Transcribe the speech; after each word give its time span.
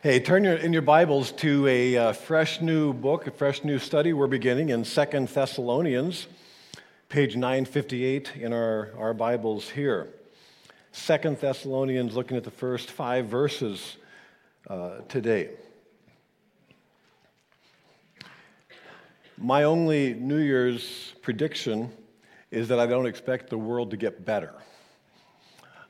Hey, 0.00 0.20
turn 0.20 0.44
your, 0.44 0.54
in 0.54 0.72
your 0.72 0.82
Bibles 0.82 1.32
to 1.32 1.66
a 1.66 1.96
uh, 1.96 2.12
fresh 2.12 2.60
new 2.60 2.92
book, 2.92 3.26
a 3.26 3.32
fresh 3.32 3.64
new 3.64 3.80
study. 3.80 4.12
We're 4.12 4.28
beginning 4.28 4.68
in 4.68 4.84
Second 4.84 5.26
Thessalonians, 5.26 6.28
page 7.08 7.34
958 7.34 8.36
in 8.36 8.52
our, 8.52 8.92
our 8.96 9.12
Bibles 9.12 9.68
here. 9.68 10.06
Second 10.92 11.40
Thessalonians, 11.40 12.14
looking 12.14 12.36
at 12.36 12.44
the 12.44 12.50
first 12.52 12.92
five 12.92 13.26
verses 13.26 13.96
uh, 14.70 14.98
today. 15.08 15.50
My 19.36 19.64
only 19.64 20.14
New 20.14 20.38
Year's 20.38 21.12
prediction 21.22 21.90
is 22.52 22.68
that 22.68 22.78
I 22.78 22.86
don't 22.86 23.06
expect 23.06 23.50
the 23.50 23.58
world 23.58 23.90
to 23.90 23.96
get 23.96 24.24
better. 24.24 24.54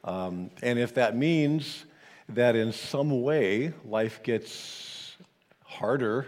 Um, 0.03 0.49
and 0.63 0.79
if 0.79 0.95
that 0.95 1.15
means 1.15 1.85
that 2.31 2.57
in 2.57 2.73
some 2.73 3.23
way 3.23 3.73
life 3.85 4.23
gets 4.23 5.17
harder 5.65 6.27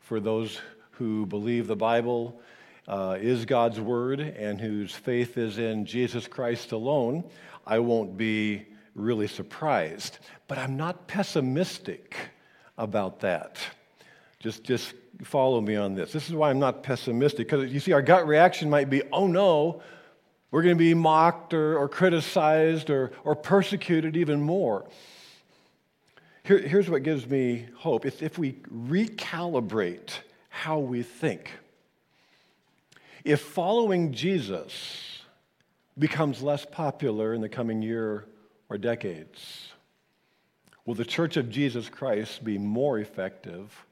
for 0.00 0.20
those 0.20 0.60
who 0.92 1.26
believe 1.26 1.66
the 1.66 1.76
Bible 1.76 2.40
uh, 2.86 3.16
is 3.20 3.44
God's 3.46 3.80
Word 3.80 4.20
and 4.20 4.60
whose 4.60 4.92
faith 4.92 5.38
is 5.38 5.58
in 5.58 5.86
Jesus 5.86 6.26
Christ 6.28 6.72
alone, 6.72 7.24
I 7.66 7.78
won't 7.78 8.16
be 8.16 8.66
really 8.94 9.26
surprised. 9.26 10.18
But 10.46 10.58
I'm 10.58 10.76
not 10.76 11.08
pessimistic 11.08 12.16
about 12.76 13.20
that. 13.20 13.58
Just, 14.40 14.62
just 14.62 14.92
follow 15.22 15.60
me 15.60 15.76
on 15.76 15.94
this. 15.94 16.12
This 16.12 16.28
is 16.28 16.34
why 16.34 16.50
I'm 16.50 16.58
not 16.58 16.82
pessimistic, 16.82 17.48
because 17.48 17.72
you 17.72 17.80
see, 17.80 17.92
our 17.92 18.02
gut 18.02 18.26
reaction 18.26 18.68
might 18.68 18.90
be, 18.90 19.02
oh 19.10 19.26
no, 19.26 19.80
we're 20.50 20.62
going 20.62 20.76
to 20.76 20.78
be 20.78 20.94
mocked 20.94 21.54
or, 21.54 21.78
or 21.78 21.88
criticized 21.88 22.90
or, 22.90 23.12
or 23.24 23.34
persecuted 23.34 24.16
even 24.16 24.42
more. 24.42 24.86
Here, 26.44 26.58
here's 26.58 26.90
what 26.90 27.02
gives 27.02 27.26
me 27.26 27.66
hope 27.78 28.04
if 28.04 28.38
we 28.38 28.52
recalibrate 28.70 30.10
how 30.50 30.78
we 30.78 31.02
think. 31.02 31.50
If 33.24 33.40
following 33.40 34.12
Jesus 34.12 35.22
becomes 35.98 36.42
less 36.42 36.66
popular 36.66 37.32
in 37.32 37.40
the 37.40 37.48
coming 37.48 37.80
year 37.80 38.26
or 38.68 38.76
decades, 38.76 39.68
will 40.84 40.94
the 40.94 41.04
church 41.06 41.38
of 41.38 41.48
Jesus 41.48 41.88
Christ 41.88 42.44
be 42.44 42.58
more 42.58 42.98
effective 42.98 43.86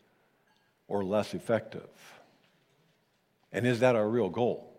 or 0.88 1.02
less 1.02 1.32
effective? 1.32 1.88
And 3.50 3.66
is 3.66 3.80
that 3.80 3.96
our 3.96 4.06
real 4.06 4.28
goal? 4.28 4.70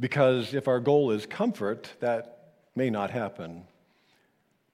Because 0.00 0.52
if 0.52 0.66
our 0.66 0.80
goal 0.80 1.12
is 1.12 1.26
comfort, 1.26 1.92
that 2.00 2.54
may 2.74 2.90
not 2.90 3.10
happen 3.10 3.62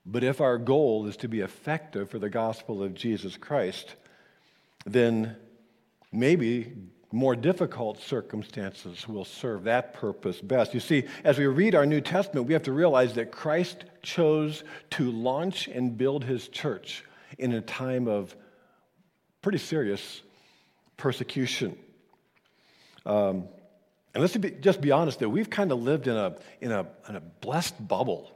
but 0.06 0.22
if 0.22 0.40
our 0.40 0.58
goal 0.58 1.06
is 1.06 1.16
to 1.18 1.28
be 1.28 1.40
effective 1.40 2.10
for 2.10 2.18
the 2.18 2.28
gospel 2.28 2.82
of 2.82 2.94
Jesus 2.94 3.36
Christ, 3.36 3.94
then 4.84 5.36
maybe 6.12 6.72
more 7.10 7.36
difficult 7.36 8.02
circumstances 8.02 9.08
will 9.08 9.24
serve 9.24 9.64
that 9.64 9.94
purpose 9.94 10.40
best. 10.40 10.74
You 10.74 10.80
see, 10.80 11.04
as 11.22 11.38
we 11.38 11.46
read 11.46 11.74
our 11.74 11.86
New 11.86 12.00
Testament, 12.00 12.46
we 12.48 12.54
have 12.54 12.64
to 12.64 12.72
realize 12.72 13.14
that 13.14 13.30
Christ 13.30 13.84
chose 14.02 14.64
to 14.90 15.10
launch 15.10 15.68
and 15.68 15.96
build 15.96 16.24
his 16.24 16.48
church 16.48 17.04
in 17.38 17.52
a 17.52 17.60
time 17.60 18.08
of 18.08 18.34
pretty 19.42 19.58
serious 19.58 20.22
persecution. 20.96 21.76
Um, 23.06 23.48
and 24.12 24.20
let's 24.20 24.36
be, 24.36 24.50
just 24.50 24.80
be 24.80 24.90
honest 24.90 25.20
that 25.20 25.28
we've 25.28 25.50
kind 25.50 25.70
of 25.70 25.82
lived 25.82 26.08
in 26.08 26.16
a, 26.16 26.36
in, 26.60 26.72
a, 26.72 26.86
in 27.08 27.16
a 27.16 27.20
blessed 27.20 27.86
bubble 27.86 28.33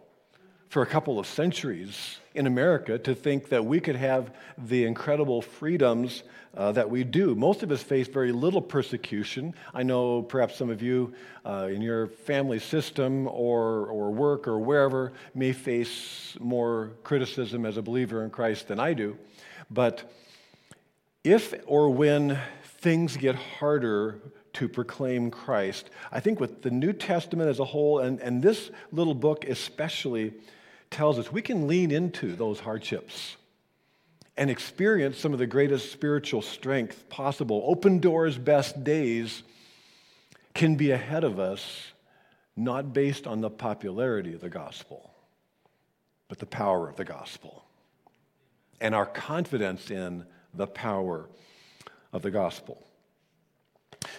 for 0.68 0.82
a 0.82 0.86
couple 0.86 1.18
of 1.18 1.26
centuries 1.26 2.18
in 2.34 2.46
America 2.46 2.98
to 2.98 3.14
think 3.14 3.48
that 3.48 3.64
we 3.64 3.80
could 3.80 3.96
have 3.96 4.32
the 4.58 4.84
incredible 4.84 5.40
freedoms 5.40 6.22
uh, 6.56 6.72
that 6.72 6.88
we 6.88 7.04
do. 7.04 7.34
Most 7.34 7.62
of 7.62 7.70
us 7.70 7.82
face 7.82 8.06
very 8.06 8.32
little 8.32 8.60
persecution. 8.60 9.54
I 9.72 9.82
know 9.82 10.22
perhaps 10.22 10.56
some 10.56 10.70
of 10.70 10.82
you 10.82 11.14
uh, 11.44 11.68
in 11.72 11.80
your 11.80 12.08
family 12.08 12.58
system 12.58 13.26
or, 13.28 13.86
or 13.86 14.10
work 14.10 14.46
or 14.46 14.58
wherever 14.58 15.12
may 15.34 15.52
face 15.52 16.36
more 16.38 16.92
criticism 17.02 17.64
as 17.64 17.76
a 17.76 17.82
believer 17.82 18.24
in 18.24 18.30
Christ 18.30 18.68
than 18.68 18.78
I 18.78 18.92
do. 18.92 19.16
But 19.70 20.12
if 21.24 21.54
or 21.66 21.90
when 21.90 22.38
things 22.80 23.16
get 23.16 23.34
harder 23.34 24.20
to 24.54 24.68
proclaim 24.68 25.30
Christ, 25.30 25.90
I 26.10 26.20
think 26.20 26.40
with 26.40 26.62
the 26.62 26.70
New 26.70 26.92
Testament 26.92 27.48
as 27.48 27.58
a 27.58 27.64
whole, 27.64 28.00
and, 28.00 28.20
and 28.20 28.42
this 28.42 28.70
little 28.92 29.14
book 29.14 29.44
especially, 29.46 30.34
tells 30.90 31.18
us 31.18 31.32
we 31.32 31.42
can 31.42 31.66
lean 31.66 31.90
into 31.90 32.34
those 32.34 32.60
hardships 32.60 33.36
and 34.36 34.50
experience 34.50 35.18
some 35.18 35.32
of 35.32 35.38
the 35.38 35.46
greatest 35.46 35.90
spiritual 35.90 36.42
strength 36.42 37.08
possible. 37.08 37.62
Open 37.66 37.98
doors, 37.98 38.38
best 38.38 38.84
days 38.84 39.42
can 40.54 40.76
be 40.76 40.90
ahead 40.90 41.24
of 41.24 41.38
us, 41.38 41.92
not 42.56 42.92
based 42.92 43.26
on 43.26 43.40
the 43.40 43.50
popularity 43.50 44.34
of 44.34 44.40
the 44.40 44.48
gospel, 44.48 45.10
but 46.28 46.38
the 46.38 46.46
power 46.46 46.88
of 46.88 46.96
the 46.96 47.04
gospel 47.04 47.64
and 48.80 48.94
our 48.94 49.06
confidence 49.06 49.90
in 49.90 50.24
the 50.54 50.66
power 50.66 51.28
of 52.12 52.22
the 52.22 52.30
gospel. 52.30 52.86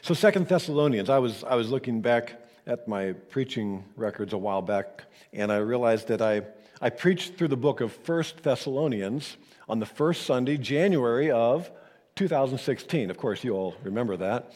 So, 0.01 0.13
Second 0.13 0.47
Thessalonians, 0.47 1.09
I 1.09 1.19
was, 1.19 1.43
I 1.43 1.55
was 1.55 1.69
looking 1.69 2.01
back 2.01 2.41
at 2.67 2.87
my 2.87 3.13
preaching 3.13 3.83
records 3.95 4.33
a 4.33 4.37
while 4.37 4.61
back, 4.61 5.05
and 5.33 5.51
I 5.51 5.57
realized 5.57 6.07
that 6.09 6.21
I 6.21 6.41
I 6.81 6.89
preached 6.89 7.35
through 7.35 7.49
the 7.49 7.57
book 7.57 7.81
of 7.81 7.91
First 7.91 8.41
Thessalonians 8.41 9.35
on 9.67 9.79
the 9.79 9.85
first 9.85 10.25
Sunday, 10.25 10.55
January 10.55 11.29
of 11.29 11.69
2016. 12.15 13.09
Of 13.09 13.17
course, 13.17 13.43
you 13.43 13.53
all 13.53 13.75
remember 13.83 14.15
that. 14.15 14.53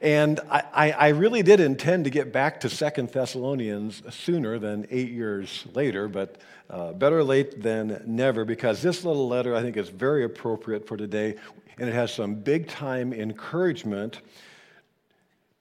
And 0.00 0.40
I, 0.50 0.90
I, 0.90 1.08
really 1.08 1.44
did 1.44 1.60
intend 1.60 2.04
to 2.04 2.10
get 2.10 2.32
back 2.32 2.60
to 2.60 2.68
Second 2.68 3.10
Thessalonians 3.10 4.02
sooner 4.12 4.58
than 4.58 4.86
eight 4.90 5.10
years 5.10 5.64
later, 5.74 6.08
but 6.08 6.38
uh, 6.68 6.92
better 6.92 7.22
late 7.22 7.62
than 7.62 8.02
never 8.04 8.44
because 8.44 8.82
this 8.82 9.04
little 9.04 9.28
letter 9.28 9.54
I 9.54 9.62
think 9.62 9.76
is 9.76 9.90
very 9.90 10.24
appropriate 10.24 10.88
for 10.88 10.96
today, 10.96 11.36
and 11.78 11.88
it 11.88 11.92
has 11.92 12.12
some 12.12 12.34
big 12.34 12.66
time 12.66 13.12
encouragement 13.12 14.22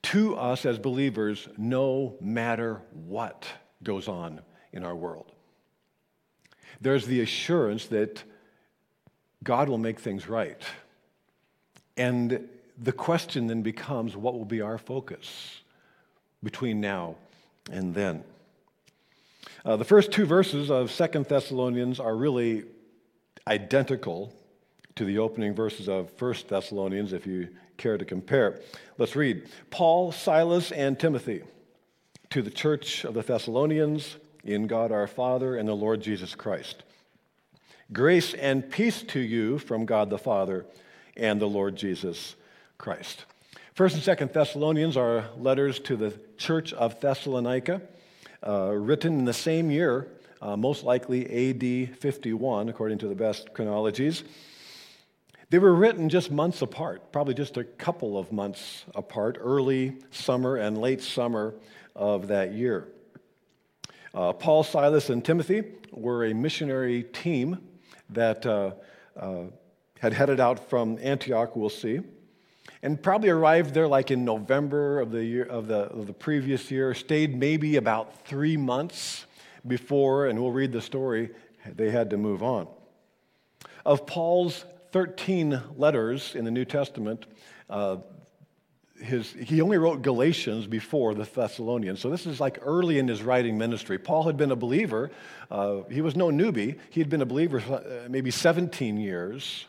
to 0.03 0.35
us 0.37 0.65
as 0.65 0.79
believers 0.79 1.49
no 1.57 2.15
matter 2.19 2.81
what 2.93 3.45
goes 3.83 4.07
on 4.07 4.41
in 4.73 4.83
our 4.83 4.95
world. 4.95 5.31
There's 6.81 7.05
the 7.05 7.21
assurance 7.21 7.85
that 7.87 8.23
God 9.43 9.69
will 9.69 9.77
make 9.77 9.99
things 9.99 10.27
right. 10.27 10.61
And 11.95 12.49
the 12.77 12.91
question 12.91 13.47
then 13.47 13.61
becomes 13.61 14.17
what 14.17 14.33
will 14.33 14.45
be 14.45 14.61
our 14.61 14.77
focus 14.77 15.61
between 16.43 16.81
now 16.81 17.15
and 17.71 17.93
then? 17.93 18.23
Uh, 19.63 19.77
the 19.77 19.85
first 19.85 20.11
two 20.11 20.25
verses 20.25 20.69
of 20.69 20.91
Second 20.91 21.25
Thessalonians 21.27 21.99
are 21.99 22.15
really 22.15 22.65
identical 23.47 24.33
to 24.95 25.05
the 25.05 25.19
opening 25.19 25.53
verses 25.53 25.87
of 25.87 26.11
First 26.11 26.49
Thessalonians, 26.49 27.13
if 27.13 27.25
you 27.25 27.49
care 27.77 27.97
to 27.97 28.05
compare. 28.05 28.59
Let's 28.97 29.15
read 29.15 29.47
Paul, 29.69 30.11
Silas, 30.11 30.71
and 30.71 30.99
Timothy 30.99 31.43
to 32.29 32.41
the 32.41 32.51
church 32.51 33.03
of 33.05 33.13
the 33.13 33.21
Thessalonians 33.21 34.17
in 34.43 34.67
God 34.67 34.91
our 34.91 35.07
Father 35.07 35.55
and 35.55 35.67
the 35.67 35.75
Lord 35.75 36.01
Jesus 36.01 36.35
Christ. 36.35 36.83
Grace 37.91 38.33
and 38.33 38.69
peace 38.69 39.03
to 39.03 39.19
you 39.19 39.59
from 39.59 39.85
God 39.85 40.09
the 40.09 40.17
Father 40.17 40.65
and 41.15 41.41
the 41.41 41.47
Lord 41.47 41.75
Jesus 41.75 42.35
Christ. 42.77 43.25
First 43.73 43.95
and 43.95 44.03
Second 44.03 44.31
Thessalonians 44.33 44.97
are 44.97 45.25
letters 45.37 45.79
to 45.81 45.95
the 45.95 46.13
church 46.37 46.73
of 46.73 46.99
Thessalonica, 46.99 47.81
uh, 48.45 48.71
written 48.71 49.19
in 49.19 49.25
the 49.25 49.33
same 49.33 49.71
year, 49.71 50.07
uh, 50.41 50.57
most 50.57 50.83
likely 50.83 51.25
AD 51.49 51.95
51, 51.97 52.69
according 52.69 52.97
to 52.99 53.07
the 53.07 53.15
best 53.15 53.53
chronologies. 53.53 54.23
They 55.49 55.59
were 55.59 55.73
written 55.73 56.09
just 56.09 56.31
months 56.31 56.61
apart, 56.61 57.11
probably 57.11 57.33
just 57.33 57.57
a 57.57 57.63
couple 57.63 58.17
of 58.17 58.31
months 58.31 58.85
apart, 58.95 59.37
early 59.39 59.97
summer 60.11 60.55
and 60.57 60.79
late 60.79 61.01
summer 61.01 61.53
of 61.95 62.27
that 62.27 62.53
year. 62.53 62.87
Uh, 64.13 64.31
Paul, 64.31 64.63
Silas, 64.63 65.09
and 65.09 65.25
Timothy 65.25 65.63
were 65.91 66.25
a 66.25 66.33
missionary 66.35 67.01
team 67.01 67.57
that 68.11 68.45
uh, 68.45 68.73
uh, 69.19 69.45
had 69.99 70.13
headed 70.13 70.39
out 70.39 70.69
from 70.69 70.99
Antioch, 71.01 71.55
we'll 71.55 71.69
see, 71.69 71.99
and 72.83 73.01
probably 73.01 73.29
arrived 73.29 73.73
there 73.73 73.87
like 73.87 74.11
in 74.11 74.23
November 74.23 74.99
of 74.99 75.11
the, 75.11 75.23
year, 75.23 75.45
of 75.45 75.67
the, 75.67 75.85
of 75.85 76.05
the 76.05 76.13
previous 76.13 76.69
year, 76.69 76.93
stayed 76.93 77.35
maybe 77.35 77.77
about 77.77 78.27
three 78.27 78.55
months 78.55 79.25
before, 79.65 80.27
and 80.27 80.39
we'll 80.39 80.51
read 80.51 80.71
the 80.71 80.81
story, 80.81 81.31
they 81.75 81.89
had 81.89 82.11
to 82.11 82.17
move 82.17 82.43
on. 82.43 82.67
Of 83.83 84.05
Paul's 84.05 84.65
13 84.91 85.59
letters 85.75 86.35
in 86.35 86.45
the 86.45 86.51
New 86.51 86.65
Testament, 86.65 87.25
uh, 87.67 87.97
his, 89.03 89.33
he 89.33 89.61
only 89.61 89.77
wrote 89.77 90.01
Galatians 90.01 90.65
before 90.65 91.13
the 91.13 91.25
Thessalonians. 91.25 91.99
So 91.99 92.09
this 92.09 92.25
is 92.25 92.39
like 92.39 92.59
early 92.61 92.99
in 92.99 93.07
his 93.07 93.21
writing 93.21 93.57
ministry. 93.57 93.97
Paul 93.97 94.23
had 94.23 94.37
been 94.37 94.51
a 94.51 94.55
believer. 94.55 95.11
Uh, 95.51 95.81
he 95.89 96.01
was 96.01 96.15
no 96.15 96.29
newbie. 96.29 96.79
He 96.89 97.01
had 97.01 97.09
been 97.09 97.21
a 97.21 97.25
believer 97.25 97.59
uh, 97.59 98.07
maybe 98.09 98.31
17 98.31 98.97
years. 98.97 99.65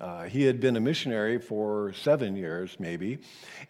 Uh, 0.00 0.24
he 0.24 0.42
had 0.42 0.58
been 0.58 0.76
a 0.76 0.80
missionary 0.80 1.38
for 1.38 1.92
seven 1.92 2.34
years, 2.34 2.74
maybe. 2.80 3.18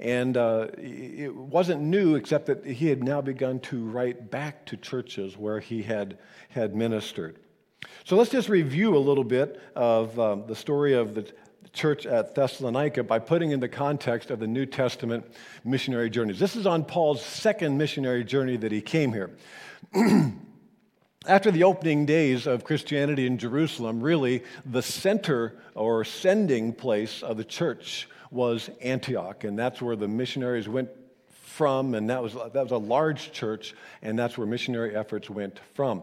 And 0.00 0.36
uh, 0.36 0.68
it 0.78 1.34
wasn't 1.34 1.82
new, 1.82 2.14
except 2.14 2.46
that 2.46 2.64
he 2.64 2.88
had 2.88 3.02
now 3.02 3.20
begun 3.20 3.60
to 3.60 3.84
write 3.84 4.30
back 4.30 4.64
to 4.66 4.76
churches 4.76 5.36
where 5.36 5.60
he 5.60 5.82
had, 5.82 6.18
had 6.48 6.74
ministered. 6.74 7.38
So 8.04 8.16
let's 8.16 8.30
just 8.30 8.48
review 8.48 8.96
a 8.96 8.98
little 8.98 9.24
bit 9.24 9.60
of 9.74 10.18
um, 10.18 10.44
the 10.46 10.56
story 10.56 10.94
of 10.94 11.14
the 11.14 11.30
church 11.72 12.06
at 12.06 12.34
Thessalonica 12.34 13.02
by 13.02 13.18
putting 13.18 13.50
in 13.50 13.60
the 13.60 13.68
context 13.68 14.30
of 14.30 14.38
the 14.38 14.46
New 14.46 14.66
Testament 14.66 15.24
missionary 15.64 16.10
journeys. 16.10 16.38
This 16.38 16.56
is 16.56 16.66
on 16.66 16.84
Paul's 16.84 17.24
second 17.24 17.78
missionary 17.78 18.24
journey 18.24 18.56
that 18.58 18.72
he 18.72 18.80
came 18.80 19.12
here. 19.12 19.30
After 21.26 21.50
the 21.50 21.64
opening 21.64 22.04
days 22.04 22.46
of 22.46 22.64
Christianity 22.64 23.26
in 23.26 23.38
Jerusalem, 23.38 24.00
really 24.00 24.42
the 24.66 24.82
center 24.82 25.56
or 25.74 26.04
sending 26.04 26.72
place 26.72 27.22
of 27.22 27.36
the 27.36 27.44
church 27.44 28.08
was 28.32 28.70
Antioch, 28.80 29.44
and 29.44 29.56
that's 29.58 29.80
where 29.80 29.94
the 29.94 30.08
missionaries 30.08 30.68
went 30.68 30.88
from, 31.52 31.94
and 31.94 32.10
that 32.10 32.22
was, 32.22 32.34
that 32.34 32.54
was 32.54 32.72
a 32.72 32.76
large 32.78 33.32
church, 33.32 33.74
and 34.02 34.18
that's 34.18 34.36
where 34.36 34.46
missionary 34.46 34.96
efforts 34.96 35.28
went 35.30 35.60
from. 35.74 36.02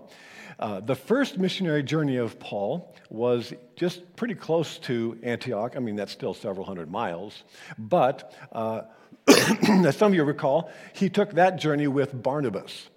Uh, 0.60 0.80
the 0.80 0.96
first 0.96 1.38
missionary 1.38 1.84
journey 1.84 2.18
of 2.18 2.40
Paul 2.40 2.94
was 3.10 3.54
just 3.76 4.16
pretty 4.16 4.36
close 4.36 4.78
to 4.80 5.18
Antioch. 5.24 5.76
I 5.76 5.80
mean, 5.80 5.96
that's 5.96 6.12
still 6.12 6.34
several 6.34 6.66
hundred 6.66 6.92
miles. 6.92 7.44
But 7.78 8.34
uh, 8.52 8.82
as 9.28 9.98
some 9.98 10.12
of 10.12 10.16
you 10.16 10.24
recall, 10.24 10.72
he 10.94 11.10
took 11.10 11.32
that 11.34 11.58
journey 11.58 11.88
with 11.88 12.22
Barnabas. 12.22 12.90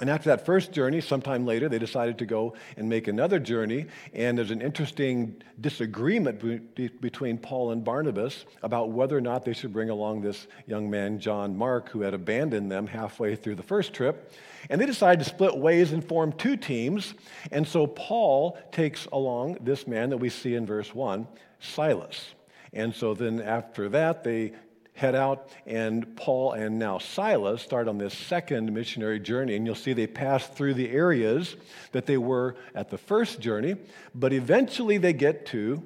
And 0.00 0.08
after 0.08 0.30
that 0.30 0.46
first 0.46 0.72
journey, 0.72 1.02
sometime 1.02 1.44
later, 1.44 1.68
they 1.68 1.78
decided 1.78 2.16
to 2.18 2.26
go 2.26 2.54
and 2.78 2.88
make 2.88 3.08
another 3.08 3.38
journey. 3.38 3.88
And 4.14 4.38
there's 4.38 4.50
an 4.50 4.62
interesting 4.62 5.42
disagreement 5.60 6.74
be- 6.74 6.88
between 6.88 7.36
Paul 7.36 7.72
and 7.72 7.84
Barnabas 7.84 8.46
about 8.62 8.90
whether 8.90 9.14
or 9.18 9.20
not 9.20 9.44
they 9.44 9.52
should 9.52 9.70
bring 9.70 9.90
along 9.90 10.22
this 10.22 10.46
young 10.66 10.88
man, 10.88 11.18
John 11.18 11.54
Mark, 11.54 11.90
who 11.90 12.00
had 12.00 12.14
abandoned 12.14 12.72
them 12.72 12.86
halfway 12.86 13.36
through 13.36 13.56
the 13.56 13.62
first 13.62 13.92
trip. 13.92 14.32
And 14.70 14.80
they 14.80 14.86
decided 14.86 15.24
to 15.24 15.28
split 15.28 15.58
ways 15.58 15.92
and 15.92 16.02
form 16.02 16.32
two 16.32 16.56
teams. 16.56 17.12
And 17.50 17.68
so 17.68 17.86
Paul 17.86 18.58
takes 18.72 19.04
along 19.12 19.58
this 19.60 19.86
man 19.86 20.08
that 20.08 20.16
we 20.16 20.30
see 20.30 20.54
in 20.54 20.64
verse 20.64 20.94
1, 20.94 21.28
Silas. 21.60 22.34
And 22.72 22.94
so 22.94 23.12
then 23.12 23.42
after 23.42 23.90
that, 23.90 24.24
they 24.24 24.54
head 24.94 25.14
out, 25.14 25.48
and 25.66 26.16
Paul 26.16 26.52
and 26.52 26.78
now 26.78 26.98
Silas 26.98 27.62
start 27.62 27.88
on 27.88 27.98
this 27.98 28.16
second 28.16 28.72
missionary 28.72 29.18
journey. 29.18 29.56
And 29.56 29.66
you'll 29.66 29.74
see 29.74 29.92
they 29.92 30.06
pass 30.06 30.46
through 30.46 30.74
the 30.74 30.90
areas 30.90 31.56
that 31.92 32.06
they 32.06 32.18
were 32.18 32.56
at 32.74 32.90
the 32.90 32.98
first 32.98 33.40
journey, 33.40 33.76
but 34.14 34.32
eventually 34.32 34.98
they 34.98 35.12
get 35.12 35.46
to 35.46 35.82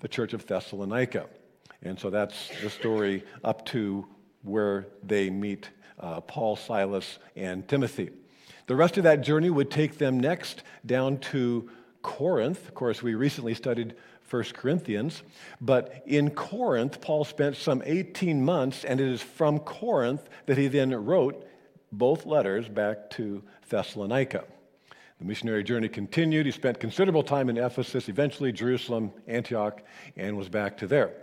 the 0.00 0.08
church 0.08 0.32
of 0.32 0.46
Thessalonica. 0.46 1.26
And 1.82 1.98
so 1.98 2.10
that's 2.10 2.50
the 2.62 2.70
story 2.70 3.24
up 3.42 3.64
to 3.66 4.06
where 4.42 4.86
they 5.02 5.30
meet 5.30 5.70
uh, 5.98 6.20
Paul, 6.20 6.56
Silas, 6.56 7.18
and 7.34 7.66
Timothy. 7.66 8.10
The 8.66 8.76
rest 8.76 8.96
of 8.96 9.04
that 9.04 9.22
journey 9.22 9.50
would 9.50 9.70
take 9.70 9.98
them 9.98 10.18
next 10.20 10.62
down 10.84 11.18
to 11.18 11.70
Corinth. 12.02 12.68
Of 12.68 12.74
course, 12.74 13.02
we 13.02 13.14
recently 13.14 13.54
studied 13.54 13.94
1 14.28 14.42
Corinthians. 14.54 15.22
But 15.60 16.02
in 16.06 16.30
Corinth, 16.30 17.00
Paul 17.00 17.24
spent 17.24 17.56
some 17.56 17.82
18 17.84 18.44
months, 18.44 18.84
and 18.84 19.00
it 19.00 19.08
is 19.08 19.22
from 19.22 19.58
Corinth 19.60 20.28
that 20.46 20.58
he 20.58 20.68
then 20.68 20.92
wrote 20.92 21.46
both 21.92 22.26
letters 22.26 22.68
back 22.68 23.10
to 23.10 23.42
Thessalonica. 23.68 24.44
The 25.18 25.24
missionary 25.24 25.64
journey 25.64 25.88
continued. 25.88 26.44
He 26.44 26.52
spent 26.52 26.78
considerable 26.78 27.22
time 27.22 27.48
in 27.48 27.56
Ephesus, 27.56 28.08
eventually 28.08 28.52
Jerusalem, 28.52 29.12
Antioch, 29.26 29.82
and 30.16 30.36
was 30.36 30.48
back 30.48 30.76
to 30.78 30.86
there. 30.86 31.14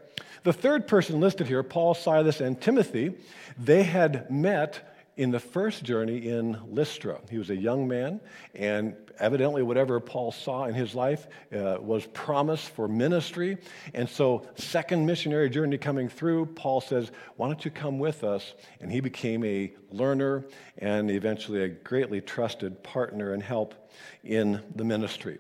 The 0.44 0.54
third 0.54 0.88
person 0.88 1.20
listed 1.20 1.48
here, 1.48 1.64
Paul, 1.64 1.94
Silas, 1.94 2.42
and 2.42 2.60
Timothy, 2.60 3.14
they 3.58 3.84
had 3.84 4.30
met 4.32 4.93
in 5.16 5.32
the 5.32 5.40
first 5.40 5.84
journey 5.84 6.28
in 6.30 6.58
Lystra. 6.68 7.20
He 7.30 7.38
was 7.38 7.50
a 7.50 7.56
young 7.56 7.88
man, 7.88 8.20
and 8.56 8.96
evidently, 9.20 9.62
whatever 9.62 10.00
Paul 10.00 10.32
saw 10.32 10.66
in 10.66 10.74
his 10.74 10.96
life 10.96 11.28
uh, 11.56 11.78
was 11.80 12.06
promise 12.08 12.66
for 12.68 12.88
ministry. 12.88 13.58
And 13.94 14.10
so, 14.10 14.48
second 14.56 15.06
missionary 15.06 15.50
journey 15.50 15.78
coming 15.78 16.10
through, 16.10 16.48
Paul 16.48 16.82
says, 16.82 17.12
Why 17.36 17.48
don't 17.48 17.64
you 17.64 17.72
come 17.72 18.00
with 18.00 18.24
us? 18.24 18.54
And 18.82 18.92
he 18.92 19.02
became 19.02 19.44
a 19.44 19.72
learner 19.92 20.46
and 20.78 21.12
eventually 21.12 21.64
a 21.64 21.70
greatly 21.70 22.22
trusted 22.22 22.84
partner 22.84 23.34
and 23.34 23.44
help 23.44 23.76
in 24.24 24.62
the 24.76 24.84
ministry. 24.84 25.38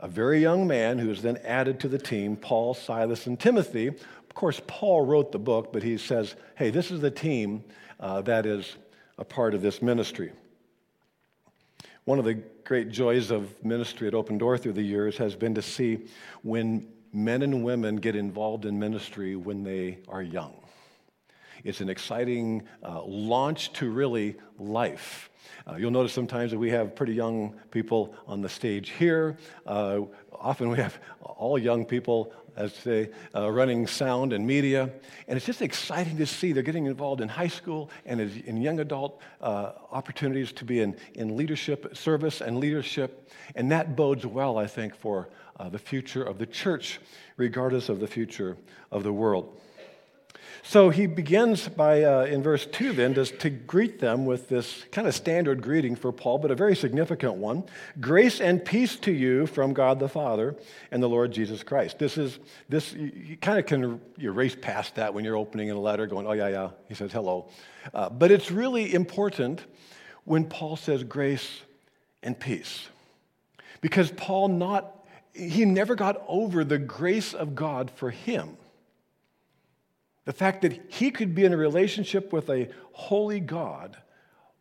A 0.00 0.08
very 0.08 0.40
young 0.40 0.66
man 0.66 0.98
who 0.98 1.08
was 1.08 1.22
then 1.22 1.38
added 1.44 1.80
to 1.80 1.88
the 1.88 1.98
team, 1.98 2.36
Paul, 2.36 2.74
Silas, 2.74 3.26
and 3.26 3.38
Timothy. 3.38 3.86
Of 3.86 4.34
course, 4.34 4.60
Paul 4.66 5.06
wrote 5.06 5.30
the 5.30 5.38
book, 5.38 5.72
but 5.72 5.84
he 5.84 5.98
says, 5.98 6.34
Hey, 6.56 6.70
this 6.70 6.90
is 6.90 7.00
the 7.00 7.12
team 7.12 7.64
uh, 8.00 8.20
that 8.22 8.44
is 8.44 8.76
a 9.18 9.24
part 9.24 9.54
of 9.54 9.62
this 9.62 9.80
ministry. 9.82 10.32
One 12.04 12.18
of 12.18 12.24
the 12.24 12.34
great 12.64 12.90
joys 12.90 13.30
of 13.30 13.64
ministry 13.64 14.08
at 14.08 14.14
Open 14.14 14.38
Door 14.38 14.58
through 14.58 14.74
the 14.74 14.82
years 14.82 15.16
has 15.18 15.34
been 15.34 15.54
to 15.54 15.62
see 15.62 16.06
when 16.42 16.86
men 17.12 17.42
and 17.42 17.64
women 17.64 17.96
get 17.96 18.16
involved 18.16 18.66
in 18.66 18.78
ministry 18.78 19.36
when 19.36 19.62
they 19.62 19.98
are 20.08 20.22
young. 20.22 20.54
It's 21.62 21.80
an 21.80 21.88
exciting 21.88 22.64
uh, 22.82 23.02
launch 23.04 23.72
to 23.74 23.90
really 23.90 24.36
life. 24.58 25.30
Uh, 25.66 25.76
you'll 25.76 25.90
notice 25.90 26.12
sometimes 26.12 26.50
that 26.50 26.58
we 26.58 26.70
have 26.70 26.94
pretty 26.94 27.14
young 27.14 27.54
people 27.70 28.14
on 28.26 28.42
the 28.42 28.48
stage 28.50 28.90
here. 28.90 29.38
Uh, 29.66 30.00
often 30.32 30.68
we 30.68 30.76
have 30.76 30.98
all 31.22 31.58
young 31.58 31.86
people 31.86 32.32
as 32.56 32.82
they 32.84 33.10
uh, 33.34 33.50
running 33.50 33.86
sound 33.86 34.32
and 34.32 34.46
media. 34.46 34.90
And 35.28 35.36
it's 35.36 35.46
just 35.46 35.62
exciting 35.62 36.16
to 36.18 36.26
see 36.26 36.52
they're 36.52 36.62
getting 36.62 36.86
involved 36.86 37.20
in 37.20 37.28
high 37.28 37.48
school 37.48 37.90
and 38.06 38.20
in 38.20 38.60
young 38.60 38.80
adult 38.80 39.20
uh, 39.40 39.72
opportunities 39.90 40.52
to 40.52 40.64
be 40.64 40.80
in, 40.80 40.96
in 41.14 41.36
leadership, 41.36 41.96
service 41.96 42.40
and 42.40 42.58
leadership. 42.58 43.30
And 43.54 43.70
that 43.72 43.96
bodes 43.96 44.26
well, 44.26 44.58
I 44.58 44.66
think, 44.66 44.94
for 44.94 45.28
uh, 45.58 45.68
the 45.68 45.78
future 45.78 46.22
of 46.22 46.38
the 46.38 46.46
church, 46.46 47.00
regardless 47.36 47.88
of 47.88 48.00
the 48.00 48.06
future 48.08 48.56
of 48.90 49.02
the 49.02 49.12
world. 49.12 49.60
So 50.62 50.88
he 50.88 51.06
begins 51.06 51.68
by, 51.68 52.02
uh, 52.02 52.24
in 52.24 52.42
verse 52.42 52.64
2, 52.66 52.92
then, 52.92 53.12
just 53.14 53.38
to 53.40 53.50
greet 53.50 54.00
them 54.00 54.24
with 54.24 54.48
this 54.48 54.84
kind 54.92 55.06
of 55.06 55.14
standard 55.14 55.62
greeting 55.62 55.94
for 55.94 56.10
Paul, 56.10 56.38
but 56.38 56.50
a 56.50 56.54
very 56.54 56.74
significant 56.74 57.34
one 57.34 57.64
Grace 58.00 58.40
and 58.40 58.64
peace 58.64 58.96
to 58.96 59.12
you 59.12 59.46
from 59.46 59.74
God 59.74 60.00
the 60.00 60.08
Father 60.08 60.56
and 60.90 61.02
the 61.02 61.08
Lord 61.08 61.32
Jesus 61.32 61.62
Christ. 61.62 61.98
This 61.98 62.16
is, 62.16 62.38
this, 62.68 62.92
you, 62.94 63.36
kind 63.40 63.58
of 63.58 63.66
can 63.66 64.00
you 64.16 64.32
race 64.32 64.56
past 64.58 64.94
that 64.94 65.12
when 65.12 65.24
you're 65.24 65.36
opening 65.36 65.70
a 65.70 65.78
letter, 65.78 66.06
going, 66.06 66.26
oh, 66.26 66.32
yeah, 66.32 66.48
yeah. 66.48 66.70
He 66.88 66.94
says, 66.94 67.12
hello. 67.12 67.50
Uh, 67.92 68.08
but 68.08 68.30
it's 68.30 68.50
really 68.50 68.94
important 68.94 69.62
when 70.24 70.46
Paul 70.46 70.76
says 70.76 71.04
grace 71.04 71.60
and 72.22 72.38
peace. 72.38 72.88
Because 73.80 74.10
Paul 74.10 74.48
not, 74.48 75.04
he 75.34 75.66
never 75.66 75.94
got 75.94 76.24
over 76.26 76.64
the 76.64 76.78
grace 76.78 77.34
of 77.34 77.54
God 77.54 77.90
for 77.90 78.10
him. 78.10 78.56
The 80.24 80.32
fact 80.32 80.62
that 80.62 80.80
he 80.88 81.10
could 81.10 81.34
be 81.34 81.44
in 81.44 81.52
a 81.52 81.56
relationship 81.56 82.32
with 82.32 82.48
a 82.48 82.68
holy 82.92 83.40
God 83.40 83.96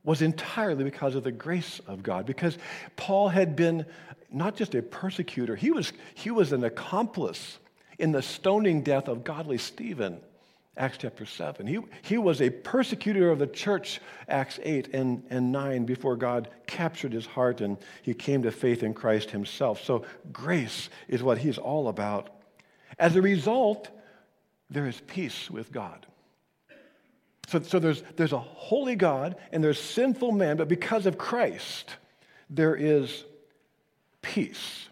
was 0.04 0.22
entirely 0.22 0.84
because 0.84 1.16
of 1.16 1.24
the 1.24 1.32
grace 1.32 1.80
of 1.88 2.04
God. 2.04 2.26
Because 2.26 2.58
Paul 2.96 3.30
had 3.30 3.56
been 3.56 3.86
not 4.30 4.56
just 4.56 4.76
a 4.76 4.82
persecutor, 4.82 5.56
he 5.56 5.72
was, 5.72 5.94
he 6.16 6.32
was 6.32 6.52
an 6.52 6.64
accomplice 6.64 7.60
in 7.98 8.12
the 8.12 8.22
stoning 8.22 8.82
death 8.82 9.08
of 9.08 9.24
godly 9.24 9.58
Stephen, 9.58 10.20
Acts 10.76 10.98
chapter 10.98 11.26
7. 11.26 11.68
He, 11.68 11.80
he 12.02 12.18
was 12.18 12.42
a 12.42 12.50
persecutor 12.50 13.30
of 13.30 13.40
the 13.40 13.48
church, 13.48 14.02
Acts 14.28 14.60
8 14.64 14.94
and, 14.94 15.24
and 15.30 15.52
9, 15.52 15.86
before 15.86 16.18
God 16.18 16.50
captured 16.68 17.14
his 17.14 17.28
heart 17.28 17.62
and 17.62 17.78
he 18.02 18.14
came 18.14 18.42
to 18.44 18.52
faith 18.52 18.84
in 18.84 18.94
Christ 18.94 19.32
himself. 19.32 19.84
So 19.84 20.04
grace 20.34 20.90
is 21.08 21.24
what 21.24 21.38
he's 21.38 21.60
all 21.60 21.88
about. 21.88 22.30
As 22.98 23.16
a 23.16 23.22
result, 23.22 23.90
there 24.70 24.88
is 24.88 25.00
peace 25.08 25.50
with 25.50 25.72
God. 25.72 26.06
So, 27.48 27.62
so 27.62 27.80
there's, 27.80 28.04
there's 28.16 28.34
a 28.34 28.40
holy 28.40 28.96
God 28.96 29.36
and 29.52 29.64
there's 29.64 29.80
sinful 29.80 30.32
man, 30.32 30.58
but 30.58 30.68
because 30.68 31.06
of 31.06 31.18
Christ, 31.18 31.98
there 32.50 32.76
is 32.76 33.26
peace. 34.22 34.88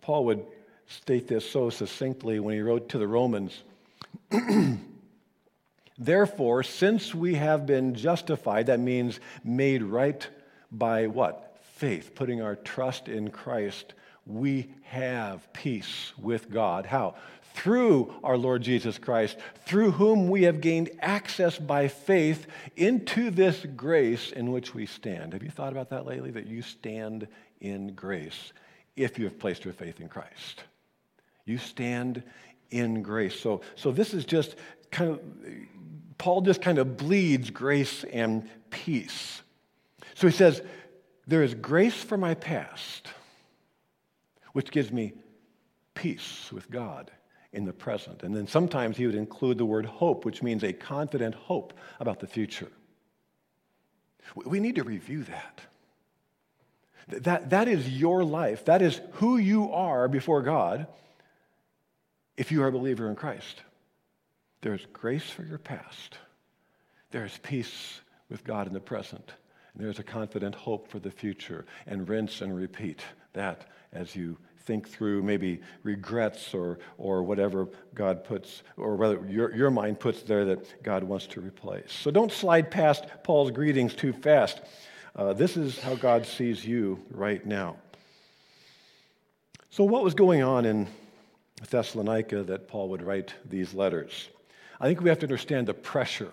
Paul 0.00 0.24
would 0.26 0.44
state 0.86 1.28
this 1.28 1.48
so 1.48 1.70
succinctly 1.70 2.40
when 2.40 2.54
he 2.54 2.60
wrote 2.60 2.90
to 2.90 2.98
the 2.98 3.06
Romans 3.06 3.62
Therefore, 5.98 6.62
since 6.62 7.14
we 7.14 7.34
have 7.34 7.66
been 7.66 7.94
justified, 7.94 8.66
that 8.66 8.80
means 8.80 9.20
made 9.44 9.82
right 9.82 10.26
by 10.70 11.06
what? 11.06 11.56
Faith, 11.74 12.14
putting 12.14 12.40
our 12.40 12.56
trust 12.56 13.08
in 13.08 13.30
Christ, 13.30 13.94
we 14.26 14.68
have 14.84 15.52
peace 15.52 16.12
with 16.18 16.50
God. 16.50 16.86
How? 16.86 17.14
Through 17.54 18.14
our 18.24 18.36
Lord 18.36 18.62
Jesus 18.62 18.98
Christ, 18.98 19.36
through 19.66 19.92
whom 19.92 20.28
we 20.28 20.42
have 20.44 20.60
gained 20.60 20.90
access 21.00 21.58
by 21.58 21.88
faith 21.88 22.46
into 22.76 23.30
this 23.30 23.64
grace 23.76 24.32
in 24.32 24.52
which 24.52 24.74
we 24.74 24.86
stand. 24.86 25.32
Have 25.32 25.42
you 25.42 25.50
thought 25.50 25.72
about 25.72 25.90
that 25.90 26.06
lately? 26.06 26.30
That 26.30 26.46
you 26.46 26.62
stand 26.62 27.28
in 27.60 27.94
grace 27.94 28.52
if 28.96 29.18
you 29.18 29.24
have 29.24 29.38
placed 29.38 29.64
your 29.64 29.74
faith 29.74 30.00
in 30.00 30.08
Christ. 30.08 30.64
You 31.44 31.58
stand 31.58 32.22
in 32.70 33.02
grace. 33.02 33.38
So, 33.38 33.60
so 33.76 33.92
this 33.92 34.14
is 34.14 34.24
just 34.24 34.56
kind 34.90 35.10
of, 35.10 35.20
Paul 36.18 36.40
just 36.40 36.62
kind 36.62 36.78
of 36.78 36.96
bleeds 36.96 37.50
grace 37.50 38.04
and 38.04 38.48
peace. 38.70 39.42
So 40.14 40.26
he 40.26 40.32
says, 40.32 40.62
There 41.26 41.42
is 41.42 41.54
grace 41.54 42.02
for 42.02 42.16
my 42.16 42.34
past, 42.34 43.08
which 44.52 44.70
gives 44.70 44.90
me 44.90 45.12
peace 45.94 46.50
with 46.52 46.70
God 46.70 47.10
in 47.52 47.64
the 47.64 47.72
present. 47.72 48.22
And 48.22 48.34
then 48.34 48.46
sometimes 48.46 48.96
he 48.96 49.06
would 49.06 49.14
include 49.14 49.58
the 49.58 49.64
word 49.64 49.86
hope, 49.86 50.24
which 50.24 50.42
means 50.42 50.62
a 50.64 50.72
confident 50.72 51.34
hope 51.34 51.74
about 52.00 52.20
the 52.20 52.26
future. 52.26 52.70
We 54.34 54.60
need 54.60 54.76
to 54.76 54.84
review 54.84 55.24
that. 55.24 55.60
That, 57.08 57.50
that 57.50 57.68
is 57.68 57.88
your 57.88 58.24
life. 58.24 58.64
That 58.64 58.80
is 58.80 59.00
who 59.12 59.36
you 59.36 59.72
are 59.72 60.08
before 60.08 60.42
God 60.42 60.86
if 62.36 62.50
you 62.50 62.62
are 62.62 62.68
a 62.68 62.72
believer 62.72 63.08
in 63.08 63.16
Christ. 63.16 63.62
There's 64.62 64.86
grace 64.92 65.28
for 65.28 65.42
your 65.42 65.58
past, 65.58 66.18
there's 67.10 67.36
peace 67.38 68.00
with 68.30 68.44
God 68.44 68.66
in 68.66 68.72
the 68.72 68.80
present, 68.80 69.32
and 69.74 69.84
there's 69.84 69.98
a 69.98 70.04
confident 70.04 70.54
hope 70.54 70.88
for 70.88 70.98
the 70.98 71.10
future. 71.10 71.66
And 71.86 72.08
rinse 72.08 72.40
and 72.40 72.56
repeat 72.56 73.02
that 73.34 73.66
as 73.92 74.16
you 74.16 74.38
think 74.64 74.88
through 74.88 75.22
maybe 75.22 75.60
regrets 75.82 76.54
or, 76.54 76.78
or 76.98 77.22
whatever 77.22 77.68
God 77.94 78.24
puts, 78.24 78.62
or 78.76 78.96
whether 78.96 79.24
your, 79.26 79.54
your 79.54 79.70
mind 79.70 80.00
puts 80.00 80.22
there 80.22 80.44
that 80.46 80.82
God 80.82 81.04
wants 81.04 81.26
to 81.28 81.40
replace. 81.40 81.92
So 81.92 82.10
don't 82.10 82.32
slide 82.32 82.70
past 82.70 83.04
Paul's 83.22 83.50
greetings 83.50 83.94
too 83.94 84.12
fast. 84.12 84.60
Uh, 85.14 85.32
this 85.32 85.56
is 85.56 85.78
how 85.80 85.94
God 85.94 86.26
sees 86.26 86.64
you 86.64 87.02
right 87.10 87.44
now. 87.44 87.76
So, 89.70 89.84
what 89.84 90.04
was 90.04 90.14
going 90.14 90.42
on 90.42 90.64
in 90.64 90.86
Thessalonica 91.70 92.42
that 92.44 92.68
Paul 92.68 92.90
would 92.90 93.02
write 93.02 93.34
these 93.48 93.72
letters? 93.74 94.28
I 94.80 94.86
think 94.86 95.00
we 95.00 95.08
have 95.08 95.18
to 95.20 95.26
understand 95.26 95.66
the 95.66 95.74
pressure 95.74 96.32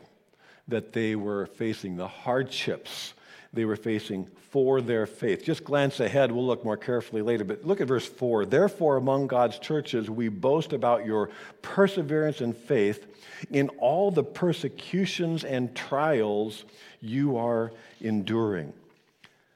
that 0.67 0.93
they 0.93 1.15
were 1.15 1.45
facing, 1.45 1.95
the 1.95 2.07
hardships 2.07 3.13
they 3.53 3.65
were 3.65 3.75
facing 3.75 4.25
for 4.51 4.81
their 4.81 5.05
faith. 5.05 5.43
Just 5.43 5.63
glance 5.63 5.99
ahead, 5.99 6.31
we'll 6.31 6.45
look 6.45 6.63
more 6.63 6.77
carefully 6.77 7.21
later, 7.21 7.43
but 7.43 7.65
look 7.65 7.81
at 7.81 7.87
verse 7.87 8.05
4. 8.05 8.45
Therefore, 8.45 8.97
among 8.97 9.27
God's 9.27 9.59
churches, 9.59 10.09
we 10.09 10.27
boast 10.27 10.73
about 10.73 11.05
your 11.05 11.29
perseverance 11.61 12.41
and 12.41 12.55
faith 12.55 13.07
in 13.51 13.69
all 13.79 14.11
the 14.11 14.23
persecutions 14.23 15.43
and 15.43 15.75
trials 15.75 16.65
you 17.01 17.37
are 17.37 17.71
enduring. 18.01 18.73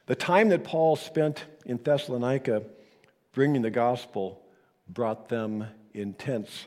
The 0.06 0.16
time 0.16 0.50
that 0.50 0.64
Paul 0.64 0.96
spent 0.96 1.46
in 1.66 1.78
Thessalonica 1.78 2.64
bringing 3.34 3.62
the 3.62 3.72
gospel 3.72 4.42
brought 4.90 5.30
them 5.30 5.66
intense 5.94 6.66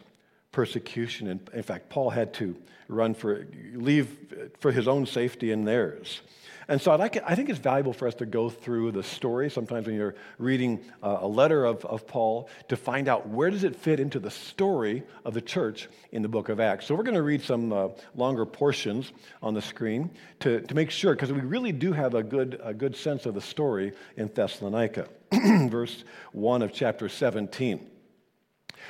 persecution. 0.52 1.28
And 1.28 1.48
in 1.52 1.62
fact, 1.62 1.88
Paul 1.88 2.10
had 2.10 2.32
to 2.34 2.56
run 2.88 3.14
for, 3.14 3.46
leave 3.74 4.16
for 4.58 4.72
his 4.72 4.88
own 4.88 5.06
safety 5.06 5.52
and 5.52 5.66
theirs. 5.66 6.22
And 6.68 6.80
so 6.80 6.90
I, 6.90 7.10
I 7.24 7.34
think 7.36 7.48
it's 7.48 7.60
valuable 7.60 7.92
for 7.92 8.08
us 8.08 8.14
to 8.16 8.26
go 8.26 8.50
through 8.50 8.90
the 8.92 9.04
story 9.04 9.50
sometimes 9.50 9.86
when 9.86 9.94
you're 9.94 10.16
reading 10.38 10.80
uh, 11.02 11.18
a 11.20 11.26
letter 11.26 11.64
of, 11.64 11.84
of 11.84 12.08
Paul 12.08 12.48
to 12.68 12.76
find 12.76 13.08
out 13.08 13.28
where 13.28 13.50
does 13.50 13.62
it 13.62 13.76
fit 13.76 14.00
into 14.00 14.18
the 14.18 14.32
story 14.32 15.04
of 15.24 15.34
the 15.34 15.40
church 15.40 15.88
in 16.10 16.22
the 16.22 16.28
book 16.28 16.48
of 16.48 16.58
Acts. 16.58 16.86
So 16.86 16.96
we're 16.96 17.04
going 17.04 17.14
to 17.14 17.22
read 17.22 17.42
some 17.42 17.72
uh, 17.72 17.88
longer 18.16 18.44
portions 18.44 19.12
on 19.42 19.54
the 19.54 19.62
screen 19.62 20.10
to, 20.40 20.60
to 20.60 20.74
make 20.74 20.90
sure, 20.90 21.14
because 21.14 21.32
we 21.32 21.40
really 21.40 21.72
do 21.72 21.92
have 21.92 22.14
a 22.14 22.22
good, 22.22 22.60
a 22.62 22.74
good 22.74 22.96
sense 22.96 23.26
of 23.26 23.34
the 23.34 23.40
story 23.40 23.92
in 24.16 24.28
Thessalonica. 24.28 25.08
Verse 25.32 26.04
1 26.32 26.62
of 26.62 26.72
chapter 26.72 27.08
17. 27.08 27.90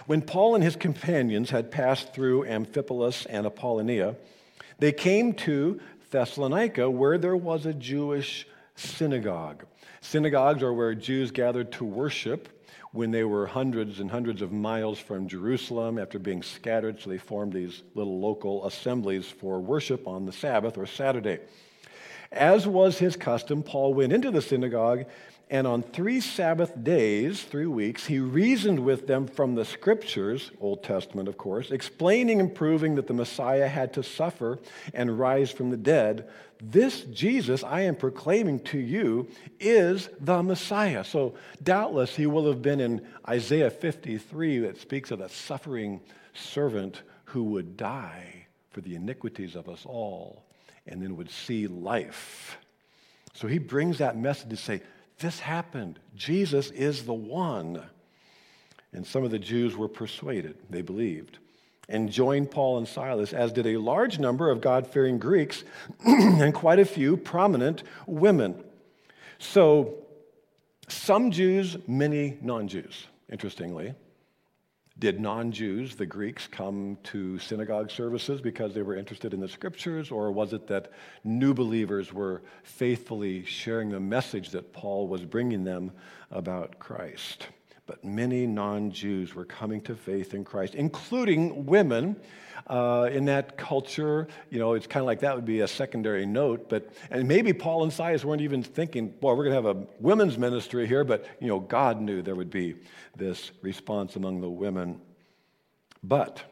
When 0.07 0.23
Paul 0.23 0.55
and 0.55 0.65
his 0.65 0.77
companions 0.77 1.51
had 1.51 1.71
passed 1.71 2.15
through 2.15 2.45
Amphipolis 2.45 3.27
and 3.29 3.47
Apollonia, 3.47 4.17
they 4.79 4.93
came 4.93 5.33
to 5.35 5.81
Thessalonica, 6.11 6.91
where 6.91 7.19
there 7.19 7.37
was 7.37 7.67
a 7.67 7.75
Jewish 7.75 8.47
synagogue. 8.75 9.65
Synagogues 10.01 10.63
are 10.63 10.73
where 10.73 10.95
Jews 10.95 11.31
gathered 11.31 11.73
to 11.73 11.85
worship 11.85 12.49
when 12.93 13.11
they 13.11 13.25
were 13.25 13.47
hundreds 13.47 14.01
and 14.01 14.11
hundreds 14.11 14.41
of 14.41 14.53
miles 14.53 14.99
from 14.99 15.29
Jerusalem 15.29 15.99
after 15.99 16.19
being 16.19 16.43
scattered, 16.43 17.01
so 17.01 17.11
they 17.11 17.19
formed 17.19 17.53
these 17.53 17.83
little 17.95 18.21
local 18.21 18.67
assemblies 18.67 19.27
for 19.27 19.61
worship 19.61 20.07
on 20.07 20.25
the 20.25 20.33
Sabbath 20.33 20.79
or 20.79 20.87
Saturday. 20.87 21.41
As 22.33 22.67
was 22.67 22.99
his 22.99 23.17
custom, 23.17 23.63
Paul 23.63 23.95
went 23.95 24.13
into 24.13 24.31
the 24.31 24.43
synagogue 24.43 25.07
and 25.49 25.65
on 25.65 25.83
three 25.83 26.21
Sabbath 26.21 26.73
days, 26.83 27.43
three 27.43 27.69
weeks, 27.69 28.07
he 28.07 28.19
reasoned 28.19 28.81
with 28.81 29.07
them 29.07 29.29
from 29.29 29.55
the 29.55 29.65
scriptures, 29.65 30.51
Old 30.61 30.83
Testament, 30.83 31.29
of 31.29 31.39
course, 31.39 31.71
explaining 31.71 32.41
and 32.41 32.53
proving 32.53 32.97
that 32.97 33.07
the 33.07 33.15
Messiah 33.15 33.69
had 33.69 33.93
to 33.93 34.03
suffer 34.03 34.59
and 34.93 35.21
rise 35.21 35.53
from 35.53 35.71
the 35.71 35.77
dead. 35.77 36.29
This 36.61 37.03
Jesus 37.05 37.63
I 37.63 37.83
am 37.83 37.95
proclaiming 37.95 38.59
to 38.61 38.79
you 38.79 39.29
is 39.61 40.09
the 40.19 40.43
Messiah. 40.43 41.05
So, 41.05 41.35
doubtless, 41.63 42.17
he 42.17 42.27
will 42.27 42.49
have 42.49 42.61
been 42.61 42.81
in 42.81 43.07
Isaiah 43.29 43.71
53 43.71 44.59
that 44.61 44.81
speaks 44.81 45.13
of 45.13 45.21
the 45.21 45.29
suffering 45.29 46.01
servant 46.35 47.03
who 47.27 47.45
would 47.45 47.77
die 47.77 48.47
for 48.71 48.81
the 48.81 48.97
iniquities 48.97 49.55
of 49.55 49.69
us 49.69 49.87
all 49.87 50.46
and 50.87 51.03
then 51.03 51.17
would 51.17 51.31
see 51.31 51.67
life. 51.67 52.59
So, 53.35 53.49
he 53.49 53.59
brings 53.59 53.99
that 53.99 54.17
message 54.17 54.51
to 54.51 54.57
say, 54.57 54.83
this 55.19 55.41
happened. 55.41 55.99
Jesus 56.15 56.71
is 56.71 57.05
the 57.05 57.15
one. 57.15 57.83
And 58.93 59.07
some 59.07 59.25
of 59.25 59.31
the 59.31 59.39
Jews 59.39 59.77
were 59.77 59.89
persuaded, 59.89 60.57
they 60.71 60.83
believed, 60.83 61.39
and 61.89 62.11
joined 62.11 62.51
Paul 62.51 62.79
and 62.79 62.89
Silas, 62.89 63.33
as 63.33 63.53
did 63.53 63.67
a 63.67 63.77
large 63.77 64.19
number 64.19 64.51
of 64.51 64.61
God 64.61 64.87
fearing 64.87 65.19
Greeks 65.19 65.65
and 66.05 66.55
quite 66.55 66.79
a 66.79 66.85
few 66.85 67.17
prominent 67.17 67.83
women. 68.07 68.63
So, 69.39 69.95
some 70.89 71.31
Jews, 71.31 71.77
many 71.87 72.39
non 72.41 72.69
Jews, 72.69 73.07
interestingly. 73.31 73.95
Did 74.99 75.21
non 75.21 75.53
Jews, 75.53 75.95
the 75.95 76.07
Greeks, 76.07 76.47
come 76.47 76.97
to 77.05 77.39
synagogue 77.39 77.91
services 77.91 78.41
because 78.41 78.73
they 78.73 78.81
were 78.81 78.97
interested 78.97 79.35
in 79.35 79.41
the 79.41 79.49
scriptures, 79.49 80.11
or 80.11 80.33
was 80.33 80.55
it 80.55 80.67
that 80.69 80.91
new 81.23 81.53
believers 81.53 82.15
were 82.15 82.43
faithfully 82.63 83.45
sharing 83.45 83.91
the 83.91 84.01
message 84.01 84.51
that 84.51 84.73
Paul 84.73 85.07
was 85.07 85.25
bringing 85.25 85.65
them 85.65 85.93
about 86.31 86.79
Christ? 86.79 87.49
But 87.87 88.05
many 88.05 88.47
non 88.47 88.91
Jews 88.91 89.35
were 89.35 89.45
coming 89.45 89.81
to 89.83 89.95
faith 89.95 90.35
in 90.35 90.45
Christ, 90.45 90.75
including 90.75 91.67
women. 91.67 92.17
Uh, 92.67 93.09
in 93.13 93.27
that 93.27 93.57
culture, 93.57 94.27
you 94.51 94.59
know, 94.59 94.73
it's 94.73 94.89
kind 94.89 95.01
of 95.01 95.07
like 95.07 95.21
that 95.21 95.37
would 95.37 95.45
be 95.45 95.61
a 95.61 95.69
secondary 95.69 96.27
note. 96.27 96.69
But 96.69 96.93
and 97.13 97.29
maybe 97.29 97.53
Paul 97.53 97.85
and 97.85 97.93
Silas 97.93 98.25
weren't 98.25 98.43
even 98.43 98.65
thinking, 98.65 99.11
"Boy, 99.11 99.35
we're 99.35 99.45
going 99.45 99.63
to 99.63 99.69
have 99.69 99.77
a 99.77 99.87
women's 100.01 100.37
ministry 100.37 100.85
here." 100.89 101.05
But 101.05 101.27
you 101.39 101.47
know, 101.47 101.61
God 101.61 102.01
knew 102.01 102.23
there 102.23 102.35
would 102.35 102.51
be 102.51 102.75
this 103.15 103.53
response 103.63 104.17
among 104.17 104.41
the 104.41 104.51
women. 104.51 105.01
But 106.03 106.43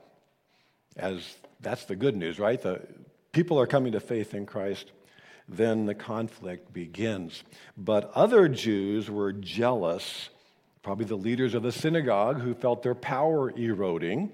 as 0.96 1.36
that's 1.60 1.86
the 1.86 1.96
good 1.96 2.16
news, 2.16 2.38
right? 2.38 2.60
The 2.60 2.82
people 3.32 3.58
are 3.58 3.66
coming 3.66 3.92
to 3.92 4.00
faith 4.00 4.34
in 4.34 4.46
Christ. 4.46 4.92
Then 5.48 5.86
the 5.86 5.94
conflict 5.94 6.72
begins. 6.72 7.42
But 7.76 8.10
other 8.14 8.48
Jews 8.48 9.10
were 9.10 9.32
jealous 9.32 10.30
probably 10.84 11.06
the 11.06 11.16
leaders 11.16 11.54
of 11.54 11.62
the 11.62 11.72
synagogue 11.72 12.40
who 12.40 12.54
felt 12.54 12.82
their 12.82 12.94
power 12.94 13.50
eroding. 13.58 14.30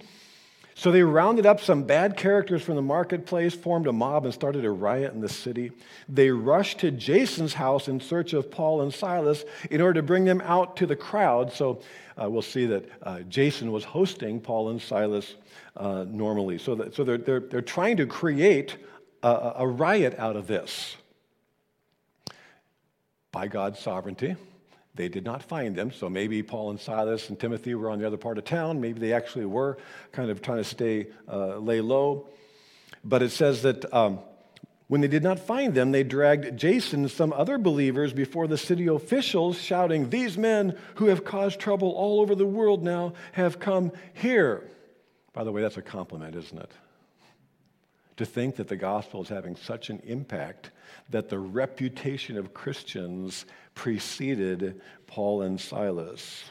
So 0.75 0.91
they 0.91 1.03
rounded 1.03 1.47
up 1.47 1.61
some 1.61 1.85
bad 1.85 2.17
characters 2.17 2.63
from 2.63 2.75
the 2.75 2.83
marketplace, 2.83 3.55
formed 3.55 3.87
a 3.87 3.93
mob, 3.93 4.25
and 4.25 4.35
started 4.35 4.65
a 4.65 4.71
riot 4.71 5.13
in 5.15 5.21
the 5.21 5.29
city. 5.29 5.71
They 6.09 6.31
rushed 6.31 6.81
to 6.81 6.91
Jason's 6.91 7.55
house 7.55 7.87
in 7.87 8.01
search 8.01 8.33
of 8.33 8.51
Paul 8.51 8.81
and 8.81 8.93
Silas 8.93 9.45
in 9.71 9.81
order 9.81 10.01
to 10.01 10.03
bring 10.03 10.25
them 10.25 10.41
out 10.41 10.77
to 10.79 10.87
the 10.87 10.97
crowd. 10.97 11.53
So 11.53 11.83
uh, 12.21 12.29
we'll 12.29 12.43
see 12.43 12.67
that 12.67 12.89
uh, 13.03 13.21
Jason 13.21 13.71
was 13.71 13.85
hosting 13.85 14.41
Paul 14.41 14.71
and 14.71 14.83
Silas 14.83 15.37
uh, 15.77 16.05
normally. 16.09 16.59
So, 16.59 16.75
that, 16.75 16.95
so 16.95 17.05
they're, 17.05 17.19
they're, 17.19 17.41
they're 17.41 17.63
trying 17.63 17.97
to 17.99 18.07
create 18.07 18.77
a, 19.23 19.53
a 19.59 19.67
riot 19.67 20.19
out 20.19 20.35
of 20.35 20.49
this 20.49 20.97
by 23.31 23.47
God's 23.47 23.79
sovereignty. 23.79 24.35
They 24.95 25.09
did 25.09 25.25
not 25.25 25.43
find 25.43 25.77
them, 25.77 25.93
so 25.93 26.11
maybe 26.11 26.43
Paul 26.43 26.71
and 26.71 26.81
Silas 26.81 27.29
and 27.29 27.39
Timothy 27.39 27.75
were 27.75 27.91
on 27.91 28.01
the 28.01 28.07
other 28.07 28.17
part 28.17 28.39
of 28.39 28.45
town. 28.45 28.81
Maybe 28.81 28.99
they 28.99 29.13
actually 29.13 29.47
were 29.47 29.79
kind 30.13 30.31
of 30.31 30.43
trying 30.43 30.59
to 30.59 30.65
stay, 30.65 31.07
uh, 31.29 31.59
lay 31.59 31.81
low. 31.81 32.29
But 33.05 33.23
it 33.23 33.31
says 33.31 33.63
that 33.63 33.93
um, 33.95 34.19
When 34.89 35.01
they 35.01 35.09
did 35.09 35.23
not 35.23 35.39
find 35.39 35.75
them, 35.75 35.93
they 35.93 36.03
dragged 36.03 36.59
Jason 36.59 37.03
and 37.03 37.11
some 37.11 37.33
other 37.33 37.59
believers 37.59 38.13
before 38.13 38.49
the 38.49 38.59
city 38.59 38.89
officials, 38.89 39.57
shouting, 39.57 40.11
These 40.11 40.37
men 40.37 40.77
who 40.97 41.07
have 41.07 41.25
caused 41.25 41.61
trouble 41.61 41.93
all 41.93 42.21
over 42.21 42.35
the 42.35 42.45
world 42.45 42.83
now 42.83 43.13
have 43.33 43.61
come 43.61 43.93
here. 44.13 44.69
By 45.33 45.45
the 45.45 45.53
way, 45.53 45.63
that's 45.63 45.77
a 45.77 45.83
compliment, 45.83 46.35
isn't 46.35 46.59
it? 46.59 46.73
To 48.17 48.27
think 48.27 48.57
that 48.57 48.67
the 48.67 48.77
gospel 48.77 49.23
is 49.23 49.29
having 49.29 49.55
such 49.55 49.89
an 49.89 50.01
impact 50.05 50.73
that 51.11 51.29
the 51.29 51.39
reputation 51.39 52.37
of 52.37 52.53
Christians 52.53 53.47
preceded 53.75 54.81
Paul 55.07 55.43
and 55.43 55.61
Silas. 55.61 56.45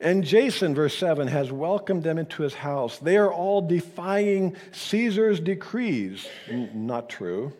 And 0.00 0.24
Jason, 0.24 0.74
verse 0.74 0.96
7, 0.96 1.28
has 1.28 1.52
welcomed 1.52 2.04
them 2.04 2.18
into 2.18 2.42
his 2.42 2.54
house. 2.54 2.98
They 2.98 3.18
are 3.18 3.32
all 3.32 3.60
defying 3.60 4.56
Caesar's 4.72 5.40
decrees. 5.40 6.26
Not 6.48 7.10
true 7.10 7.52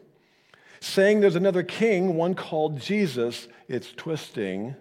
saying 0.80 1.20
there's 1.20 1.36
another 1.36 1.62
king, 1.62 2.16
one 2.16 2.34
called 2.34 2.80
Jesus, 2.80 3.48
it's 3.68 3.92
twisting 3.92 4.74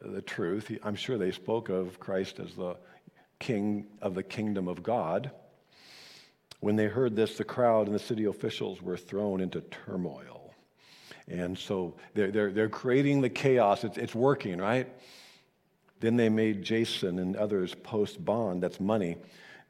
the 0.00 0.20
truth. 0.20 0.70
I'm 0.82 0.96
sure 0.96 1.16
they 1.16 1.30
spoke 1.30 1.68
of 1.68 1.98
Christ 1.98 2.40
as 2.40 2.54
the 2.54 2.76
king 3.38 3.86
of 4.02 4.14
the 4.14 4.22
kingdom 4.22 4.68
of 4.68 4.82
God. 4.82 5.30
When 6.60 6.76
they 6.76 6.86
heard 6.86 7.14
this, 7.14 7.36
the 7.36 7.44
crowd 7.44 7.86
and 7.86 7.94
the 7.94 8.00
city 8.00 8.24
officials 8.24 8.82
were 8.82 8.96
thrown 8.96 9.40
into 9.40 9.60
turmoil. 9.60 10.35
And 11.28 11.58
so 11.58 11.96
they're, 12.14 12.30
they're, 12.30 12.52
they're 12.52 12.68
creating 12.68 13.20
the 13.20 13.28
chaos. 13.30 13.84
It's, 13.84 13.98
it's 13.98 14.14
working, 14.14 14.58
right? 14.58 14.88
Then 16.00 16.16
they 16.16 16.28
made 16.28 16.62
Jason 16.62 17.18
and 17.18 17.36
others 17.36 17.74
post 17.74 18.24
bond, 18.24 18.62
that's 18.62 18.80
money, 18.80 19.16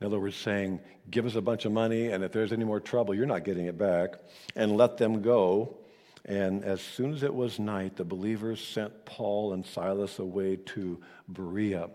in 0.00 0.06
other 0.06 0.20
words, 0.20 0.36
saying, 0.36 0.80
give 1.10 1.24
us 1.24 1.36
a 1.36 1.40
bunch 1.40 1.64
of 1.64 1.72
money, 1.72 2.10
and 2.10 2.22
if 2.22 2.32
there's 2.32 2.52
any 2.52 2.64
more 2.64 2.80
trouble, 2.80 3.14
you're 3.14 3.26
not 3.26 3.44
getting 3.44 3.66
it 3.66 3.78
back, 3.78 4.14
and 4.54 4.76
let 4.76 4.98
them 4.98 5.22
go. 5.22 5.78
And 6.26 6.64
as 6.64 6.80
soon 6.80 7.14
as 7.14 7.22
it 7.22 7.32
was 7.32 7.58
night, 7.58 7.96
the 7.96 8.04
believers 8.04 8.60
sent 8.60 9.04
Paul 9.04 9.52
and 9.52 9.64
Silas 9.64 10.18
away 10.18 10.56
to 10.56 11.00
Berea. 11.28 11.88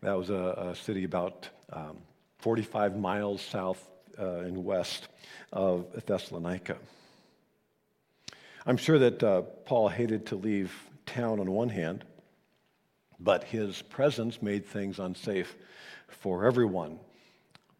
That 0.00 0.14
was 0.14 0.30
a, 0.30 0.70
a 0.72 0.74
city 0.74 1.04
about 1.04 1.48
um, 1.72 1.98
45 2.38 2.96
miles 2.96 3.42
south 3.42 3.86
uh, 4.18 4.38
and 4.38 4.64
west 4.64 5.08
of 5.52 5.86
Thessalonica. 6.06 6.76
I'm 8.66 8.78
sure 8.78 8.98
that 8.98 9.22
uh, 9.22 9.42
Paul 9.66 9.90
hated 9.90 10.26
to 10.26 10.36
leave 10.36 10.72
town 11.04 11.38
on 11.38 11.50
one 11.50 11.68
hand, 11.68 12.02
but 13.20 13.44
his 13.44 13.82
presence 13.82 14.40
made 14.40 14.64
things 14.64 14.98
unsafe 14.98 15.54
for 16.08 16.46
everyone. 16.46 16.98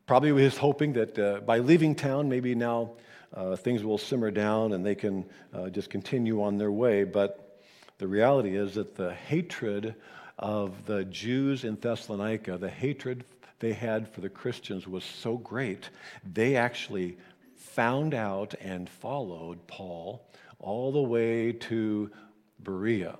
Probably 0.06 0.28
he 0.28 0.44
was 0.44 0.58
hoping 0.58 0.92
that 0.92 1.18
uh, 1.18 1.40
by 1.40 1.60
leaving 1.60 1.94
town, 1.94 2.28
maybe 2.28 2.54
now 2.54 2.90
uh, 3.32 3.56
things 3.56 3.82
will 3.82 3.96
simmer 3.96 4.30
down 4.30 4.74
and 4.74 4.84
they 4.84 4.94
can 4.94 5.24
uh, 5.54 5.70
just 5.70 5.88
continue 5.88 6.42
on 6.42 6.58
their 6.58 6.70
way. 6.70 7.04
But 7.04 7.62
the 7.96 8.06
reality 8.06 8.54
is 8.54 8.74
that 8.74 8.94
the 8.94 9.14
hatred 9.14 9.94
of 10.38 10.84
the 10.84 11.06
Jews 11.06 11.64
in 11.64 11.76
Thessalonica, 11.76 12.58
the 12.58 12.68
hatred 12.68 13.24
they 13.58 13.72
had 13.72 14.06
for 14.12 14.20
the 14.20 14.28
Christians 14.28 14.86
was 14.86 15.04
so 15.04 15.38
great, 15.38 15.88
they 16.30 16.56
actually 16.56 17.16
found 17.56 18.12
out 18.12 18.52
and 18.60 18.86
followed 18.86 19.66
Paul 19.66 20.28
all 20.64 20.90
the 20.90 21.02
way 21.02 21.52
to 21.52 22.10
Berea. 22.58 23.18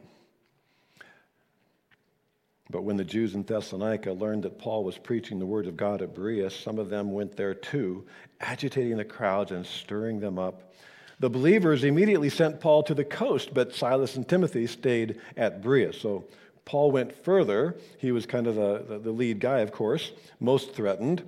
But 2.71 2.83
when 2.83 2.97
the 2.97 3.05
Jews 3.05 3.35
in 3.35 3.43
Thessalonica 3.43 4.13
learned 4.13 4.45
that 4.45 4.59
Paul 4.59 4.83
was 4.83 4.97
preaching 4.97 5.39
the 5.39 5.47
word 5.47 5.67
of 5.67 5.77
God 5.77 6.01
at 6.01 6.15
Berea, 6.15 6.49
some 6.49 6.79
of 6.79 6.89
them 6.89 7.13
went 7.13 7.37
there 7.37 7.53
too, 7.55 8.07
agitating 8.41 8.97
the 8.97 9.05
crowds 9.05 9.53
and 9.53 9.67
stirring 9.67 10.21
them 10.21 10.39
up. 10.39 10.75
The 11.21 11.29
believers 11.29 11.85
immediately 11.85 12.31
sent 12.31 12.61
Paul 12.61 12.83
to 12.85 12.95
the 12.95 13.05
coast, 13.05 13.53
but 13.53 13.75
Silas 13.75 14.17
and 14.17 14.27
Timothy 14.27 14.67
stayed 14.67 15.21
at 15.37 15.63
Berea. 15.63 15.93
So 15.93 16.25
Paul 16.65 16.91
went 16.91 17.15
further. 17.15 17.77
He 17.99 18.11
was 18.11 18.25
kind 18.25 18.47
of 18.47 18.55
the, 18.55 18.99
the 18.99 19.13
lead 19.13 19.39
guy, 19.39 19.61
of 19.61 19.71
course, 19.71 20.13
most 20.41 20.75
threatened. 20.75 21.23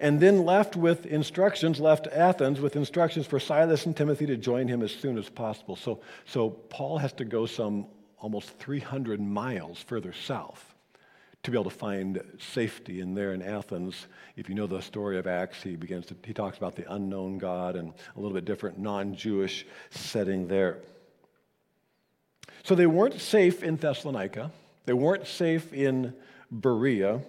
And 0.00 0.20
then 0.20 0.44
left 0.44 0.76
with 0.76 1.06
instructions, 1.06 1.80
left 1.80 2.06
Athens 2.08 2.60
with 2.60 2.76
instructions 2.76 3.26
for 3.26 3.40
Silas 3.40 3.86
and 3.86 3.96
Timothy 3.96 4.26
to 4.26 4.36
join 4.36 4.68
him 4.68 4.82
as 4.82 4.92
soon 4.92 5.18
as 5.18 5.28
possible. 5.28 5.76
So, 5.76 6.00
so 6.24 6.50
Paul 6.50 6.98
has 6.98 7.12
to 7.14 7.24
go 7.24 7.46
some 7.46 7.86
almost 8.18 8.50
300 8.58 9.20
miles 9.20 9.80
further 9.80 10.12
south 10.12 10.74
to 11.42 11.50
be 11.50 11.56
able 11.56 11.70
to 11.70 11.76
find 11.76 12.20
safety 12.38 13.00
in 13.00 13.14
there 13.14 13.32
in 13.32 13.40
Athens. 13.40 14.08
If 14.36 14.48
you 14.48 14.56
know 14.56 14.66
the 14.66 14.80
story 14.80 15.16
of 15.16 15.28
Acts, 15.28 15.62
he 15.62 15.76
begins 15.76 16.06
to 16.06 16.16
he 16.24 16.32
talks 16.32 16.58
about 16.58 16.74
the 16.74 16.92
unknown 16.92 17.38
God 17.38 17.76
and 17.76 17.92
a 18.16 18.20
little 18.20 18.34
bit 18.34 18.44
different 18.44 18.78
non-Jewish 18.78 19.64
setting 19.90 20.48
there. 20.48 20.78
So 22.64 22.74
they 22.74 22.86
weren't 22.86 23.20
safe 23.20 23.62
in 23.62 23.76
Thessalonica. 23.76 24.50
They 24.86 24.92
weren't 24.92 25.28
safe 25.28 25.72
in 25.72 26.14
Berea. 26.50 27.20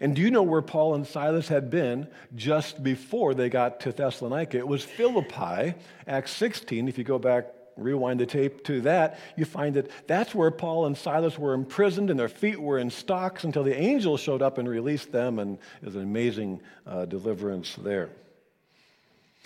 And 0.00 0.16
do 0.16 0.22
you 0.22 0.30
know 0.30 0.42
where 0.42 0.62
Paul 0.62 0.94
and 0.94 1.06
Silas 1.06 1.48
had 1.48 1.70
been 1.70 2.08
just 2.34 2.82
before 2.82 3.34
they 3.34 3.48
got 3.48 3.80
to 3.80 3.92
Thessalonica? 3.92 4.58
It 4.58 4.68
was 4.68 4.84
Philippi, 4.84 5.74
Acts 6.06 6.32
16. 6.32 6.88
If 6.88 6.98
you 6.98 7.04
go 7.04 7.18
back 7.18 7.46
rewind 7.76 8.20
the 8.20 8.26
tape 8.26 8.64
to 8.64 8.80
that, 8.82 9.18
you 9.36 9.44
find 9.44 9.76
that 9.76 9.90
that's 10.06 10.34
where 10.34 10.50
Paul 10.50 10.86
and 10.86 10.96
Silas 10.96 11.38
were 11.38 11.54
imprisoned 11.54 12.10
and 12.10 12.18
their 12.18 12.28
feet 12.28 12.60
were 12.60 12.78
in 12.78 12.90
stocks 12.90 13.44
until 13.44 13.64
the 13.64 13.76
angel 13.76 14.16
showed 14.16 14.42
up 14.42 14.58
and 14.58 14.68
released 14.68 15.12
them, 15.12 15.38
and 15.38 15.58
it 15.80 15.86
was 15.86 15.96
an 15.96 16.02
amazing 16.02 16.60
uh, 16.86 17.04
deliverance 17.06 17.76
there. 17.76 18.10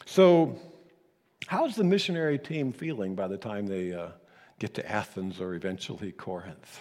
So, 0.05 0.59
how's 1.47 1.77
the 1.77 1.85
missionary 1.85 2.39
team 2.39 2.73
feeling 2.73 3.15
by 3.15 3.29
the 3.29 3.37
time 3.37 3.67
they 3.67 3.93
uh, 3.93 4.09
get 4.59 4.75
to 4.75 4.91
Athens 4.91 5.41
or 5.41 5.55
eventually 5.55 6.13
Corinth? 6.13 6.81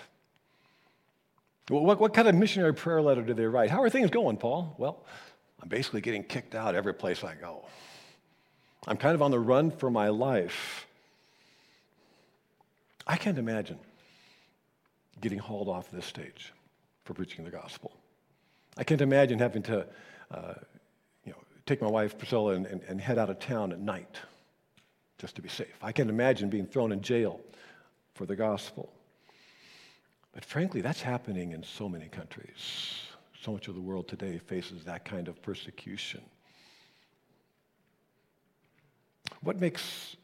What, 1.70 2.00
what 2.00 2.14
kind 2.14 2.28
of 2.28 2.36
missionary 2.36 2.74
prayer 2.74 3.02
letter 3.02 3.22
do 3.22 3.34
they 3.34 3.46
write? 3.46 3.72
How 3.72 3.82
are 3.82 3.90
things 3.90 4.10
going, 4.12 4.38
Paul? 4.38 4.76
Well, 4.78 5.04
I'm 5.62 5.70
basically 5.70 6.02
getting 6.02 6.24
kicked 6.24 6.54
out 6.54 6.76
every 6.76 6.94
place 6.94 7.24
I 7.24 7.34
go. 7.36 7.66
I'm 8.88 8.98
kind 8.98 9.16
of 9.16 9.22
on 9.22 9.32
the 9.32 9.40
run 9.40 9.72
for 9.72 9.90
my 9.90 10.10
life. 10.10 10.86
I 13.08 13.18
can't 13.18 13.40
imagine 13.40 13.80
getting 15.22 15.40
hauled 15.40 15.70
off 15.70 15.90
this 15.90 16.06
stage 16.06 16.54
for 17.04 17.14
preaching 17.14 17.46
the 17.46 17.52
gospel. 17.52 17.92
I 18.78 18.84
can't 18.84 19.02
imagine 19.02 19.40
having 19.40 19.64
to 19.64 19.88
uh, 20.32 20.54
you 21.24 21.32
know, 21.32 21.38
take 21.66 21.82
my 21.82 21.90
wife 21.90 22.18
Priscilla 22.18 22.54
and, 22.54 22.68
and, 22.68 22.82
and 22.84 23.02
head 23.02 23.18
out 23.18 23.30
of 23.30 23.40
town 23.40 23.72
at 23.72 23.80
night 23.80 24.18
just 25.18 25.36
to 25.36 25.42
be 25.42 25.50
safe. 25.50 25.78
I 25.82 25.92
can't 25.92 26.10
imagine 26.10 26.50
being 26.50 26.68
thrown 26.68 26.92
in 26.92 27.02
jail 27.02 27.40
for 28.14 28.26
the 28.26 28.36
gospel. 28.36 28.92
But 30.36 30.46
frankly, 30.46 30.82
that's 30.82 31.02
happening 31.02 31.54
in 31.54 31.64
so 31.64 31.90
many 31.90 32.08
countries. 32.08 33.00
So 33.42 33.54
much 33.54 33.68
of 33.68 33.74
the 33.74 33.82
world 33.82 34.08
today 34.08 34.38
faces 34.38 34.84
that 34.84 35.06
kind 35.06 35.28
of 35.28 35.42
persecution. 35.42 36.22
What 39.42 39.60
makes, 39.60 40.18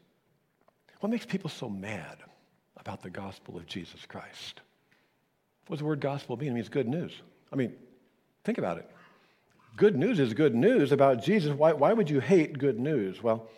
what 1.00 1.10
makes 1.10 1.26
people 1.26 1.48
so 1.50 1.68
mad 1.68 2.18
about 2.76 3.00
the 3.00 3.10
gospel 3.10 3.56
of 3.56 3.64
Jesus 3.66 4.04
Christ. 4.06 4.60
What 5.66 5.76
does 5.76 5.80
the 5.80 5.86
word 5.86 6.00
gospel 6.00 6.36
mean? 6.36 6.50
It 6.50 6.54
means 6.54 6.68
good 6.68 6.88
news. 6.88 7.12
I 7.52 7.56
mean, 7.56 7.72
think 8.44 8.58
about 8.58 8.78
it. 8.78 8.90
Good 9.76 9.96
news 9.96 10.18
is 10.18 10.34
good 10.34 10.54
news 10.54 10.92
about 10.92 11.22
Jesus. 11.22 11.52
Why, 11.52 11.72
why 11.72 11.92
would 11.92 12.10
you 12.10 12.20
hate 12.20 12.58
good 12.58 12.78
news? 12.78 13.22
Well, 13.22 13.48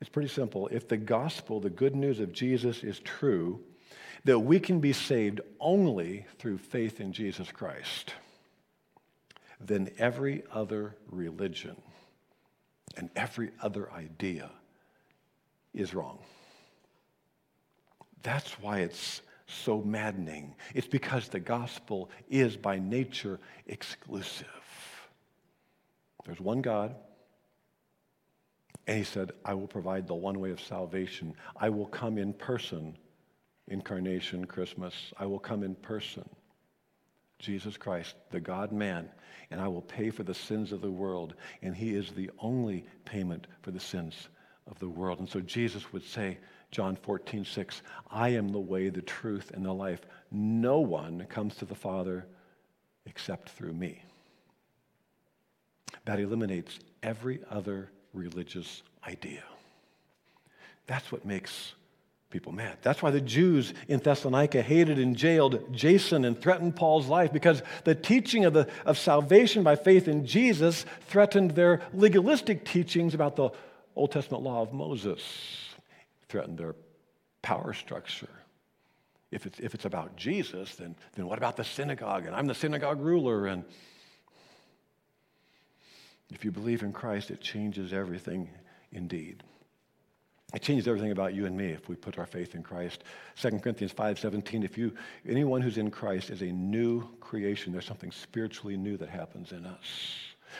it's 0.00 0.10
pretty 0.10 0.28
simple. 0.28 0.68
If 0.68 0.88
the 0.88 0.96
gospel, 0.96 1.60
the 1.60 1.70
good 1.70 1.94
news 1.94 2.20
of 2.20 2.32
Jesus, 2.32 2.82
is 2.82 2.98
true, 3.00 3.60
that 4.24 4.38
we 4.38 4.60
can 4.60 4.80
be 4.80 4.92
saved 4.92 5.40
only 5.60 6.26
through 6.38 6.58
faith 6.58 7.00
in 7.00 7.12
Jesus 7.12 7.50
Christ, 7.50 8.14
then 9.60 9.90
every 9.98 10.42
other 10.52 10.96
religion 11.10 11.76
and 12.96 13.10
every 13.16 13.50
other 13.62 13.92
idea 13.92 14.50
is 15.74 15.94
wrong. 15.94 16.18
That's 18.22 18.52
why 18.60 18.80
it's 18.80 19.22
so 19.46 19.80
maddening. 19.80 20.54
It's 20.74 20.86
because 20.86 21.28
the 21.28 21.40
gospel 21.40 22.10
is 22.28 22.56
by 22.56 22.78
nature 22.78 23.38
exclusive. 23.66 24.46
There's 26.24 26.40
one 26.40 26.60
God, 26.60 26.94
and 28.86 28.98
he 28.98 29.04
said, 29.04 29.32
I 29.44 29.54
will 29.54 29.66
provide 29.66 30.06
the 30.06 30.14
one 30.14 30.40
way 30.40 30.50
of 30.50 30.60
salvation. 30.60 31.34
I 31.56 31.70
will 31.70 31.86
come 31.86 32.18
in 32.18 32.32
person, 32.32 32.96
incarnation, 33.68 34.46
Christmas. 34.46 34.94
I 35.18 35.26
will 35.26 35.38
come 35.38 35.62
in 35.62 35.74
person. 35.74 36.28
Jesus 37.38 37.76
Christ, 37.76 38.14
the 38.30 38.40
God 38.40 38.72
man, 38.72 39.08
and 39.50 39.60
I 39.60 39.68
will 39.68 39.82
pay 39.82 40.10
for 40.10 40.24
the 40.24 40.34
sins 40.34 40.72
of 40.72 40.80
the 40.80 40.90
world. 40.90 41.34
And 41.62 41.74
he 41.74 41.94
is 41.94 42.10
the 42.10 42.30
only 42.40 42.84
payment 43.04 43.46
for 43.62 43.70
the 43.70 43.80
sins 43.80 44.28
of 44.66 44.78
the 44.78 44.88
world. 44.88 45.20
And 45.20 45.28
so 45.28 45.40
Jesus 45.40 45.92
would 45.92 46.04
say, 46.04 46.38
John 46.70 46.96
14, 46.96 47.44
6, 47.44 47.82
I 48.10 48.30
am 48.30 48.48
the 48.48 48.58
way, 48.58 48.88
the 48.90 49.02
truth, 49.02 49.52
and 49.54 49.64
the 49.64 49.72
life. 49.72 50.00
No 50.30 50.80
one 50.80 51.24
comes 51.30 51.56
to 51.56 51.64
the 51.64 51.74
Father 51.74 52.26
except 53.06 53.50
through 53.50 53.72
me. 53.72 54.02
That 56.04 56.20
eliminates 56.20 56.78
every 57.02 57.40
other 57.50 57.90
religious 58.12 58.82
idea. 59.06 59.44
That's 60.86 61.12
what 61.12 61.24
makes 61.24 61.74
people 62.30 62.52
mad. 62.52 62.76
That's 62.82 63.02
why 63.02 63.10
the 63.10 63.20
Jews 63.20 63.72
in 63.88 64.00
Thessalonica 64.00 64.60
hated 64.60 64.98
and 64.98 65.16
jailed 65.16 65.72
Jason 65.72 66.24
and 66.24 66.38
threatened 66.38 66.76
Paul's 66.76 67.06
life 67.06 67.32
because 67.32 67.62
the 67.84 67.94
teaching 67.94 68.44
of, 68.44 68.52
the, 68.52 68.68
of 68.84 68.98
salvation 68.98 69.62
by 69.62 69.76
faith 69.76 70.08
in 70.08 70.26
Jesus 70.26 70.84
threatened 71.06 71.52
their 71.52 71.80
legalistic 71.94 72.66
teachings 72.66 73.14
about 73.14 73.36
the 73.36 73.50
Old 73.96 74.12
Testament 74.12 74.44
law 74.44 74.60
of 74.60 74.72
Moses, 74.72 75.20
threatened 76.28 76.58
their 76.58 76.74
power 77.40 77.72
structure. 77.72 78.28
If 79.30 79.46
it's, 79.46 79.58
if 79.60 79.74
it's 79.74 79.84
about 79.84 80.16
Jesus, 80.16 80.74
then, 80.76 80.96
then 81.14 81.26
what 81.26 81.38
about 81.38 81.56
the 81.56 81.64
synagogue? 81.64 82.26
And 82.26 82.34
I'm 82.34 82.46
the 82.46 82.54
synagogue 82.54 83.00
ruler. 83.00 83.46
And 83.46 83.64
if 86.30 86.44
you 86.44 86.52
believe 86.52 86.82
in 86.82 86.92
Christ, 86.92 87.30
it 87.30 87.40
changes 87.40 87.92
everything 87.92 88.50
indeed. 88.92 89.42
It 90.54 90.62
changes 90.62 90.88
everything 90.88 91.12
about 91.12 91.34
you 91.34 91.44
and 91.44 91.54
me 91.56 91.66
if 91.66 91.88
we 91.88 91.94
put 91.94 92.18
our 92.18 92.24
faith 92.24 92.54
in 92.54 92.62
Christ. 92.62 93.04
2 93.36 93.60
Corinthians 93.60 93.92
5:17 93.92 94.64
if 94.64 94.78
you 94.78 94.94
anyone 95.28 95.60
who's 95.60 95.76
in 95.76 95.90
Christ 95.90 96.30
is 96.30 96.40
a 96.40 96.46
new 96.46 97.06
creation 97.20 97.72
there's 97.72 97.84
something 97.84 98.10
spiritually 98.10 98.76
new 98.76 98.96
that 98.96 99.10
happens 99.10 99.52
in 99.52 99.66
us. 99.66 99.84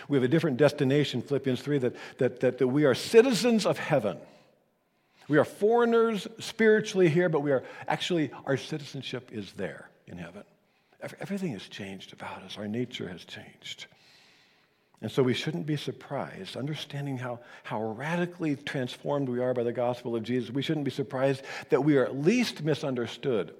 We 0.06 0.18
have 0.18 0.24
a 0.24 0.28
different 0.28 0.58
destination 0.58 1.22
Philippians 1.22 1.62
3 1.62 1.78
that, 1.78 1.96
that, 2.18 2.40
that, 2.40 2.58
that 2.58 2.68
we 2.68 2.84
are 2.84 2.94
citizens 2.94 3.64
of 3.64 3.78
heaven. 3.78 4.18
We 5.26 5.38
are 5.38 5.44
foreigners 5.44 6.28
spiritually 6.38 7.08
here 7.08 7.30
but 7.30 7.40
we 7.40 7.52
are 7.52 7.64
actually 7.86 8.30
our 8.44 8.58
citizenship 8.58 9.30
is 9.32 9.52
there 9.52 9.88
in 10.06 10.18
heaven. 10.18 10.44
Everything 11.00 11.52
has 11.52 11.62
changed 11.62 12.12
about 12.12 12.42
us. 12.42 12.58
Our 12.58 12.68
nature 12.68 13.08
has 13.08 13.24
changed. 13.24 13.86
And 15.00 15.10
so 15.10 15.22
we 15.22 15.34
shouldn't 15.34 15.66
be 15.66 15.76
surprised, 15.76 16.56
understanding 16.56 17.18
how, 17.18 17.38
how 17.62 17.82
radically 17.92 18.56
transformed 18.56 19.28
we 19.28 19.40
are 19.40 19.54
by 19.54 19.62
the 19.62 19.72
gospel 19.72 20.16
of 20.16 20.24
Jesus, 20.24 20.50
we 20.50 20.62
shouldn't 20.62 20.84
be 20.84 20.90
surprised 20.90 21.42
that 21.68 21.84
we 21.84 21.96
are 21.96 22.04
at 22.04 22.18
least 22.18 22.64
misunderstood, 22.64 23.54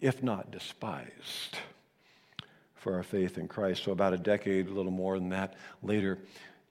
if 0.00 0.22
not 0.22 0.50
despised, 0.50 1.56
for 2.74 2.94
our 2.94 3.02
faith 3.02 3.38
in 3.38 3.48
Christ. 3.48 3.84
So, 3.84 3.92
about 3.92 4.12
a 4.12 4.18
decade, 4.18 4.68
a 4.68 4.72
little 4.72 4.92
more 4.92 5.18
than 5.18 5.30
that 5.30 5.54
later, 5.82 6.18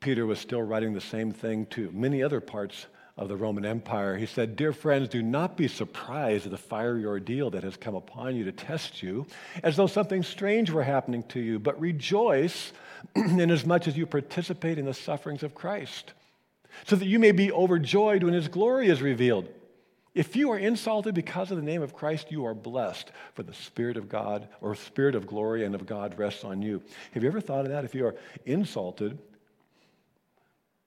Peter 0.01 0.27
was 0.27 0.37
still 0.37 0.61
writing 0.61 0.93
the 0.93 1.01
same 1.01 1.31
thing 1.31 1.65
to 1.67 1.89
many 1.91 2.21
other 2.21 2.41
parts 2.41 2.85
of 3.15 3.29
the 3.29 3.37
Roman 3.37 3.65
Empire. 3.65 4.17
He 4.17 4.25
said, 4.25 4.55
Dear 4.55 4.73
friends, 4.73 5.09
do 5.09 5.21
not 5.21 5.55
be 5.55 5.67
surprised 5.67 6.45
at 6.45 6.51
the 6.51 6.57
fiery 6.57 7.05
ordeal 7.05 7.51
that 7.51 7.63
has 7.63 7.77
come 7.77 7.95
upon 7.95 8.35
you 8.35 8.43
to 8.45 8.51
test 8.51 9.03
you, 9.03 9.27
as 9.61 9.75
though 9.75 9.87
something 9.87 10.23
strange 10.23 10.71
were 10.71 10.83
happening 10.83 11.23
to 11.29 11.39
you, 11.39 11.59
but 11.59 11.79
rejoice 11.79 12.73
inasmuch 13.15 13.87
as 13.87 13.97
you 13.97 14.05
participate 14.05 14.79
in 14.79 14.85
the 14.85 14.93
sufferings 14.93 15.43
of 15.43 15.53
Christ, 15.53 16.13
so 16.85 16.95
that 16.95 17.05
you 17.05 17.19
may 17.19 17.31
be 17.31 17.51
overjoyed 17.51 18.23
when 18.23 18.33
his 18.33 18.47
glory 18.47 18.87
is 18.87 19.01
revealed. 19.01 19.47
If 20.15 20.35
you 20.35 20.51
are 20.51 20.59
insulted 20.59 21.15
because 21.15 21.49
of 21.49 21.57
the 21.57 21.63
name 21.63 21.81
of 21.81 21.93
Christ, 21.93 22.31
you 22.31 22.45
are 22.45 22.53
blessed, 22.53 23.11
for 23.33 23.41
the 23.41 23.53
Spirit 23.53 23.97
of 23.97 24.09
God 24.09 24.47
or 24.61 24.75
Spirit 24.75 25.15
of 25.15 25.25
glory 25.25 25.65
and 25.65 25.73
of 25.73 25.87
God 25.87 26.17
rests 26.19 26.43
on 26.43 26.61
you. 26.61 26.83
Have 27.13 27.23
you 27.23 27.29
ever 27.29 27.41
thought 27.41 27.65
of 27.65 27.71
that? 27.71 27.83
If 27.83 27.95
you 27.95 28.05
are 28.05 28.15
insulted, 28.45 29.17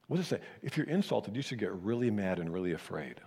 what 0.06 0.18
does 0.18 0.26
it 0.26 0.40
say? 0.40 0.40
If 0.62 0.76
you're 0.76 0.86
insulted, 0.86 1.34
you 1.34 1.42
should 1.42 1.58
get 1.58 1.72
really 1.72 2.10
mad 2.10 2.38
and 2.38 2.52
really 2.52 2.72
afraid, 2.72 3.20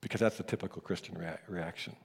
because 0.00 0.20
that's 0.20 0.36
the 0.36 0.42
typical 0.42 0.82
Christian 0.82 1.16
rea- 1.16 1.38
reaction. 1.48 1.96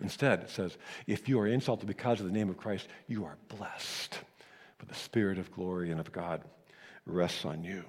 Instead, 0.00 0.40
it 0.40 0.50
says, 0.50 0.76
if 1.06 1.28
you 1.28 1.38
are 1.38 1.46
insulted 1.46 1.86
because 1.86 2.18
of 2.20 2.26
the 2.26 2.32
name 2.32 2.50
of 2.50 2.56
Christ, 2.56 2.88
you 3.06 3.24
are 3.24 3.36
blessed 3.48 4.18
for 4.78 4.86
the 4.86 4.94
Spirit 4.94 5.38
of 5.38 5.52
glory 5.52 5.92
and 5.92 6.00
of 6.00 6.10
God 6.10 6.42
rests 7.06 7.44
on 7.44 7.62
you. 7.62 7.84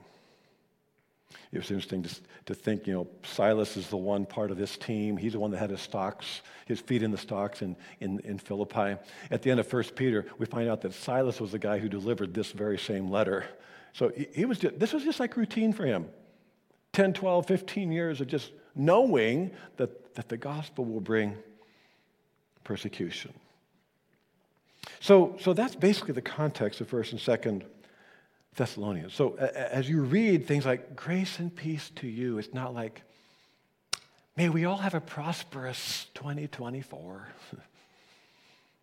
It 1.52 1.58
was 1.58 1.72
interesting 1.72 2.04
to, 2.04 2.16
to 2.46 2.54
think, 2.54 2.86
you 2.86 2.94
know, 2.94 3.08
Silas 3.24 3.78
is 3.78 3.88
the 3.88 3.98
one 3.98 4.26
part 4.26 4.52
of 4.52 4.58
this 4.58 4.78
team. 4.78 5.18
He's 5.18 5.34
the 5.34 5.40
one 5.40 5.52
that 5.52 5.58
had 5.58 5.70
his 5.70 5.82
stocks, 5.82 6.42
his 6.66 6.80
feet 6.80 7.02
in 7.02 7.12
the 7.12 7.18
stocks 7.18 7.62
in, 7.62 7.76
in, 8.00 8.20
in 8.20 8.38
Philippi. 8.38 8.98
At 9.32 9.42
the 9.42 9.52
end 9.52 9.60
of 9.60 9.72
1 9.72 9.84
Peter, 9.96 10.26
we 10.38 10.46
find 10.46 10.70
out 10.70 10.82
that 10.82 10.94
Silas 10.94 11.40
was 11.40 11.52
the 11.52 11.60
guy 11.60 11.80
who 11.80 11.90
delivered 11.90 12.34
this 12.34 12.52
very 12.52 12.78
same 12.78 13.10
letter. 13.10 13.46
So 13.96 14.12
he, 14.34 14.44
was 14.44 14.60
just, 14.60 14.78
this 14.78 14.92
was 14.92 15.06
just 15.06 15.22
like 15.22 15.38
routine 15.38 15.72
for 15.72 15.86
him. 15.86 16.10
10, 16.92 17.14
12, 17.14 17.46
15 17.46 17.94
years 17.94 18.20
of 18.20 18.28
just 18.28 18.52
knowing 18.76 19.52
that, 19.78 20.14
that 20.16 20.28
the 20.28 20.36
gospel 20.36 20.84
will 20.84 21.00
bring 21.00 21.38
persecution. 22.66 23.34
So, 25.00 25.38
so 25.40 25.54
that's 25.54 25.78
basically 25.78 26.14
the 26.14 26.22
context 26.22 26.82
of 26.82 26.92
1st 26.92 27.12
and 27.14 27.22
2nd 27.22 27.64
Thessalonians. 28.58 29.14
So 29.14 29.36
as 29.36 29.88
you 29.90 30.02
read 30.02 30.46
things 30.46 30.66
like 30.66 30.98
grace 30.98 31.40
and 31.40 31.56
peace 31.56 31.90
to 31.96 32.08
you, 32.08 32.38
it's 32.38 32.54
not 32.54 32.74
like, 32.74 33.02
may 34.36 34.50
we 34.50 34.66
all 34.66 34.78
have 34.78 34.94
a 34.94 35.02
prosperous 35.02 36.08
2024 36.16 37.30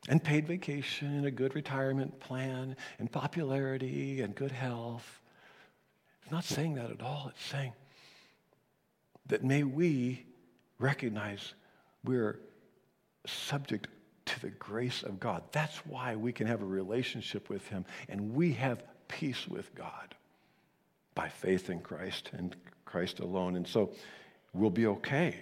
and 0.09 0.23
paid 0.23 0.47
vacation 0.47 1.09
and 1.09 1.27
a 1.27 1.31
good 1.31 1.55
retirement 1.55 2.19
plan 2.19 2.77
and 2.99 3.11
popularity 3.11 4.21
and 4.21 4.35
good 4.35 4.51
health. 4.51 5.21
It's 6.23 6.33
not 6.33 6.45
saying 6.45 6.75
that 6.75 6.91
at 6.91 7.03
all. 7.03 7.31
It's 7.31 7.45
saying 7.45 7.73
that 9.27 9.45
may 9.45 9.63
we 9.63 10.27
recognize 10.79 11.55
we're 12.05 12.41
subject 13.27 13.87
to 14.25 14.41
the 14.41 14.51
grace 14.51 15.03
of 15.03 15.21
God. 15.21 15.43
That's 15.53 15.77
why 15.87 16.17
we 16.17 16.33
can 16.33 16.47
have 16.47 16.63
a 16.63 16.67
relationship 16.67 17.49
with 17.49 17.67
Him 17.69 17.85
and 18.09 18.35
we 18.35 18.53
have 18.55 18.83
peace 19.09 19.47
with 19.47 19.73
God 19.75 20.15
by 21.15 21.29
faith 21.29 21.71
in 21.71 21.81
Christ 21.81 22.31
and 22.33 22.57
Christ 22.85 23.21
alone. 23.21 23.57
And 23.57 23.67
so 23.67 23.93
we'll 24.53 24.71
be 24.71 24.87
okay 24.87 25.37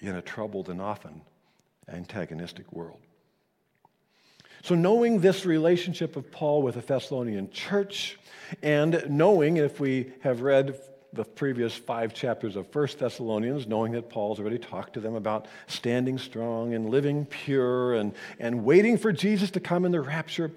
in 0.00 0.16
a 0.16 0.22
troubled 0.22 0.68
and 0.68 0.80
often 0.80 1.20
antagonistic 1.90 2.72
world. 2.72 3.00
So, 4.62 4.74
knowing 4.74 5.20
this 5.20 5.46
relationship 5.46 6.16
of 6.16 6.30
Paul 6.30 6.62
with 6.62 6.74
the 6.74 6.82
Thessalonian 6.82 7.50
church, 7.50 8.18
and 8.62 9.04
knowing, 9.08 9.56
if 9.56 9.80
we 9.80 10.12
have 10.20 10.42
read 10.42 10.78
the 11.12 11.24
previous 11.24 11.74
five 11.74 12.14
chapters 12.14 12.56
of 12.56 12.68
First 12.68 12.98
Thessalonians, 12.98 13.66
knowing 13.66 13.92
that 13.92 14.10
Paul's 14.10 14.38
already 14.38 14.58
talked 14.58 14.94
to 14.94 15.00
them 15.00 15.14
about 15.14 15.46
standing 15.66 16.18
strong 16.18 16.74
and 16.74 16.90
living 16.90 17.26
pure 17.26 17.94
and, 17.94 18.12
and 18.38 18.64
waiting 18.64 18.96
for 18.96 19.12
Jesus 19.12 19.50
to 19.52 19.60
come 19.60 19.84
in 19.84 19.92
the 19.92 20.00
rapture, 20.00 20.52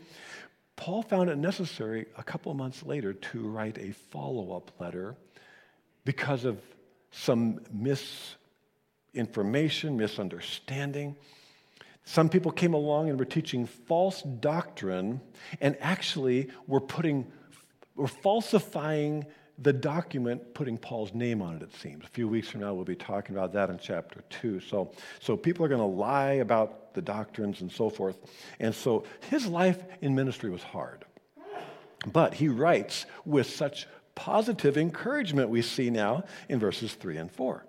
Paul 0.76 1.02
found 1.02 1.30
it 1.30 1.38
necessary 1.38 2.06
a 2.18 2.24
couple 2.24 2.54
months 2.54 2.84
later 2.84 3.14
to 3.14 3.48
write 3.48 3.78
a 3.78 3.94
follow 4.12 4.56
up 4.56 4.72
letter 4.80 5.16
because 6.06 6.46
of 6.46 6.60
some 7.12 7.62
misinformation, 9.14 9.98
misunderstanding. 9.98 11.16
Some 12.06 12.30
people 12.30 12.52
came 12.52 12.74
along 12.74 13.10
and 13.10 13.18
were 13.18 13.26
teaching 13.26 13.66
false 13.66 14.22
doctrine 14.22 15.22
and 15.62 15.78
actually 15.80 16.50
were 16.68 16.82
putting, 16.82 17.32
were 17.96 18.08
falsifying 18.08 19.26
the 19.60 19.72
document 19.72 20.54
putting 20.56 20.78
Paul's 20.78 21.14
name 21.14 21.42
on 21.42 21.56
it, 21.56 21.62
it 21.62 21.74
seems. 21.76 22.04
A 22.04 22.10
few 22.10 22.28
weeks 22.28 22.50
from 22.50 22.62
now, 22.62 22.74
we'll 22.74 22.86
be 22.86 22.96
talking 22.96 23.36
about 23.36 23.54
that 23.54 23.70
in 23.70 23.78
chapter 23.78 24.24
2. 24.42 24.60
So, 24.60 24.92
so 25.20 25.38
people 25.38 25.64
are 25.64 25.70
going 25.70 25.80
to 25.80 25.86
lie 25.86 26.34
about 26.34 26.94
the 26.96 27.02
doctrines 27.02 27.62
and 27.62 27.72
so 27.72 27.90
forth. 27.90 28.18
And 28.60 28.74
so 28.74 29.04
his 29.30 29.46
life 29.46 29.82
in 30.02 30.16
ministry 30.16 30.50
was 30.50 30.64
hard. 30.64 31.06
But 32.12 32.34
he 32.34 32.50
writes 32.50 33.06
with 33.26 33.48
such 33.48 33.88
positive 34.16 34.78
encouragement, 34.78 35.50
we 35.50 35.62
see 35.62 35.90
now 35.90 36.24
in 36.50 36.60
verses 36.60 36.96
3 36.96 37.18
and 37.18 37.32
4. 37.32 37.64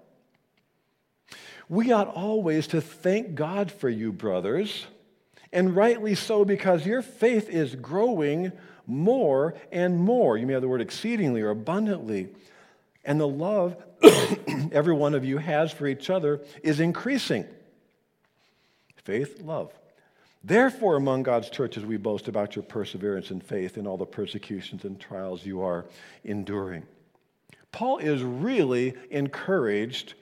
We 1.68 1.92
ought 1.92 2.08
always 2.08 2.66
to 2.68 2.80
thank 2.80 3.34
God 3.34 3.70
for 3.70 3.88
you, 3.88 4.12
brothers, 4.12 4.86
and 5.52 5.74
rightly 5.74 6.14
so, 6.14 6.44
because 6.44 6.86
your 6.86 7.02
faith 7.02 7.48
is 7.48 7.74
growing 7.74 8.52
more 8.86 9.54
and 9.72 9.98
more. 9.98 10.36
You 10.36 10.46
may 10.46 10.52
have 10.52 10.62
the 10.62 10.68
word 10.68 10.80
exceedingly 10.80 11.40
or 11.42 11.50
abundantly. 11.50 12.28
And 13.04 13.20
the 13.20 13.28
love 13.28 13.76
every 14.72 14.94
one 14.94 15.14
of 15.14 15.24
you 15.24 15.38
has 15.38 15.72
for 15.72 15.86
each 15.86 16.10
other 16.10 16.40
is 16.62 16.80
increasing. 16.80 17.46
Faith, 18.96 19.40
love. 19.42 19.72
Therefore, 20.42 20.96
among 20.96 21.22
God's 21.22 21.48
churches, 21.48 21.84
we 21.84 21.96
boast 21.96 22.28
about 22.28 22.54
your 22.54 22.64
perseverance 22.64 23.30
and 23.30 23.42
faith 23.42 23.78
in 23.78 23.86
all 23.86 23.96
the 23.96 24.04
persecutions 24.04 24.84
and 24.84 25.00
trials 25.00 25.44
you 25.44 25.62
are 25.62 25.86
enduring. 26.22 26.84
Paul 27.72 27.98
is 27.98 28.22
really 28.22 28.94
encouraged 29.10 30.14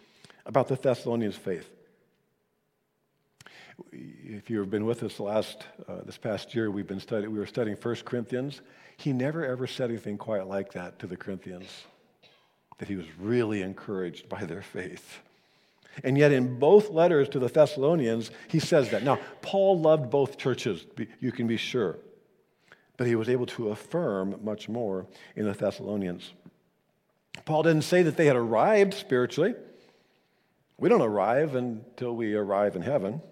about 0.47 0.69
the 0.69 0.77
Thessalonians' 0.77 1.37
faith 1.37 1.69
if 3.93 4.51
you've 4.51 4.71
been 4.71 4.87
with 4.87 5.03
us 5.03 5.21
last 5.21 5.65
uh, 5.89 6.03
this 6.05 6.19
past 6.19 6.55
year, 6.55 6.71
we've 6.71 6.87
been 6.87 7.01
studying. 7.01 7.33
We 7.33 7.39
were 7.39 7.47
studying 7.47 7.77
1 7.77 7.97
Corinthians. 8.05 8.61
He 8.97 9.13
never 9.13 9.45
ever 9.45 9.67
said 9.67 9.91
anything 9.91 10.19
quite 10.19 10.47
like 10.47 10.73
that 10.73 10.99
to 11.01 11.07
the 11.07 11.17
Corinthians. 11.17 11.69
That 12.79 12.89
he 12.89 12.97
was 12.97 13.07
really 13.19 13.63
encouraged 13.63 14.29
by 14.29 14.45
their 14.45 14.63
faith. 14.63 15.21
And 16.03 16.17
yet, 16.17 16.33
in 16.33 16.59
both 16.59 16.89
letters 16.91 17.29
to 17.31 17.39
the 17.39 17.49
Thessalonians, 17.49 18.31
he 18.49 18.59
says 18.59 18.91
that. 18.91 19.03
Now, 19.03 19.19
Paul 19.43 19.79
loved 19.79 20.11
both 20.11 20.39
churches, 20.39 20.87
you 21.21 21.33
can 21.33 21.47
be 21.47 21.59
sure. 21.59 21.99
But 22.97 23.07
he 23.07 23.15
was 23.15 23.29
able 23.29 23.47
to 23.47 23.71
affirm 23.71 24.37
much 24.43 24.69
more 24.69 25.07
in 25.37 25.45
the 25.45 25.53
Thessalonians. 25.53 26.33
Paul 27.45 27.63
didn't 27.63 27.83
say 27.83 28.03
that 28.03 28.17
they 28.17 28.27
had 28.27 28.37
arrived 28.37 28.95
spiritually. 28.95 29.55
We 30.83 30.89
don't 30.89 31.01
arrive 31.01 31.55
until 31.55 32.17
we 32.17 32.35
arrive 32.35 32.75
in 32.75 32.83
heaven. 32.83 33.23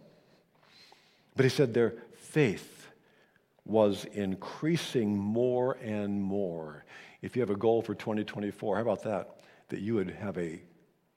But 1.35 1.45
he 1.45 1.49
said 1.49 1.75
their 1.75 1.95
faith 2.15 2.87
was 3.65 4.05
increasing 4.13 5.19
more 5.19 5.73
and 5.83 6.23
more. 6.23 6.85
If 7.23 7.35
you 7.35 7.43
have 7.43 7.51
a 7.51 7.57
goal 7.57 7.83
for 7.83 7.97
2024, 7.97 8.77
how 8.77 8.83
about 8.83 9.03
that? 9.03 9.41
That 9.71 9.81
you 9.81 9.95
would 9.95 10.13
have 10.13 10.39
a 10.39 10.63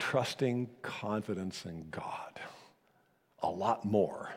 trusting 0.00 0.70
confidence 0.82 1.66
in 1.66 1.86
God 1.92 2.40
a 3.44 3.48
lot 3.48 3.84
more 3.84 4.32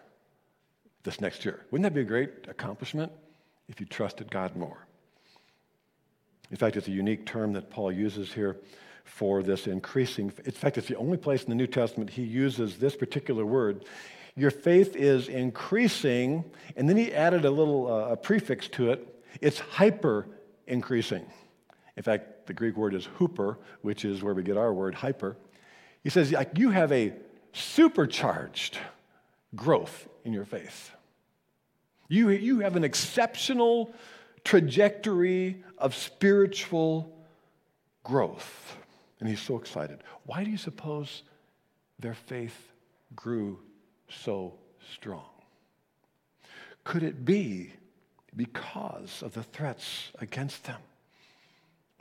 this 1.02 1.20
next 1.20 1.46
year. 1.46 1.66
Wouldn't 1.72 1.82
that 1.82 1.96
be 1.96 2.02
a 2.02 2.04
great 2.04 2.48
accomplishment 2.48 3.12
if 3.70 3.80
you 3.80 3.88
trusted 3.88 4.30
God 4.30 4.56
more? 4.56 4.86
In 6.52 6.58
fact, 6.58 6.78
it's 6.78 6.90
a 6.90 6.92
unique 6.92 7.26
term 7.26 7.54
that 7.54 7.72
Paul 7.72 7.92
uses 7.92 8.32
here 8.32 8.58
for 9.08 9.42
this 9.42 9.68
increasing. 9.68 10.32
In 10.46 10.52
fact, 10.52 10.78
it's 10.78 10.88
the 10.88 10.98
only 10.98 11.18
place 11.18 11.44
in 11.44 11.50
the 11.50 11.56
New 11.56 11.68
Testament 11.68 12.10
he 12.10 12.24
uses 12.24 12.78
this 12.78 12.96
particular 12.96 13.46
word. 13.46 13.86
Your 14.36 14.52
faith 14.52 14.96
is 14.96 15.30
increasing, 15.30 16.44
and 16.76 16.88
then 16.88 16.98
he 16.98 17.12
added 17.14 17.46
a 17.46 17.50
little 17.50 17.92
uh, 17.92 18.12
a 18.12 18.18
prefix 18.18 18.68
to 18.70 18.92
it. 18.92 19.24
It's 19.42 19.60
hyper 19.60 20.28
increasing. 20.68 21.26
In 21.96 22.04
fact, 22.04 22.46
the 22.46 22.54
Greek 22.54 22.78
word 22.78 22.94
is 22.94 23.08
huper, 23.18 23.58
which 23.82 24.06
is 24.06 24.22
where 24.22 24.36
we 24.36 24.44
get 24.44 24.58
our 24.58 24.74
word 24.74 24.94
hyper. 24.94 25.36
He 26.04 26.10
says, 26.10 26.32
like, 26.32 26.58
you 26.58 26.70
have 26.70 26.92
a 26.92 27.14
supercharged 27.54 28.78
growth 29.56 30.08
in 30.24 30.34
your 30.34 30.46
faith. 30.46 30.92
You, 32.08 32.30
you 32.30 32.60
have 32.60 32.76
an 32.76 32.84
exceptional 32.84 33.94
trajectory 34.44 35.64
of 35.78 35.96
spiritual 35.96 37.12
growth. 38.04 38.78
And 39.20 39.28
he's 39.28 39.42
so 39.42 39.58
excited. 39.58 40.00
Why 40.26 40.44
do 40.44 40.52
you 40.52 40.58
suppose 40.58 41.24
their 42.00 42.14
faith 42.14 42.72
grew 43.16 43.60
so 44.10 44.54
strong? 44.94 45.26
Could 46.84 47.04
it 47.04 47.26
be 47.26 47.74
because 48.36 49.24
of 49.24 49.34
the 49.34 49.44
threats 49.44 50.12
against 50.20 50.64
them 50.66 50.80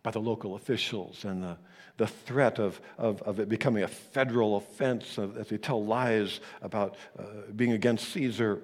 by 0.03 0.11
the 0.11 0.21
local 0.21 0.55
officials 0.55 1.25
and 1.25 1.43
the, 1.43 1.57
the 1.97 2.07
threat 2.07 2.59
of, 2.59 2.81
of, 2.99 3.23
of 3.23 3.41
it 3.41 3.49
becoming 3.49 3.83
a 3.83 3.89
federal 3.89 4.57
offense 4.57 5.19
as 5.19 5.49
they 5.49 5.57
tell 5.57 5.85
lies 5.85 6.41
about 6.61 6.97
uh, 7.19 7.25
being 7.57 7.73
against 7.73 8.11
Caesar? 8.11 8.61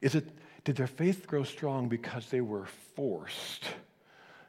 Is 0.00 0.14
it, 0.14 0.26
did 0.64 0.76
their 0.76 0.86
faith 0.86 1.26
grow 1.26 1.44
strong 1.44 1.88
because 1.88 2.26
they 2.30 2.40
were 2.40 2.66
forced 2.96 3.66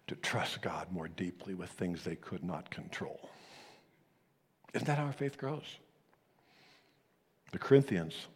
to 0.10 0.16
trust 0.16 0.62
God 0.62 0.92
more 0.92 1.08
deeply 1.08 1.54
with 1.54 1.70
things 1.70 2.04
they 2.04 2.16
could 2.16 2.44
not 2.44 2.70
control? 2.70 3.30
Isn't 4.74 4.86
that 4.88 4.98
how 4.98 5.06
our 5.06 5.14
faith 5.14 5.38
grows? 5.38 5.78
The 7.52 7.60
Corinthians, 7.60 8.28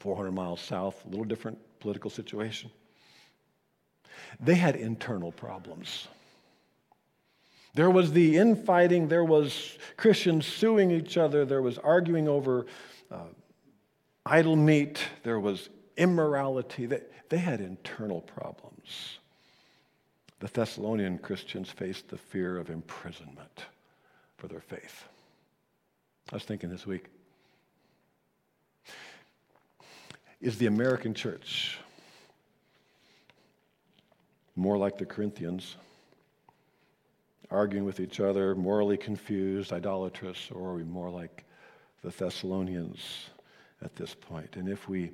400 0.00 0.32
miles 0.32 0.60
south, 0.60 1.02
a 1.04 1.08
little 1.08 1.24
different 1.24 1.58
political 1.80 2.10
situation. 2.10 2.70
They 4.40 4.54
had 4.54 4.76
internal 4.76 5.32
problems. 5.32 6.08
There 7.74 7.90
was 7.90 8.12
the 8.12 8.36
infighting, 8.36 9.08
there 9.08 9.24
was 9.24 9.78
Christians 9.96 10.46
suing 10.46 10.90
each 10.90 11.16
other, 11.16 11.44
there 11.44 11.62
was 11.62 11.78
arguing 11.78 12.28
over 12.28 12.66
uh, 13.10 13.28
idol 14.26 14.56
meat, 14.56 15.02
there 15.22 15.40
was 15.40 15.70
immorality. 15.96 16.86
They, 16.86 17.00
they 17.30 17.38
had 17.38 17.60
internal 17.60 18.20
problems. 18.20 19.18
The 20.42 20.48
Thessalonian 20.48 21.18
Christians 21.18 21.70
faced 21.70 22.08
the 22.08 22.18
fear 22.18 22.58
of 22.58 22.68
imprisonment 22.68 23.66
for 24.38 24.48
their 24.48 24.60
faith. 24.60 25.04
I 26.32 26.34
was 26.34 26.42
thinking 26.42 26.68
this 26.68 26.84
week 26.84 27.04
is 30.40 30.58
the 30.58 30.66
American 30.66 31.14
church 31.14 31.78
more 34.56 34.76
like 34.76 34.98
the 34.98 35.06
Corinthians, 35.06 35.76
arguing 37.48 37.84
with 37.84 38.00
each 38.00 38.18
other, 38.18 38.56
morally 38.56 38.96
confused, 38.96 39.72
idolatrous, 39.72 40.50
or 40.50 40.70
are 40.70 40.74
we 40.74 40.82
more 40.82 41.08
like 41.08 41.44
the 42.02 42.10
Thessalonians 42.10 42.98
at 43.80 43.94
this 43.94 44.12
point? 44.12 44.56
And 44.56 44.68
if 44.68 44.88
we 44.88 45.12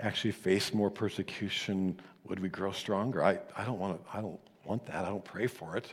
actually 0.00 0.32
face 0.32 0.74
more 0.74 0.90
persecution, 0.90 1.98
would 2.24 2.40
we 2.40 2.48
grow 2.48 2.72
stronger? 2.72 3.24
I, 3.24 3.38
I 3.56 3.64
don't 3.64 3.78
want 3.78 4.04
to, 4.04 4.16
I 4.16 4.20
don't 4.20 4.40
want 4.64 4.86
that. 4.86 5.04
I 5.04 5.08
don't 5.08 5.24
pray 5.24 5.46
for 5.46 5.76
it. 5.76 5.92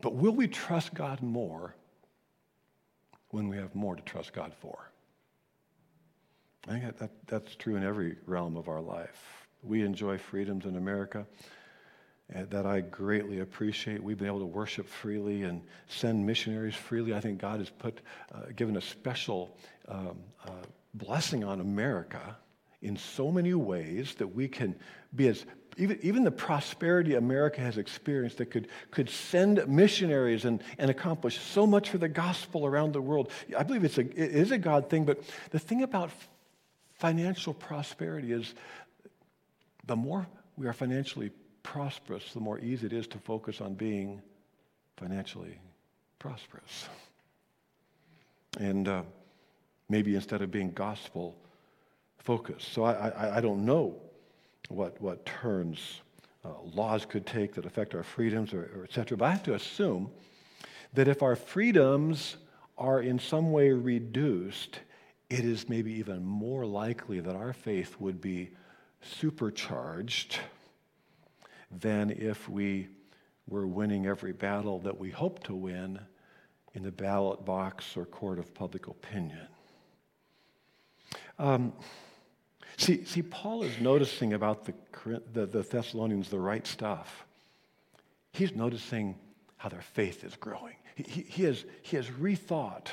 But 0.00 0.14
will 0.14 0.32
we 0.32 0.48
trust 0.48 0.92
God 0.92 1.22
more 1.22 1.74
when 3.30 3.48
we 3.48 3.56
have 3.56 3.74
more 3.74 3.96
to 3.96 4.02
trust 4.02 4.32
God 4.32 4.52
for? 4.60 4.90
I 6.68 6.72
think 6.72 6.98
that, 6.98 7.10
that's 7.26 7.54
true 7.54 7.76
in 7.76 7.84
every 7.84 8.16
realm 8.26 8.56
of 8.56 8.68
our 8.68 8.80
life. 8.80 9.46
We 9.62 9.82
enjoy 9.82 10.18
freedoms 10.18 10.66
in 10.66 10.76
America 10.76 11.26
uh, 12.34 12.42
that 12.50 12.66
I 12.66 12.80
greatly 12.80 13.40
appreciate. 13.40 14.02
We've 14.02 14.18
been 14.18 14.26
able 14.26 14.40
to 14.40 14.46
worship 14.46 14.88
freely 14.88 15.44
and 15.44 15.62
send 15.86 16.26
missionaries 16.26 16.74
freely. 16.74 17.14
I 17.14 17.20
think 17.20 17.40
God 17.40 17.60
has 17.60 17.70
put, 17.70 18.00
uh, 18.34 18.46
given 18.54 18.76
a 18.76 18.80
special 18.80 19.56
um, 19.88 20.18
uh, 20.44 20.50
blessing 20.96 21.44
on 21.44 21.60
America 21.60 22.36
in 22.82 22.96
so 22.96 23.30
many 23.30 23.54
ways 23.54 24.14
that 24.14 24.28
we 24.28 24.48
can 24.48 24.74
be 25.14 25.28
as 25.28 25.44
even, 25.78 25.98
even 26.02 26.24
the 26.24 26.30
prosperity 26.30 27.14
America 27.14 27.60
has 27.60 27.76
experienced 27.76 28.38
that 28.38 28.46
could, 28.46 28.68
could 28.90 29.10
send 29.10 29.66
missionaries 29.68 30.46
and, 30.46 30.62
and 30.78 30.90
accomplish 30.90 31.38
so 31.38 31.66
much 31.66 31.90
for 31.90 31.98
the 31.98 32.08
gospel 32.08 32.64
around 32.64 32.92
the 32.92 33.00
world. 33.00 33.30
I 33.56 33.62
believe 33.62 33.84
it's 33.84 33.98
a, 33.98 34.02
it 34.02 34.34
is 34.34 34.52
a 34.52 34.58
God 34.58 34.88
thing, 34.88 35.04
but 35.04 35.20
the 35.50 35.58
thing 35.58 35.82
about 35.82 36.10
financial 36.94 37.52
prosperity 37.52 38.32
is 38.32 38.54
the 39.86 39.96
more 39.96 40.26
we 40.56 40.66
are 40.66 40.72
financially 40.72 41.30
prosperous, 41.62 42.32
the 42.32 42.40
more 42.40 42.58
easy 42.60 42.86
it 42.86 42.92
is 42.94 43.06
to 43.08 43.18
focus 43.18 43.60
on 43.60 43.74
being 43.74 44.22
financially 44.96 45.58
prosperous. 46.18 46.88
And 48.58 48.88
uh, 48.88 49.02
maybe 49.88 50.14
instead 50.14 50.42
of 50.42 50.50
being 50.50 50.70
gospel 50.72 51.36
focused. 52.18 52.72
So 52.72 52.84
I, 52.84 53.08
I, 53.08 53.36
I 53.36 53.40
don't 53.40 53.64
know 53.64 53.96
what, 54.68 55.00
what 55.00 55.24
turns 55.26 56.00
uh, 56.44 56.48
laws 56.74 57.04
could 57.06 57.26
take 57.26 57.54
that 57.54 57.66
affect 57.66 57.94
our 57.94 58.02
freedoms 58.02 58.52
or, 58.52 58.70
or 58.76 58.84
et 58.84 58.92
cetera, 58.92 59.16
but 59.16 59.24
I 59.26 59.30
have 59.30 59.42
to 59.44 59.54
assume 59.54 60.10
that 60.94 61.08
if 61.08 61.22
our 61.22 61.36
freedoms 61.36 62.36
are 62.78 63.00
in 63.00 63.18
some 63.18 63.52
way 63.52 63.70
reduced, 63.70 64.80
it 65.30 65.44
is 65.44 65.68
maybe 65.68 65.92
even 65.92 66.24
more 66.24 66.64
likely 66.64 67.20
that 67.20 67.34
our 67.34 67.52
faith 67.52 67.96
would 67.98 68.20
be 68.20 68.50
supercharged 69.02 70.38
than 71.70 72.10
if 72.10 72.48
we 72.48 72.88
were 73.48 73.66
winning 73.66 74.06
every 74.06 74.32
battle 74.32 74.78
that 74.80 74.98
we 74.98 75.10
hope 75.10 75.42
to 75.44 75.54
win 75.54 75.98
in 76.74 76.82
the 76.82 76.92
ballot 76.92 77.44
box 77.44 77.96
or 77.96 78.04
court 78.04 78.38
of 78.38 78.52
public 78.54 78.86
opinion. 78.86 79.48
Um, 81.38 81.72
see, 82.76 83.04
see, 83.04 83.22
Paul 83.22 83.62
is 83.62 83.78
noticing 83.80 84.32
about 84.32 84.64
the, 84.64 84.74
the, 85.32 85.46
the 85.46 85.62
Thessalonians 85.62 86.28
the 86.28 86.38
right 86.38 86.66
stuff. 86.66 87.26
He's 88.32 88.54
noticing 88.54 89.16
how 89.56 89.68
their 89.68 89.82
faith 89.82 90.24
is 90.24 90.34
growing. 90.36 90.76
He, 90.94 91.02
he, 91.02 91.22
he, 91.22 91.42
has, 91.44 91.64
he 91.82 91.96
has 91.96 92.06
rethought, 92.06 92.88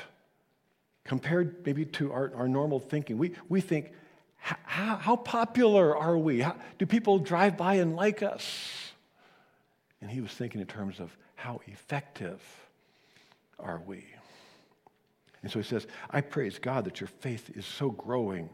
compared 1.04 1.64
maybe 1.66 1.84
to 1.84 2.12
our, 2.12 2.32
our 2.34 2.48
normal 2.48 2.80
thinking. 2.80 3.18
We, 3.18 3.32
we 3.48 3.60
think, 3.60 3.92
how, 4.36 4.96
how 4.96 5.16
popular 5.16 5.96
are 5.96 6.18
we? 6.18 6.40
How, 6.40 6.56
do 6.78 6.86
people 6.86 7.18
drive 7.18 7.56
by 7.56 7.74
and 7.74 7.96
like 7.96 8.22
us? 8.22 8.92
And 10.00 10.10
he 10.10 10.20
was 10.20 10.30
thinking 10.32 10.60
in 10.60 10.66
terms 10.66 11.00
of 11.00 11.16
how 11.34 11.60
effective 11.66 12.42
are 13.58 13.80
we? 13.86 14.04
And 15.44 15.52
so 15.52 15.58
he 15.58 15.64
says, 15.64 15.86
I 16.10 16.22
praise 16.22 16.58
God 16.58 16.86
that 16.86 17.02
your 17.02 17.10
faith 17.20 17.50
is 17.54 17.66
so 17.66 17.90
growing. 17.90 18.48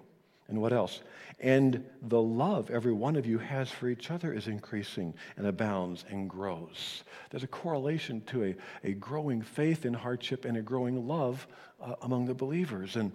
And 0.49 0.61
what 0.61 0.73
else? 0.73 1.03
And 1.39 1.85
the 2.03 2.21
love 2.21 2.69
every 2.69 2.93
one 2.93 3.15
of 3.15 3.27
you 3.27 3.39
has 3.39 3.71
for 3.71 3.89
each 3.89 4.11
other 4.11 4.33
is 4.33 4.49
increasing 4.49 5.15
and 5.37 5.47
abounds 5.47 6.05
and 6.11 6.29
grows. 6.29 7.05
There's 7.31 7.45
a 7.45 7.47
correlation 7.47 8.23
to 8.23 8.43
a, 8.43 8.57
a 8.83 8.95
growing 8.95 9.41
faith 9.41 9.87
in 9.87 9.95
hardship 9.95 10.45
and 10.45 10.57
a 10.57 10.63
growing 10.63 11.07
love 11.07 11.47
uh, 11.81 11.95
among 12.03 12.27
the 12.27 12.35
believers. 12.35 12.97
And 12.97 13.13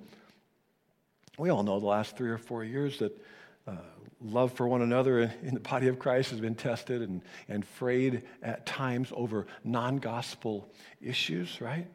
we 1.37 1.49
all 1.49 1.61
know 1.61 1.77
the 1.81 1.85
last 1.85 2.15
three 2.15 2.29
or 2.29 2.37
four 2.37 2.63
years 2.63 2.99
that 2.99 3.21
uh, 3.67 3.75
love 4.21 4.53
for 4.53 4.69
one 4.69 4.83
another 4.83 5.19
in 5.43 5.53
the 5.53 5.59
body 5.59 5.89
of 5.89 5.99
Christ 5.99 6.31
has 6.31 6.39
been 6.39 6.55
tested 6.55 7.01
and, 7.01 7.21
and 7.49 7.65
frayed 7.65 8.23
at 8.41 8.65
times 8.65 9.11
over 9.13 9.47
non 9.65 9.97
gospel 9.97 10.71
issues, 11.01 11.59
right? 11.59 11.87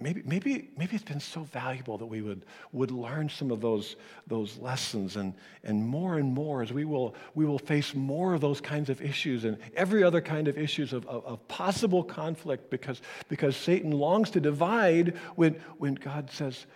Maybe, 0.00 0.22
maybe, 0.24 0.70
maybe 0.76 0.94
it's 0.94 1.04
been 1.04 1.20
so 1.20 1.42
valuable 1.44 1.98
that 1.98 2.06
we 2.06 2.20
would, 2.20 2.44
would 2.72 2.90
learn 2.90 3.28
some 3.28 3.50
of 3.50 3.60
those, 3.60 3.96
those 4.26 4.58
lessons 4.58 5.16
and, 5.16 5.34
and 5.62 5.86
more 5.86 6.18
and 6.18 6.32
more 6.32 6.62
as 6.62 6.72
we 6.72 6.84
will, 6.84 7.14
we 7.34 7.44
will 7.44 7.58
face 7.58 7.94
more 7.94 8.34
of 8.34 8.40
those 8.40 8.60
kinds 8.60 8.90
of 8.90 9.00
issues 9.00 9.44
and 9.44 9.56
every 9.76 10.02
other 10.02 10.20
kind 10.20 10.48
of 10.48 10.58
issues 10.58 10.92
of, 10.92 11.06
of, 11.06 11.24
of 11.24 11.46
possible 11.48 12.02
conflict 12.02 12.70
because, 12.70 13.00
because 13.28 13.56
Satan 13.56 13.92
longs 13.92 14.30
to 14.30 14.40
divide 14.40 15.16
when, 15.36 15.54
when 15.78 15.94
God 15.94 16.30
says, 16.30 16.66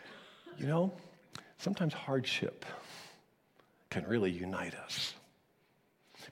you 0.56 0.66
know, 0.66 0.92
sometimes 1.58 1.92
hardship 1.92 2.64
can 3.90 4.04
really 4.06 4.30
unite 4.30 4.74
us. 4.74 5.14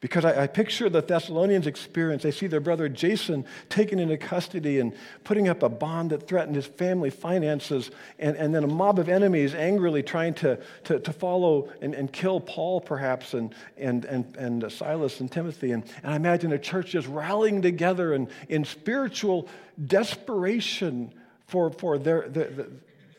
Because 0.00 0.24
I, 0.24 0.42
I, 0.42 0.46
picture 0.46 0.90
the 0.90 1.00
Thessalonians' 1.00 1.66
experience. 1.66 2.22
They 2.22 2.30
see 2.30 2.46
their 2.46 2.61
brother 2.61 2.88
Jason 2.88 3.46
taken 3.70 3.98
into 3.98 4.18
custody 4.18 4.78
and 4.78 4.92
putting 5.24 5.48
up 5.48 5.62
a 5.62 5.68
bond 5.70 6.11
that 6.11 6.28
threatened 6.28 6.54
his 6.54 6.66
family 6.66 7.09
finances, 7.09 7.90
and, 8.18 8.37
and 8.37 8.54
then 8.54 8.62
a 8.62 8.68
mob 8.68 8.98
of 8.98 9.09
enemies 9.09 9.54
angrily 9.54 10.02
trying 10.02 10.35
to, 10.35 10.59
to, 10.85 11.00
to 11.00 11.12
follow 11.12 11.72
and, 11.80 11.94
and 11.94 12.12
kill 12.12 12.40
Paul, 12.40 12.80
perhaps, 12.80 13.32
and, 13.32 13.54
and, 13.78 14.04
and, 14.04 14.37
and 14.37 14.70
Silas 14.70 15.20
and 15.20 15.32
Timothy. 15.32 15.72
And, 15.72 15.82
and 16.02 16.12
I 16.12 16.16
imagine 16.16 16.52
a 16.52 16.59
church 16.59 16.90
just 16.90 17.09
rallying 17.09 17.62
together 17.62 18.12
and 18.12 18.28
in 18.48 18.64
spiritual 18.64 19.48
desperation 19.87 21.12
for, 21.46 21.70
for, 21.70 21.98
their, 21.98 22.28
the, 22.28 22.44
the, 22.44 22.70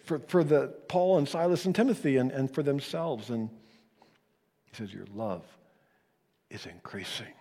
for, 0.04 0.20
for 0.20 0.44
the 0.44 0.68
Paul 0.88 1.18
and 1.18 1.28
Silas 1.28 1.66
and 1.66 1.76
Timothy 1.76 2.18
and, 2.18 2.32
and 2.32 2.54
for 2.54 2.62
themselves. 2.62 3.32
And 3.32 3.50
he 4.66 4.76
says, 4.76 4.94
Your 4.94 5.06
love 5.16 5.44
is 6.50 6.66
increasing. 6.66 7.34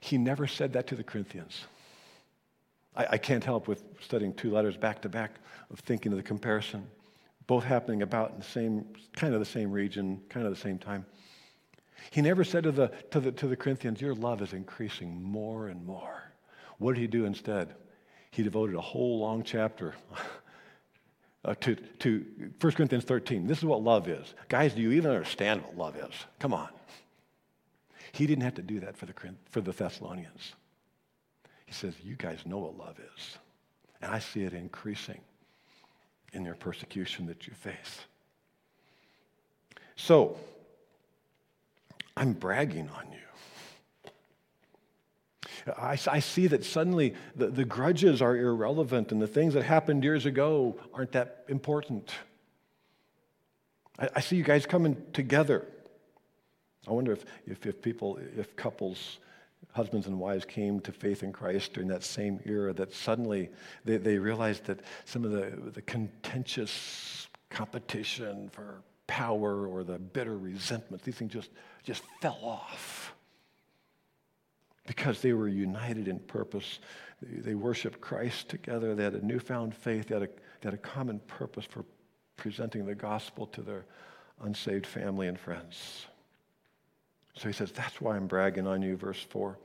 He 0.00 0.16
never 0.16 0.46
said 0.46 0.72
that 0.74 0.86
to 0.88 0.94
the 0.94 1.04
Corinthians. 1.04 1.64
I, 2.96 3.06
I, 3.12 3.18
can't 3.18 3.44
help 3.44 3.68
with 3.68 3.82
studying 4.00 4.32
two 4.32 4.50
letters 4.50 4.76
back 4.76 5.02
to 5.02 5.08
back 5.08 5.32
of 5.70 5.80
thinking 5.80 6.12
of 6.12 6.18
the 6.18 6.22
comparison, 6.22 6.86
both 7.46 7.64
happening 7.64 8.02
about 8.02 8.30
in 8.32 8.38
the 8.38 8.44
same, 8.44 8.86
kind 9.14 9.34
of 9.34 9.40
the 9.40 9.46
same 9.46 9.70
region, 9.70 10.20
kind 10.28 10.46
of 10.46 10.54
the 10.54 10.60
same 10.60 10.78
time. 10.78 11.04
He 12.10 12.22
never 12.22 12.44
said 12.44 12.64
to 12.64 12.72
the, 12.72 12.88
to 13.10 13.20
the, 13.20 13.32
to 13.32 13.48
the 13.48 13.56
Corinthians, 13.56 14.00
Your 14.00 14.14
love 14.14 14.40
is 14.40 14.52
increasing 14.52 15.22
more 15.22 15.68
and 15.68 15.84
more. 15.84 16.32
What 16.78 16.94
did 16.94 17.00
he 17.00 17.06
do 17.06 17.24
instead? 17.24 17.74
He 18.30 18.42
devoted 18.42 18.76
a 18.76 18.80
whole 18.80 19.18
long 19.18 19.42
chapter 19.42 19.94
uh, 21.44 21.54
to, 21.60 21.74
to 21.74 22.24
1 22.60 22.72
Corinthians 22.72 23.04
13. 23.04 23.46
This 23.46 23.58
is 23.58 23.64
what 23.64 23.82
love 23.82 24.08
is. 24.08 24.34
Guys, 24.48 24.74
do 24.74 24.82
you 24.82 24.92
even 24.92 25.10
understand 25.10 25.62
what 25.62 25.76
love 25.76 25.96
is? 25.96 26.14
Come 26.38 26.52
on. 26.52 26.68
He 28.12 28.26
didn't 28.26 28.42
have 28.42 28.54
to 28.54 28.62
do 28.62 28.80
that 28.80 28.96
for 28.96 29.06
the, 29.06 29.14
for 29.50 29.60
the 29.60 29.72
Thessalonians. 29.72 30.54
He 31.66 31.72
says, 31.72 31.94
You 32.02 32.16
guys 32.16 32.40
know 32.46 32.58
what 32.58 32.76
love 32.76 32.98
is. 32.98 33.38
And 34.00 34.12
I 34.12 34.18
see 34.18 34.42
it 34.42 34.52
increasing 34.52 35.20
in 36.32 36.44
your 36.44 36.54
persecution 36.54 37.26
that 37.26 37.46
you 37.46 37.54
face. 37.54 38.00
So, 39.96 40.36
I'm 42.16 42.32
bragging 42.32 42.88
on 42.96 43.12
you. 43.12 43.27
I, 45.76 45.98
I 46.06 46.20
see 46.20 46.46
that 46.48 46.64
suddenly 46.64 47.14
the, 47.34 47.48
the 47.48 47.64
grudges 47.64 48.22
are 48.22 48.36
irrelevant 48.36 49.12
and 49.12 49.20
the 49.20 49.26
things 49.26 49.54
that 49.54 49.64
happened 49.64 50.04
years 50.04 50.26
ago 50.26 50.76
aren't 50.94 51.12
that 51.12 51.44
important. 51.48 52.12
I, 53.98 54.08
I 54.16 54.20
see 54.20 54.36
you 54.36 54.44
guys 54.44 54.66
coming 54.66 54.96
together. 55.12 55.66
I 56.86 56.92
wonder 56.92 57.12
if, 57.12 57.24
if, 57.46 57.66
if 57.66 57.82
people, 57.82 58.18
if 58.36 58.56
couples, 58.56 59.18
husbands 59.72 60.06
and 60.06 60.18
wives 60.18 60.44
came 60.44 60.80
to 60.80 60.92
faith 60.92 61.22
in 61.22 61.32
Christ 61.32 61.74
during 61.74 61.88
that 61.88 62.02
same 62.02 62.40
era, 62.44 62.72
that 62.72 62.94
suddenly 62.94 63.50
they, 63.84 63.96
they 63.96 64.18
realized 64.18 64.64
that 64.64 64.80
some 65.04 65.24
of 65.24 65.30
the, 65.30 65.52
the 65.72 65.82
contentious 65.82 67.28
competition 67.50 68.48
for 68.50 68.82
power 69.06 69.66
or 69.66 69.84
the 69.84 69.98
bitter 69.98 70.36
resentment, 70.36 71.02
these 71.02 71.16
things 71.16 71.32
just, 71.32 71.50
just 71.82 72.02
fell 72.20 72.38
off 72.42 73.07
because 74.88 75.20
they 75.20 75.34
were 75.34 75.48
united 75.48 76.08
in 76.08 76.18
purpose. 76.18 76.80
They 77.20 77.54
worshiped 77.54 78.00
Christ 78.00 78.48
together. 78.48 78.94
They 78.94 79.04
had 79.04 79.14
a 79.14 79.24
newfound 79.24 79.74
faith. 79.74 80.08
They 80.08 80.14
had 80.14 80.22
a, 80.22 80.26
they 80.26 80.64
had 80.64 80.74
a 80.74 80.78
common 80.78 81.20
purpose 81.20 81.66
for 81.66 81.84
presenting 82.36 82.86
the 82.86 82.94
gospel 82.94 83.46
to 83.48 83.60
their 83.60 83.84
unsaved 84.42 84.86
family 84.86 85.28
and 85.28 85.38
friends. 85.38 86.06
So 87.36 87.48
he 87.48 87.52
says, 87.52 87.70
That's 87.70 88.00
why 88.00 88.16
I'm 88.16 88.26
bragging 88.26 88.66
on 88.66 88.80
you, 88.80 88.96
verse 88.96 89.20
4. 89.28 89.58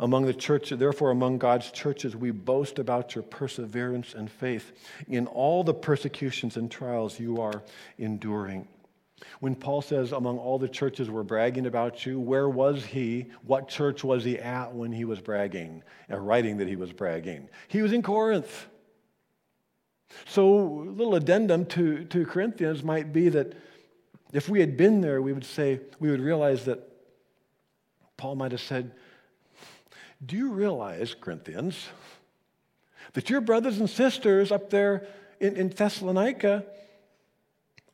Among 0.00 0.24
the 0.24 0.32
church, 0.32 0.70
therefore, 0.70 1.10
among 1.10 1.36
God's 1.38 1.70
churches, 1.70 2.16
we 2.16 2.30
boast 2.30 2.78
about 2.78 3.14
your 3.14 3.22
perseverance 3.22 4.14
and 4.14 4.30
faith 4.30 4.72
in 5.08 5.26
all 5.26 5.62
the 5.62 5.74
persecutions 5.74 6.56
and 6.56 6.70
trials 6.70 7.20
you 7.20 7.38
are 7.42 7.62
enduring. 7.98 8.66
When 9.40 9.54
Paul 9.54 9.82
says, 9.82 10.12
among 10.12 10.38
all 10.38 10.58
the 10.58 10.68
churches 10.68 11.10
we're 11.10 11.22
bragging 11.22 11.66
about 11.66 12.04
you, 12.04 12.18
where 12.20 12.48
was 12.48 12.84
he? 12.84 13.26
What 13.44 13.68
church 13.68 14.02
was 14.04 14.24
he 14.24 14.38
at 14.38 14.74
when 14.74 14.92
he 14.92 15.04
was 15.04 15.20
bragging 15.20 15.82
and 16.08 16.26
writing 16.26 16.58
that 16.58 16.68
he 16.68 16.76
was 16.76 16.92
bragging? 16.92 17.48
He 17.68 17.82
was 17.82 17.92
in 17.92 18.02
Corinth. 18.02 18.66
So, 20.26 20.58
a 20.58 20.90
little 20.90 21.14
addendum 21.14 21.66
to, 21.66 22.04
to 22.06 22.26
Corinthians 22.26 22.82
might 22.82 23.12
be 23.12 23.28
that 23.28 23.54
if 24.32 24.48
we 24.48 24.60
had 24.60 24.76
been 24.76 25.00
there, 25.00 25.22
we 25.22 25.32
would 25.32 25.44
say, 25.44 25.80
we 25.98 26.10
would 26.10 26.20
realize 26.20 26.64
that 26.64 26.80
Paul 28.16 28.36
might 28.36 28.52
have 28.52 28.60
said, 28.60 28.92
Do 30.24 30.36
you 30.36 30.50
realize, 30.50 31.14
Corinthians, 31.18 31.88
that 33.12 33.30
your 33.30 33.40
brothers 33.40 33.78
and 33.78 33.88
sisters 33.88 34.52
up 34.52 34.70
there 34.70 35.06
in, 35.40 35.56
in 35.56 35.68
Thessalonica, 35.68 36.64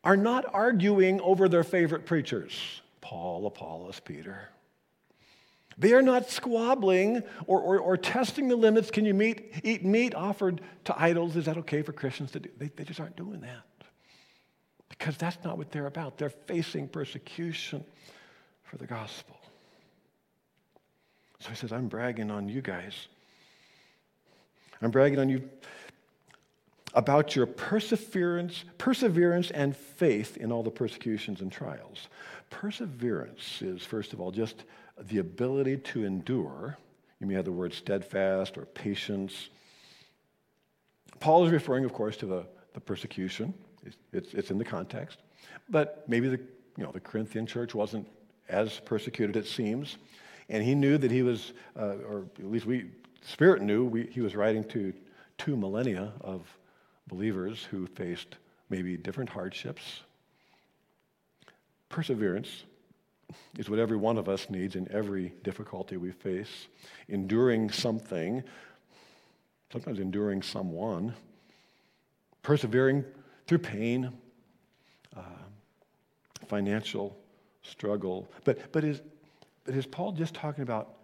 are 0.06 0.16
not 0.16 0.44
arguing 0.54 1.20
over 1.20 1.48
their 1.48 1.64
favorite 1.64 2.06
preachers 2.06 2.80
Paul, 3.00 3.46
Apollos, 3.46 4.00
Peter. 4.00 4.48
They 5.78 5.92
are 5.92 6.02
not 6.02 6.30
squabbling 6.30 7.22
or, 7.46 7.60
or, 7.60 7.78
or, 7.78 7.96
testing 7.96 8.48
the 8.48 8.56
limits. 8.56 8.90
Can 8.90 9.04
you 9.04 9.14
meet, 9.14 9.52
eat 9.62 9.84
meat 9.84 10.14
offered 10.14 10.60
to 10.84 11.00
idols? 11.00 11.36
Is 11.36 11.44
that 11.44 11.58
okay 11.58 11.82
for 11.82 11.92
Christians 11.92 12.30
to 12.32 12.40
do? 12.40 12.48
They, 12.56 12.68
they 12.68 12.82
just 12.82 12.98
aren't 12.98 13.14
doing 13.14 13.40
that. 13.42 13.62
Because 14.88 15.16
that's 15.16 15.36
not 15.44 15.58
what 15.58 15.70
they're 15.70 15.86
about. 15.86 16.18
They're 16.18 16.30
facing 16.30 16.88
persecution 16.88 17.84
for 18.62 18.78
the 18.78 18.86
gospel. 18.86 19.36
So 21.40 21.50
he 21.50 21.56
says, 21.56 21.72
I'm 21.72 21.88
bragging 21.88 22.30
on 22.30 22.48
you 22.48 22.62
guys. 22.62 23.08
I'm 24.80 24.90
bragging 24.90 25.18
on 25.18 25.28
you 25.28 25.48
about 26.96 27.37
your 27.37 27.44
perseverance, 27.44 28.64
perseverance 28.78 29.50
and 29.50 29.76
faith 29.76 30.38
in 30.38 30.50
all 30.50 30.62
the 30.62 30.70
persecutions 30.70 31.42
and 31.42 31.52
trials. 31.52 32.09
Perseverance 32.48 33.61
is, 33.61 33.82
first 33.82 34.14
of 34.14 34.20
all, 34.20 34.32
just 34.32 34.64
the 34.98 35.18
ability 35.18 35.76
to 35.76 36.04
endure. 36.04 36.78
You 37.20 37.26
may 37.26 37.35
have 37.35 37.44
the 37.44 37.52
word 37.52 37.74
steadfast 37.74 38.56
or 38.56 38.64
patience. 38.64 39.50
Paul 41.20 41.44
is 41.44 41.52
referring, 41.52 41.85
of 41.85 41.92
course, 41.92 42.16
to 42.18 42.26
the, 42.26 42.46
the 42.72 42.80
persecution. 42.80 43.52
It's, 43.85 43.96
it's, 44.12 44.35
it's 44.35 44.50
in 44.50 44.56
the 44.56 44.64
context. 44.64 45.18
But 45.68 46.04
maybe 46.09 46.28
the, 46.28 46.40
you 46.78 46.85
know, 46.85 46.92
the 46.92 47.00
Corinthian 47.00 47.46
church 47.46 47.74
wasn't 47.74 48.09
as 48.48 48.80
persecuted, 48.80 49.37
it 49.37 49.46
seems. 49.46 49.98
And 50.48 50.64
he 50.64 50.74
knew 50.74 50.96
that 50.96 51.11
he 51.11 51.22
was, 51.22 51.52
uh, 51.78 51.96
or 52.09 52.24
at 52.38 52.50
least 52.50 52.64
we, 52.64 52.87
Spirit 53.20 53.61
knew, 53.61 53.85
we, 53.85 54.06
he 54.06 54.22
was 54.22 54.35
writing 54.35 54.64
to 54.64 54.94
two 55.37 55.56
millennia 55.56 56.12
of 56.22 56.46
believers 57.08 57.62
who 57.70 57.86
faced 57.86 58.36
maybe 58.68 58.96
different 58.96 59.30
hardships. 59.30 60.00
Perseverance 61.88 62.64
is 63.58 63.70
what 63.70 63.78
every 63.78 63.96
one 63.96 64.18
of 64.18 64.28
us 64.28 64.50
needs 64.50 64.76
in 64.76 64.90
every 64.90 65.32
difficulty 65.42 65.96
we 65.96 66.10
face. 66.10 66.68
Enduring 67.08 67.70
something, 67.70 68.42
sometimes 69.72 69.98
enduring 69.98 70.42
someone, 70.42 71.14
persevering 72.42 73.04
through 73.46 73.58
pain, 73.58 74.12
uh, 75.16 75.20
financial 76.46 77.16
struggle. 77.62 78.28
But, 78.44 78.72
but, 78.72 78.84
is, 78.84 79.00
but 79.64 79.74
is 79.74 79.86
Paul 79.86 80.12
just 80.12 80.34
talking 80.34 80.62
about 80.62 80.94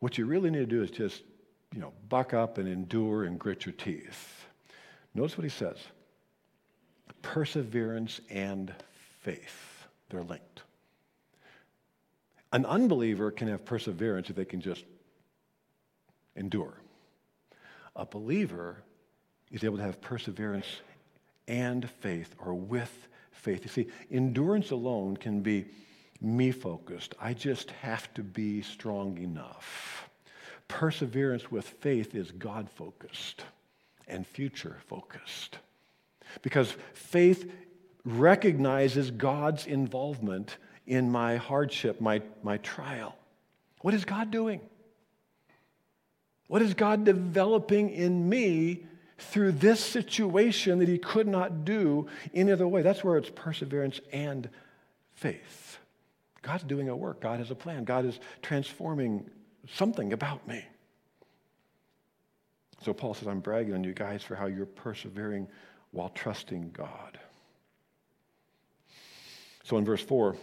what 0.00 0.18
you 0.18 0.26
really 0.26 0.50
need 0.50 0.58
to 0.60 0.66
do 0.66 0.82
is 0.82 0.90
just, 0.90 1.22
you 1.74 1.80
know, 1.80 1.92
buck 2.08 2.34
up 2.34 2.58
and 2.58 2.68
endure 2.68 3.24
and 3.24 3.38
grit 3.38 3.66
your 3.66 3.74
teeth? 3.74 4.46
Notice 5.14 5.36
what 5.36 5.44
he 5.44 5.50
says 5.50 5.78
perseverance 7.22 8.20
and 8.30 8.72
faith. 9.20 9.86
They're 10.08 10.22
linked. 10.22 10.62
An 12.52 12.64
unbeliever 12.66 13.30
can 13.30 13.48
have 13.48 13.64
perseverance 13.64 14.30
if 14.30 14.36
they 14.36 14.44
can 14.44 14.60
just 14.60 14.84
endure. 16.34 16.74
A 17.94 18.06
believer 18.06 18.82
is 19.50 19.62
able 19.64 19.76
to 19.76 19.82
have 19.82 20.00
perseverance 20.00 20.66
and 21.46 21.88
faith, 22.00 22.34
or 22.38 22.54
with 22.54 23.08
faith. 23.32 23.62
You 23.62 23.68
see, 23.68 23.88
endurance 24.10 24.70
alone 24.70 25.16
can 25.16 25.40
be 25.40 25.66
me 26.20 26.52
focused. 26.52 27.14
I 27.20 27.34
just 27.34 27.70
have 27.72 28.12
to 28.14 28.22
be 28.22 28.62
strong 28.62 29.18
enough. 29.18 30.08
Perseverance 30.68 31.50
with 31.50 31.68
faith 31.68 32.14
is 32.14 32.30
God 32.30 32.70
focused. 32.70 33.44
And 34.10 34.26
future 34.26 34.76
focused. 34.88 35.58
Because 36.42 36.74
faith 36.92 37.50
recognizes 38.04 39.10
God's 39.10 39.66
involvement 39.66 40.56
in 40.86 41.10
my 41.10 41.36
hardship, 41.36 42.00
my, 42.00 42.22
my 42.42 42.58
trial. 42.58 43.16
What 43.82 43.94
is 43.94 44.04
God 44.04 44.30
doing? 44.30 44.60
What 46.48 46.62
is 46.62 46.74
God 46.74 47.04
developing 47.04 47.90
in 47.90 48.28
me 48.28 48.84
through 49.18 49.52
this 49.52 49.78
situation 49.78 50.80
that 50.80 50.88
He 50.88 50.98
could 50.98 51.28
not 51.28 51.64
do 51.64 52.08
any 52.34 52.50
other 52.50 52.66
way? 52.66 52.82
That's 52.82 53.04
where 53.04 53.16
it's 53.16 53.30
perseverance 53.30 54.00
and 54.12 54.48
faith. 55.14 55.78
God's 56.42 56.64
doing 56.64 56.88
a 56.88 56.96
work, 56.96 57.20
God 57.20 57.38
has 57.38 57.50
a 57.50 57.54
plan, 57.54 57.84
God 57.84 58.04
is 58.04 58.18
transforming 58.42 59.28
something 59.74 60.12
about 60.12 60.46
me. 60.48 60.64
So 62.84 62.92
Paul 62.94 63.14
says, 63.14 63.28
I'm 63.28 63.40
bragging 63.40 63.74
on 63.74 63.84
you 63.84 63.92
guys 63.92 64.22
for 64.22 64.34
how 64.34 64.46
you're 64.46 64.66
persevering 64.66 65.48
while 65.90 66.08
trusting 66.10 66.70
God. 66.70 67.18
So 69.64 69.76
in 69.76 69.84
verse 69.84 70.02
4, 70.02 70.36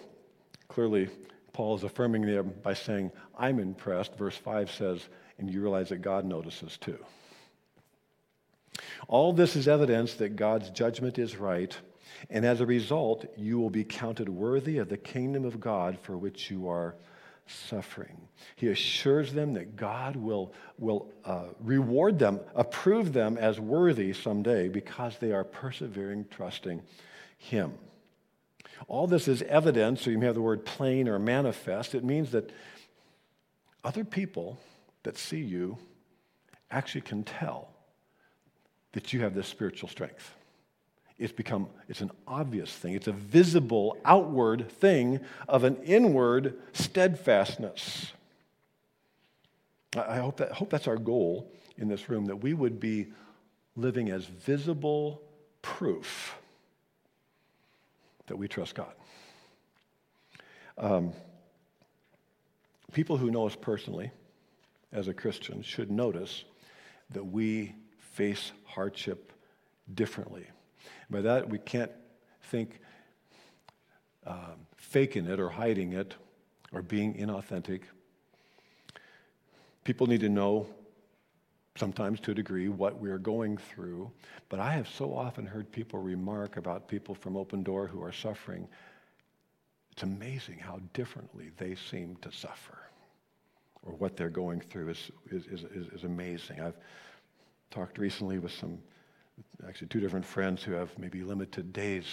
clearly 0.68 1.10
Paul 1.54 1.76
is 1.76 1.84
affirming 1.84 2.26
them 2.26 2.54
by 2.62 2.76
saying, 2.76 3.12
I'm 3.38 3.60
impressed. 3.60 4.16
Verse 4.16 4.38
5 4.38 4.72
says, 4.72 5.02
and 5.40 5.50
you 5.50 5.62
realize 5.62 5.90
that 5.90 6.02
God 6.02 6.26
notices 6.26 6.78
too. 6.78 6.98
All 9.08 9.34
this 9.34 9.56
is 9.56 9.68
evidence 9.68 10.16
that 10.16 10.36
God's 10.36 10.70
judgment 10.70 11.18
is 11.18 11.38
right, 11.38 11.76
and 12.30 12.46
as 12.46 12.62
a 12.62 12.66
result, 12.66 13.26
you 13.36 13.60
will 13.60 13.70
be 13.70 13.84
counted 13.84 14.30
worthy 14.30 14.78
of 14.78 14.90
the 14.90 14.98
kingdom 14.98 15.46
of 15.46 15.60
God 15.60 15.98
for 16.02 16.18
which 16.18 16.50
you 16.52 16.68
are 16.70 16.96
suffering. 17.48 18.28
He 18.56 18.68
assures 18.68 19.34
them 19.34 19.54
that 19.54 19.76
God 19.76 20.16
will, 20.16 20.54
will 20.78 21.12
uh, 21.26 21.46
reward 21.60 22.20
them, 22.20 22.40
approve 22.56 23.14
them 23.14 23.38
as 23.38 23.60
worthy 23.60 24.14
someday 24.14 24.70
because 24.70 25.18
they 25.18 25.32
are 25.32 25.44
persevering, 25.44 26.26
trusting 26.30 26.82
Him. 27.38 27.74
All 28.88 29.08
this 29.08 29.28
is 29.28 29.42
evidence, 29.44 30.02
so 30.02 30.10
you 30.10 30.18
may 30.18 30.28
have 30.28 30.36
the 30.36 30.42
word 30.42 30.66
plain 30.66 31.08
or 31.08 31.20
manifest. 31.20 31.96
It 31.96 32.04
means 32.04 32.32
that 32.32 32.52
other 33.84 34.04
people 34.04 34.58
that 35.04 35.18
see 35.18 35.40
you 35.40 35.78
actually 36.70 37.02
can 37.02 37.24
tell 37.24 37.70
that 38.92 39.14
you 39.14 39.22
have 39.22 39.34
this 39.34 39.48
spiritual 39.48 39.90
strength. 39.90 40.34
It's 41.18 41.34
become, 41.34 41.68
it's 41.88 42.02
an 42.02 42.12
obvious 42.28 42.72
thing. 42.72 42.94
It's 42.94 43.08
a 43.08 43.12
visible, 43.12 43.98
outward 44.06 44.70
thing 44.70 45.20
of 45.48 45.64
an 45.64 45.78
inward 45.78 46.60
steadfastness. 46.74 48.12
I 49.96 50.18
hope, 50.18 50.38
that, 50.38 50.52
hope 50.52 50.70
that's 50.70 50.88
our 50.88 50.98
goal 50.98 51.52
in 51.78 51.88
this 51.88 52.10
room, 52.10 52.26
that 52.26 52.38
we 52.38 52.54
would 52.54 52.80
be 52.80 53.08
living 53.76 54.10
as 54.10 54.26
visible 54.26 55.22
proof 55.62 56.38
that 58.28 58.36
we 58.36 58.48
trust 58.48 58.76
God. 58.76 58.94
Um, 60.78 61.14
people 62.94 63.18
who 63.18 63.32
know 63.32 63.48
us 63.48 63.56
personally 63.56 64.12
as 64.92 65.08
a 65.08 65.14
Christian 65.14 65.64
should 65.64 65.90
notice 65.90 66.44
that 67.12 67.24
we 67.24 67.74
face 67.98 68.52
hardship 68.66 69.34
differently. 69.94 70.46
By 71.10 71.22
that, 71.22 71.50
we 71.50 71.58
can't 71.60 71.92
think 72.44 72.80
um, 74.26 74.68
faking 74.76 75.26
it 75.26 75.40
or 75.40 75.50
hiding 75.50 75.94
it 75.94 76.16
or 76.72 76.82
being 76.82 77.14
inauthentic. 77.16 77.82
People 79.84 80.08
need 80.08 80.20
to 80.20 80.30
know, 80.30 80.68
sometimes 81.78 82.20
to 82.22 82.32
a 82.32 82.34
degree, 82.34 82.68
what 82.68 82.98
we're 82.98 83.18
going 83.18 83.58
through. 83.58 84.12
But 84.50 84.60
I 84.60 84.72
have 84.72 84.88
so 84.88 85.16
often 85.16 85.46
heard 85.46 85.72
people 85.72 86.00
remark 86.02 86.58
about 86.58 86.88
people 86.88 87.16
from 87.16 87.38
Open 87.38 87.64
Door 87.64 87.88
who 87.88 88.04
are 88.04 88.12
suffering. 88.12 88.68
It's 89.94 90.04
amazing 90.04 90.60
how 90.60 90.80
differently 90.94 91.52
they 91.58 91.76
seem 91.76 92.18
to 92.22 92.32
suffer 92.32 92.78
or 93.84 93.94
what 93.94 94.18
they're 94.18 94.30
going 94.30 94.60
through 94.60 94.90
is, 94.90 95.12
is, 95.32 95.46
is, 95.46 95.88
is 95.94 96.04
amazing. 96.04 96.60
I've 96.60 96.78
talked 97.72 97.98
recently 97.98 98.38
with 98.40 98.52
some 98.52 98.80
actually 99.68 99.88
two 99.88 100.00
different 100.00 100.26
friends 100.26 100.64
who 100.64 100.74
have 100.74 100.98
maybe 100.98 101.24
limited 101.24 101.74
days 101.74 102.06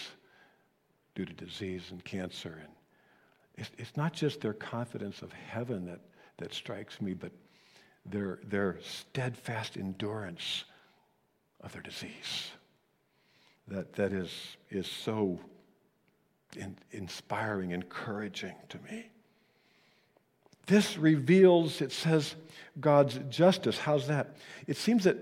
due 1.14 1.24
to 1.24 1.32
disease 1.32 1.90
and 1.90 2.04
cancer. 2.04 2.60
And 2.62 2.72
it's, 3.56 3.70
it's 3.78 3.96
not 3.96 4.12
just 4.12 4.40
their 4.40 4.52
confidence 4.52 5.22
of 5.22 5.32
heaven 5.32 5.86
that, 5.86 6.00
that 6.38 6.52
strikes 6.52 7.00
me, 7.00 7.14
but 7.14 7.32
their, 8.06 8.40
their 8.44 8.78
steadfast 8.82 9.76
endurance 9.76 10.64
of 11.60 11.72
their 11.72 11.82
disease. 11.82 12.50
That, 13.68 13.94
that 13.94 14.12
is, 14.12 14.30
is 14.70 14.86
so 14.86 15.38
in, 16.56 16.76
inspiring, 16.90 17.70
encouraging 17.70 18.54
to 18.68 18.78
me. 18.90 19.10
This 20.66 20.96
reveals, 20.96 21.80
it 21.80 21.92
says, 21.92 22.34
God's 22.80 23.18
justice. 23.28 23.78
How's 23.78 24.06
that? 24.08 24.36
It 24.66 24.76
seems 24.76 25.04
that 25.04 25.18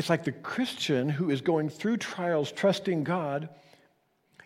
it's 0.00 0.08
like 0.08 0.24
the 0.24 0.32
Christian 0.32 1.10
who 1.10 1.28
is 1.28 1.42
going 1.42 1.68
through 1.68 1.98
trials, 1.98 2.50
trusting 2.50 3.04
God, 3.04 3.50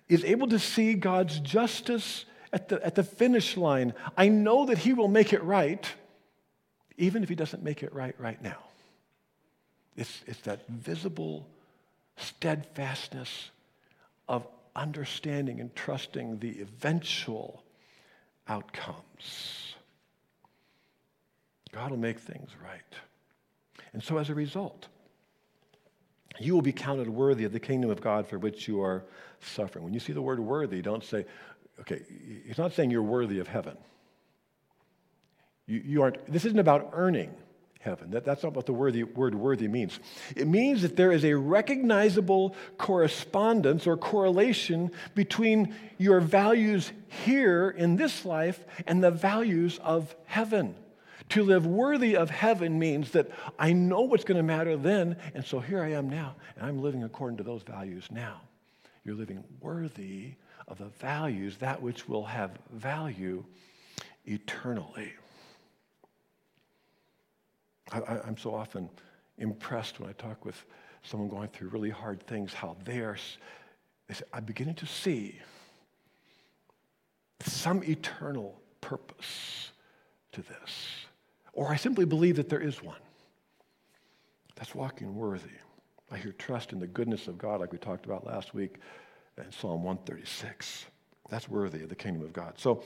is 0.09 0.25
able 0.25 0.49
to 0.49 0.59
see 0.59 0.95
God's 0.95 1.39
justice 1.39 2.25
at 2.53 2.69
the, 2.69 2.85
at 2.85 2.97
the 2.97 3.05
finish 3.05 3.57
line. 3.57 3.95
I 4.17 4.27
know 4.27 4.67
that 4.67 4.79
He 4.79 4.95
will 4.95 5.07
make 5.07 5.33
it 5.33 5.41
right, 5.45 5.87
even 6.97 7.23
if 7.23 7.29
He 7.29 7.37
doesn't 7.37 7.63
make 7.63 7.85
it 7.85 7.95
right 7.95 8.17
right 8.19 8.43
now. 8.43 8.59
It's, 9.97 10.25
it's 10.27 10.41
that 10.41 10.67
visible 10.67 11.47
steadfastness 12.17 13.51
of 14.29 14.45
understanding 14.75 15.61
and 15.61 15.73
trusting 15.77 16.41
the 16.41 16.63
eventual 16.63 17.63
outcomes. 18.49 19.77
God 21.71 21.93
will 21.93 21.99
make 21.99 22.19
things 22.19 22.51
right. 22.61 22.81
And 23.93 24.03
so, 24.03 24.19
as 24.19 24.31
a 24.31 24.35
result, 24.35 24.89
you 26.39 26.55
will 26.55 26.63
be 26.63 26.73
counted 26.73 27.09
worthy 27.09 27.45
of 27.45 27.53
the 27.53 27.61
kingdom 27.61 27.91
of 27.91 28.01
God 28.01 28.27
for 28.27 28.39
which 28.39 28.67
you 28.69 28.83
are 28.83 29.05
suffering. 29.41 29.85
When 29.85 29.95
you 29.95 30.01
see 30.01 30.13
the 30.13 30.23
word 30.23 30.41
worthy, 30.41 30.83
don't 30.83 31.05
say, 31.05 31.27
okay, 31.81 32.03
he's 32.47 32.59
not 32.59 32.73
saying 32.73 32.91
you're 32.91 33.03
worthy 33.03 33.39
of 33.39 33.49
heaven. 33.49 33.77
You, 35.67 35.83
you 35.85 36.03
aren't, 36.03 36.31
this 36.31 36.45
isn't 36.45 36.59
about 36.59 36.91
earning 36.93 37.35
heaven. 37.81 38.11
That, 38.11 38.25
that's 38.25 38.43
not 38.43 38.55
what 38.55 38.67
the 38.67 38.73
worthy, 38.73 39.03
word 39.03 39.35
worthy 39.35 39.69
means. 39.69 40.01
It 40.35 40.49
means 40.49 40.83
that 40.83 40.97
there 40.97 41.13
is 41.13 41.25
a 41.25 41.35
recognizable 41.35 42.57
correspondence 42.79 43.87
or 43.87 43.97
correlation 43.97 44.91
between 45.15 45.75
your 45.99 46.21
values 46.21 46.93
here 47.09 47.71
in 47.71 47.97
this 47.97 48.25
life 48.25 48.65
and 48.87 49.05
the 49.05 49.11
values 49.11 49.79
of 49.83 50.17
heaven. 50.25 50.75
To 51.31 51.43
live 51.43 51.67
worthy 51.67 52.17
of 52.17 52.31
heaven 52.31 52.79
means 52.79 53.11
that 53.13 53.31
I 53.59 53.73
know 53.73 54.03
what's 54.03 54.25
going 54.25 54.37
to 54.37 54.43
matter 54.43 54.77
then, 54.77 55.17
and 55.35 55.45
so 55.45 55.59
here 55.59 55.83
I 55.83 55.93
am 55.93 56.09
now, 56.09 56.37
and 56.57 56.67
I'm 56.67 56.81
living 56.81 57.03
according 57.03 57.39
to 57.39 57.43
those 57.43 57.63
values 57.63 58.07
now. 58.11 58.41
You're 59.05 59.17
living 59.17 59.43
worthy 59.61 60.35
of 60.69 60.79
the 60.79 60.87
values, 61.01 61.57
that 61.59 61.81
which 61.83 62.09
will 62.09 62.25
have 62.25 62.53
value 62.73 63.45
eternally. 64.27 65.13
I, 67.93 68.21
am 68.27 68.37
so 68.37 68.55
often 68.55 68.89
impressed 69.39 70.01
when 70.01 70.09
I 70.09 70.13
talk 70.15 70.45
with 70.45 70.65
someone 71.03 71.29
going 71.29 71.49
through 71.49 71.69
really 71.69 71.91
hard 71.91 72.27
things, 72.27 72.55
how 72.55 72.77
they 72.85 73.01
are, 73.01 73.17
I'm 74.33 74.45
beginning 74.45 74.75
to 74.77 74.87
see 74.87 75.41
some 77.41 77.85
eternal 77.85 78.61
purpose 78.81 79.71
to 80.33 80.43
this. 80.43 81.04
Or 81.55 81.71
I 81.71 81.77
simply 81.77 82.05
believe 82.05 82.37
that 82.37 82.49
there 82.49 82.61
is 82.61 82.83
one. 82.83 82.99
That's 84.57 84.75
walking 84.75 85.15
worthy. 85.15 85.51
I 86.11 86.19
hear 86.19 86.33
trust 86.33 86.73
in 86.73 86.81
the 86.81 86.87
goodness 86.87 87.29
of 87.29 87.39
God, 87.39 87.61
like 87.61 87.73
we 87.73 87.79
talked 87.79 88.05
about 88.07 88.27
last 88.27 88.55
week 88.55 88.77
in 89.39 89.51
Psalm 89.51 89.83
136. 89.83 90.87
That's 91.31 91.49
worthy 91.49 91.83
of 91.83 91.89
the 91.89 91.95
kingdom 91.95 92.23
of 92.23 92.33
God. 92.33 92.55
So 92.59 92.83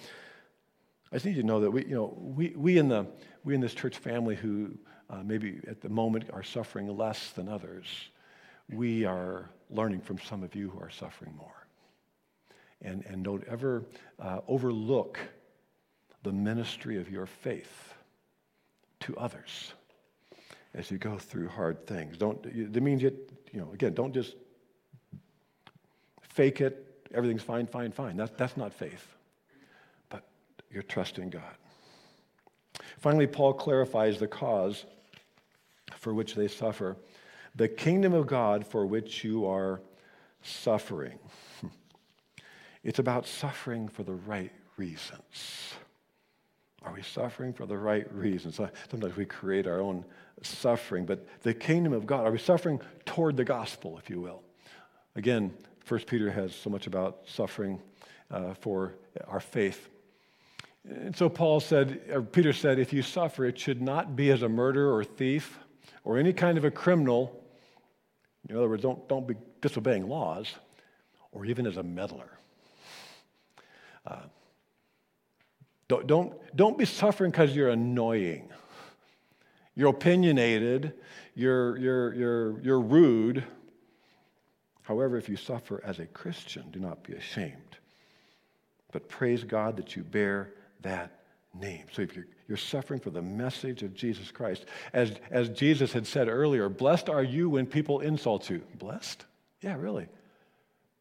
I 1.11 1.17
just 1.17 1.25
need 1.25 1.37
you 1.37 1.43
to 1.43 1.47
know 1.47 1.61
that 1.61 1.71
we, 1.71 1.85
you 1.87 1.95
know, 1.95 2.15
we, 2.19 2.55
we, 2.57 2.79
in, 2.79 2.89
the, 2.89 3.07
we 3.43 3.55
in 3.55 3.61
this 3.61 3.75
church 3.75 3.97
family 3.97 4.37
who 4.37 4.71
uh, 5.11 5.23
maybe 5.25 5.61
at 5.67 5.81
the 5.81 5.89
moment 5.89 6.31
are 6.33 6.43
suffering 6.43 6.95
less 6.95 7.31
than 7.31 7.49
others, 7.49 7.87
we 8.71 9.07
are 9.07 9.49
learning 9.71 10.01
from 10.01 10.19
some 10.19 10.43
of 10.43 10.55
you 10.55 10.69
who 10.71 10.81
are 10.81 10.91
suffering 10.91 11.35
more. 11.37 11.67
And, 12.83 13.05
and 13.07 13.25
don't 13.25 13.45
ever 13.49 13.85
uh, 14.21 14.41
overlook 14.47 15.19
the 16.23 16.33
ministry 16.33 17.01
of 17.01 17.11
your 17.11 17.27
faith 17.27 17.95
to 19.01 19.17
others 19.17 19.73
as 20.75 20.91
you 20.91 20.99
go 20.99 21.19
through 21.19 21.49
hard 21.49 21.87
things. 21.87 22.17
Don't, 22.17 22.43
that 22.73 22.83
means 22.83 23.03
you, 23.03 23.17
you 23.53 23.61
know, 23.61 23.71
again, 23.73 23.95
don't 23.95 24.13
just 24.13 24.37
fake 26.21 26.61
it, 26.61 27.07
everything's 27.15 27.43
fine, 27.43 27.67
fine, 27.67 27.91
fine. 27.91 28.17
That, 28.17 28.37
that's 28.37 28.57
not 28.57 28.73
faith. 28.73 29.15
But 30.09 30.25
you're 30.71 30.83
trusting 30.83 31.31
God. 31.31 31.43
Finally, 32.99 33.27
Paul 33.27 33.55
clarifies 33.55 34.19
the 34.19 34.29
cause 34.29 34.85
for 35.97 36.15
which 36.15 36.35
they 36.35 36.49
suffer 36.49 36.97
the 37.55 37.69
kingdom 37.69 38.15
of 38.15 38.27
God 38.27 38.65
for 38.65 38.87
which 38.87 39.25
you 39.25 39.47
are 39.47 39.81
suffering. 40.43 41.19
It's 42.85 43.01
about 43.01 43.27
suffering 43.27 43.89
for 43.89 44.05
the 44.05 44.15
right 44.15 44.53
reasons. 44.77 45.75
Are 46.83 46.93
we 46.93 47.03
suffering 47.03 47.53
for 47.53 47.67
the 47.67 47.77
right 47.77 48.13
reasons? 48.15 48.61
Sometimes 48.91 49.17
we 49.17 49.25
create 49.25 49.67
our 49.67 49.81
own 49.81 50.05
suffering, 50.43 51.05
but 51.07 51.27
the 51.43 51.53
kingdom 51.53 51.93
of 51.93 52.07
God, 52.07 52.27
are 52.27 52.31
we 52.31 52.39
suffering 52.39 52.81
toward 53.05 53.37
the 53.37 53.45
gospel, 53.45 53.99
if 53.99 54.09
you 54.09 54.21
will? 54.21 54.43
Again, 55.17 55.53
First 55.81 56.07
Peter 56.07 56.31
has 56.31 56.55
so 56.55 56.71
much 56.71 56.87
about 56.87 57.21
suffering 57.27 57.81
uh, 58.31 58.55
for 58.55 58.95
our 59.27 59.41
faith. 59.41 59.89
And 60.89 61.17
so 61.17 61.29
Paul 61.29 61.61
said, 61.61 62.01
or 62.11 62.23
Peter 62.23 62.53
said, 62.53 62.79
if 62.79 62.93
you 62.93 63.03
suffer, 63.03 63.45
it 63.45 63.59
should 63.59 63.83
not 63.83 64.15
be 64.15 64.31
as 64.31 64.43
a 64.43 64.49
murderer 64.49 64.95
or 64.95 65.05
thief 65.05 65.59
or 66.05 66.19
any 66.19 66.33
kind 66.33 66.57
of 66.57 66.65
a 66.65 66.71
criminal. 66.71 67.45
In 68.49 68.57
other 68.57 68.69
words, 68.69 68.83
don't, 68.83 69.09
don't 69.09 69.27
be 69.27 69.35
disobeying 69.61 70.09
laws 70.09 70.55
or 71.33 71.45
even 71.45 71.67
as 71.67 71.77
a 71.77 71.83
meddler. 71.83 72.39
Uh, 74.07 74.21
don't, 75.89 76.07
don't, 76.07 76.57
don't 76.57 76.79
be 76.79 76.85
suffering 76.85 77.31
because 77.31 77.55
you're 77.57 77.71
annoying. 77.71 78.49
You're 79.75 79.91
opinionated. 79.91 80.95
You're, 81.35 81.77
you're, 81.79 82.15
you're, 82.15 82.61
you're 82.61 82.81
rude. 82.81 83.45
However, 84.83 85.17
if 85.17 85.29
you 85.29 85.37
suffer 85.37 85.83
as 85.85 85.99
a 85.99 86.07
Christian, 86.07 86.71
do 86.71 86.81
not 86.81 87.03
be 87.05 87.15
ashamed. 87.15 87.77
But 88.93 89.09
praise 89.09 89.45
God 89.45 89.77
that 89.77 89.97
you 89.97 90.03
bear 90.03 90.55
that 90.83 91.25
name. 91.55 91.85
So 91.93 92.03
if 92.03 92.15
you're, 92.15 92.27
you're 92.49 92.57
suffering 92.57 93.01
for 93.01 93.11
the 93.11 93.23
message 93.23 93.83
of 93.83 93.95
Jesus 93.95 94.31
Christ, 94.31 94.65
as, 94.93 95.13
as 95.31 95.49
Jesus 95.51 95.93
had 95.93 96.07
said 96.07 96.29
earlier, 96.29 96.69
blessed 96.69 97.09
are 97.09 97.23
you 97.23 97.51
when 97.51 97.67
people 97.67 98.01
insult 98.01 98.49
you. 98.49 98.63
Blessed? 98.79 99.25
Yeah, 99.61 99.77
really 99.77 100.09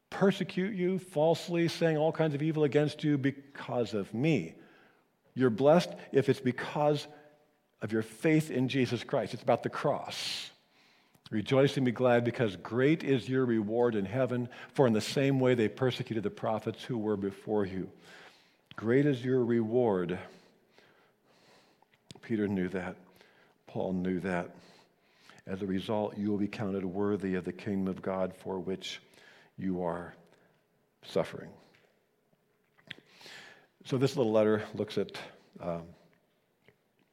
persecute 0.10 0.74
you 0.74 1.00
falsely, 1.00 1.68
saying 1.68 1.98
all 1.98 2.12
kinds 2.12 2.34
of 2.34 2.42
evil 2.42 2.64
against 2.64 3.04
you 3.04 3.18
because 3.18 3.94
of 3.94 4.14
me. 4.14 4.56
You're 5.38 5.52
blessed 5.52 5.92
if 6.12 6.30
it's 6.30 6.40
because 6.40 7.06
of 7.84 7.92
your 7.92 8.02
faith 8.02 8.50
in 8.50 8.70
Jesus 8.70 9.04
Christ. 9.04 9.36
It's 9.36 9.44
about 9.44 9.62
the 9.62 9.70
cross. 9.70 10.50
Rejoice 11.30 11.78
and 11.78 11.86
be 11.86 11.92
glad 11.92 12.24
because 12.24 12.56
great 12.56 13.04
is 13.04 13.30
your 13.30 13.46
reward 13.46 13.94
in 13.94 14.06
heaven, 14.06 14.50
for 14.74 14.88
in 14.88 14.94
the 14.94 15.02
same 15.02 15.40
way 15.40 15.54
they 15.54 15.68
persecuted 15.68 16.24
the 16.24 16.32
prophets 16.32 16.84
who 16.84 16.98
were 16.98 17.18
before 17.18 17.68
you. 17.68 17.88
Great 18.76 19.06
is 19.06 19.24
your 19.24 19.46
reward. 19.46 20.18
Peter 22.24 22.48
knew 22.48 22.70
that. 22.70 22.96
Paul 23.68 23.94
knew 23.94 24.20
that. 24.22 24.56
As 25.46 25.62
a 25.62 25.68
result, 25.68 26.18
you 26.18 26.32
will 26.32 26.40
be 26.40 26.48
counted 26.48 26.84
worthy 26.84 27.36
of 27.36 27.46
the 27.46 27.54
kingdom 27.54 27.88
of 27.88 28.02
God 28.02 28.34
for 28.34 28.58
which 28.58 29.02
you 29.56 29.84
are 29.84 30.16
suffering. 31.04 31.52
So, 33.88 33.98
this 33.98 34.18
little 34.18 34.34
letter 34.34 34.64
looks 34.74 34.98
at 34.98 35.18
um, 35.62 35.84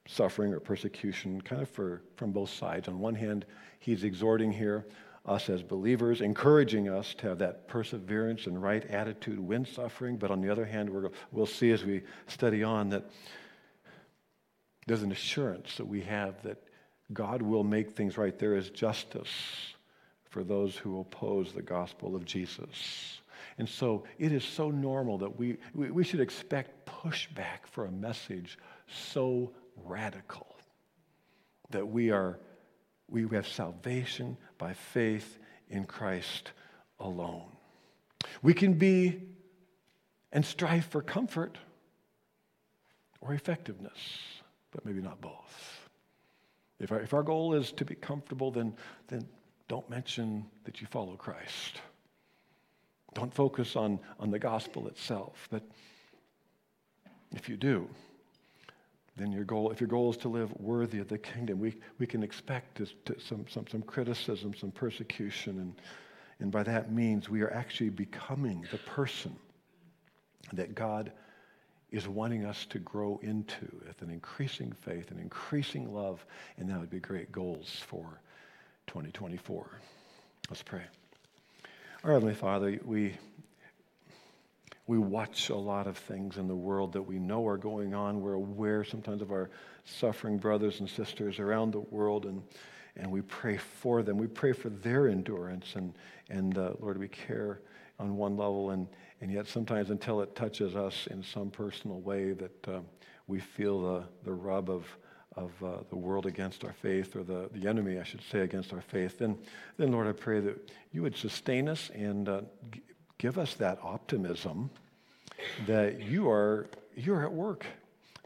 suffering 0.08 0.52
or 0.52 0.58
persecution 0.58 1.40
kind 1.40 1.62
of 1.62 1.68
for, 1.68 2.02
from 2.16 2.32
both 2.32 2.50
sides. 2.50 2.88
On 2.88 2.98
one 2.98 3.14
hand, 3.14 3.44
he's 3.78 4.02
exhorting 4.02 4.50
here 4.50 4.84
us 5.24 5.48
as 5.48 5.62
believers, 5.62 6.20
encouraging 6.20 6.88
us 6.88 7.14
to 7.18 7.28
have 7.28 7.38
that 7.38 7.68
perseverance 7.68 8.48
and 8.48 8.60
right 8.60 8.84
attitude 8.86 9.38
when 9.38 9.64
suffering. 9.64 10.16
But 10.16 10.32
on 10.32 10.40
the 10.40 10.50
other 10.50 10.64
hand, 10.64 10.90
we 10.90 11.08
will 11.30 11.46
see 11.46 11.70
as 11.70 11.84
we 11.84 12.02
study 12.26 12.64
on 12.64 12.88
that 12.90 13.08
there's 14.88 15.04
an 15.04 15.12
assurance 15.12 15.76
that 15.76 15.86
we 15.86 16.00
have 16.00 16.42
that 16.42 16.60
God 17.12 17.40
will 17.40 17.62
make 17.62 17.92
things 17.92 18.18
right. 18.18 18.36
There 18.36 18.56
is 18.56 18.70
justice 18.70 19.30
for 20.28 20.42
those 20.42 20.76
who 20.76 20.98
oppose 20.98 21.52
the 21.52 21.62
gospel 21.62 22.16
of 22.16 22.24
Jesus. 22.24 23.20
And 23.58 23.68
so 23.68 24.04
it 24.18 24.32
is 24.32 24.44
so 24.44 24.70
normal 24.70 25.18
that 25.18 25.38
we, 25.38 25.58
we, 25.74 26.02
should 26.02 26.20
expect 26.20 26.86
pushback 26.86 27.66
for 27.70 27.86
a 27.86 27.90
message 27.90 28.58
so 28.88 29.52
radical 29.84 30.56
that 31.70 31.86
we 31.86 32.10
are 32.10 32.38
we 33.08 33.28
have 33.28 33.46
salvation 33.46 34.36
by 34.58 34.72
faith 34.72 35.38
in 35.68 35.84
Christ 35.84 36.52
alone. 36.98 37.50
We 38.42 38.54
can 38.54 38.74
be 38.74 39.20
and 40.32 40.44
strive 40.44 40.86
for 40.86 41.00
comfort 41.00 41.58
or 43.20 43.34
effectiveness, 43.34 43.98
but 44.72 44.84
maybe 44.84 45.00
not 45.00 45.20
both. 45.20 45.88
If 46.80 46.90
our, 46.90 47.00
if 47.00 47.14
our 47.14 47.22
goal 47.22 47.54
is 47.54 47.72
to 47.72 47.84
be 47.84 47.94
comfortable, 47.94 48.50
then, 48.50 48.74
then 49.08 49.26
don't 49.68 49.88
mention 49.88 50.44
that 50.64 50.80
you 50.80 50.86
follow 50.88 51.14
Christ. 51.14 51.80
Don't 53.14 53.32
focus 53.32 53.76
on, 53.76 53.98
on 54.18 54.30
the 54.30 54.38
gospel 54.38 54.88
itself. 54.88 55.48
But 55.50 55.62
if 57.32 57.48
you 57.48 57.56
do, 57.56 57.88
then 59.16 59.30
your 59.30 59.44
goal, 59.44 59.70
if 59.70 59.80
your 59.80 59.88
goal 59.88 60.10
is 60.10 60.16
to 60.18 60.28
live 60.28 60.52
worthy 60.58 60.98
of 60.98 61.08
the 61.08 61.18
kingdom, 61.18 61.60
we, 61.60 61.74
we 61.98 62.06
can 62.06 62.22
expect 62.22 62.76
to, 62.78 62.86
to 63.04 63.20
some, 63.20 63.44
some, 63.48 63.66
some 63.68 63.82
criticism, 63.82 64.54
some 64.54 64.72
persecution. 64.72 65.60
And, 65.60 65.74
and 66.40 66.50
by 66.50 66.64
that 66.64 66.92
means, 66.92 67.28
we 67.28 67.42
are 67.42 67.52
actually 67.52 67.90
becoming 67.90 68.66
the 68.72 68.78
person 68.78 69.36
that 70.52 70.74
God 70.74 71.12
is 71.92 72.08
wanting 72.08 72.44
us 72.44 72.66
to 72.66 72.80
grow 72.80 73.20
into 73.22 73.70
with 73.86 74.02
an 74.02 74.10
increasing 74.10 74.72
faith, 74.72 75.12
an 75.12 75.18
increasing 75.20 75.94
love, 75.94 76.26
and 76.58 76.68
that 76.68 76.80
would 76.80 76.90
be 76.90 76.98
great 76.98 77.30
goals 77.30 77.82
for 77.86 78.20
2024. 78.88 79.70
Let's 80.50 80.62
pray. 80.62 80.82
Our 82.04 82.12
Heavenly 82.12 82.34
Father, 82.34 82.78
we, 82.84 83.14
we 84.86 84.98
watch 84.98 85.48
a 85.48 85.56
lot 85.56 85.86
of 85.86 85.96
things 85.96 86.36
in 86.36 86.46
the 86.46 86.54
world 86.54 86.92
that 86.92 87.00
we 87.00 87.18
know 87.18 87.46
are 87.46 87.56
going 87.56 87.94
on. 87.94 88.20
We're 88.20 88.34
aware 88.34 88.84
sometimes 88.84 89.22
of 89.22 89.30
our 89.30 89.48
suffering 89.86 90.36
brothers 90.36 90.80
and 90.80 90.90
sisters 90.90 91.38
around 91.38 91.70
the 91.70 91.80
world, 91.80 92.26
and, 92.26 92.42
and 92.96 93.10
we 93.10 93.22
pray 93.22 93.56
for 93.56 94.02
them. 94.02 94.18
We 94.18 94.26
pray 94.26 94.52
for 94.52 94.68
their 94.68 95.08
endurance, 95.08 95.76
and, 95.76 95.94
and 96.28 96.58
uh, 96.58 96.72
Lord, 96.78 96.98
we 96.98 97.08
care 97.08 97.62
on 97.98 98.18
one 98.18 98.36
level, 98.36 98.72
and, 98.72 98.86
and 99.22 99.32
yet 99.32 99.48
sometimes 99.48 99.88
until 99.88 100.20
it 100.20 100.36
touches 100.36 100.76
us 100.76 101.08
in 101.10 101.22
some 101.22 101.48
personal 101.48 102.02
way 102.02 102.32
that 102.32 102.68
uh, 102.68 102.80
we 103.28 103.40
feel 103.40 103.80
the, 103.80 104.04
the 104.24 104.32
rub 104.34 104.68
of 104.68 104.84
of 105.36 105.50
uh, 105.62 105.78
the 105.90 105.96
world 105.96 106.26
against 106.26 106.64
our 106.64 106.72
faith, 106.72 107.16
or 107.16 107.24
the, 107.24 107.48
the 107.52 107.68
enemy, 107.68 107.98
I 107.98 108.04
should 108.04 108.22
say, 108.30 108.40
against 108.40 108.72
our 108.72 108.80
faith, 108.80 109.18
then, 109.18 109.36
then 109.76 109.92
Lord, 109.92 110.06
I 110.06 110.12
pray 110.12 110.40
that 110.40 110.70
you 110.92 111.02
would 111.02 111.16
sustain 111.16 111.68
us 111.68 111.90
and 111.94 112.28
uh, 112.28 112.40
g- 112.70 112.82
give 113.18 113.38
us 113.38 113.54
that 113.54 113.78
optimism 113.82 114.70
that 115.66 116.00
you 116.00 116.30
are, 116.30 116.66
you're 116.94 117.24
at 117.24 117.32
work. 117.32 117.66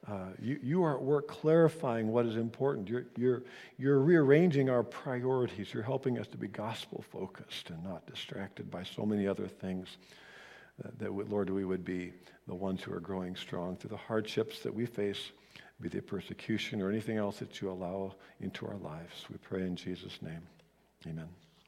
Uh, 0.07 0.29
you, 0.41 0.59
you 0.63 0.85
are 0.85 0.97
at 0.97 1.03
work 1.03 1.29
clarifying 1.29 2.09
what 2.09 2.25
is 2.25 2.37
important. 2.37 2.89
You're, 2.89 3.05
you're, 3.17 3.43
you're 3.79 4.01
rearranging 4.01 4.71
our 4.71 4.83
priorities. 4.83 5.75
You're 5.75 5.83
helping 5.83 6.19
us 6.19 6.27
to 6.29 6.39
be 6.39 6.49
gospel 6.49 7.05
focused 7.11 7.71
and 7.71 7.83
not 7.85 8.07
distracted 8.07 8.71
by 8.71 8.85
so 8.85 9.05
many 9.05 9.27
other 9.27 9.47
things. 9.47 9.99
That, 10.83 10.99
that 11.01 11.31
Lord, 11.31 11.51
we 11.51 11.65
would 11.65 11.85
be 11.85 12.13
the 12.47 12.55
ones 12.55 12.83
who 12.83 12.95
are 12.95 13.01
growing 13.01 13.37
strong 13.37 13.77
through 13.77 13.91
the 13.91 13.97
hardships 13.97 14.61
that 14.61 14.75
we 14.75 14.87
face 14.87 15.31
be 15.81 15.89
the 15.89 16.01
persecution 16.01 16.83
or 16.83 16.91
anything 16.91 17.17
else 17.17 17.39
that 17.39 17.61
you 17.61 17.71
allow 17.71 18.15
into 18.41 18.67
our 18.67 18.79
lives. 18.79 19.25
We 19.31 19.37
pray 19.39 19.63
in 19.63 19.77
Jesus' 19.77 20.21
name. 20.23 20.43
Amen. 21.07 21.29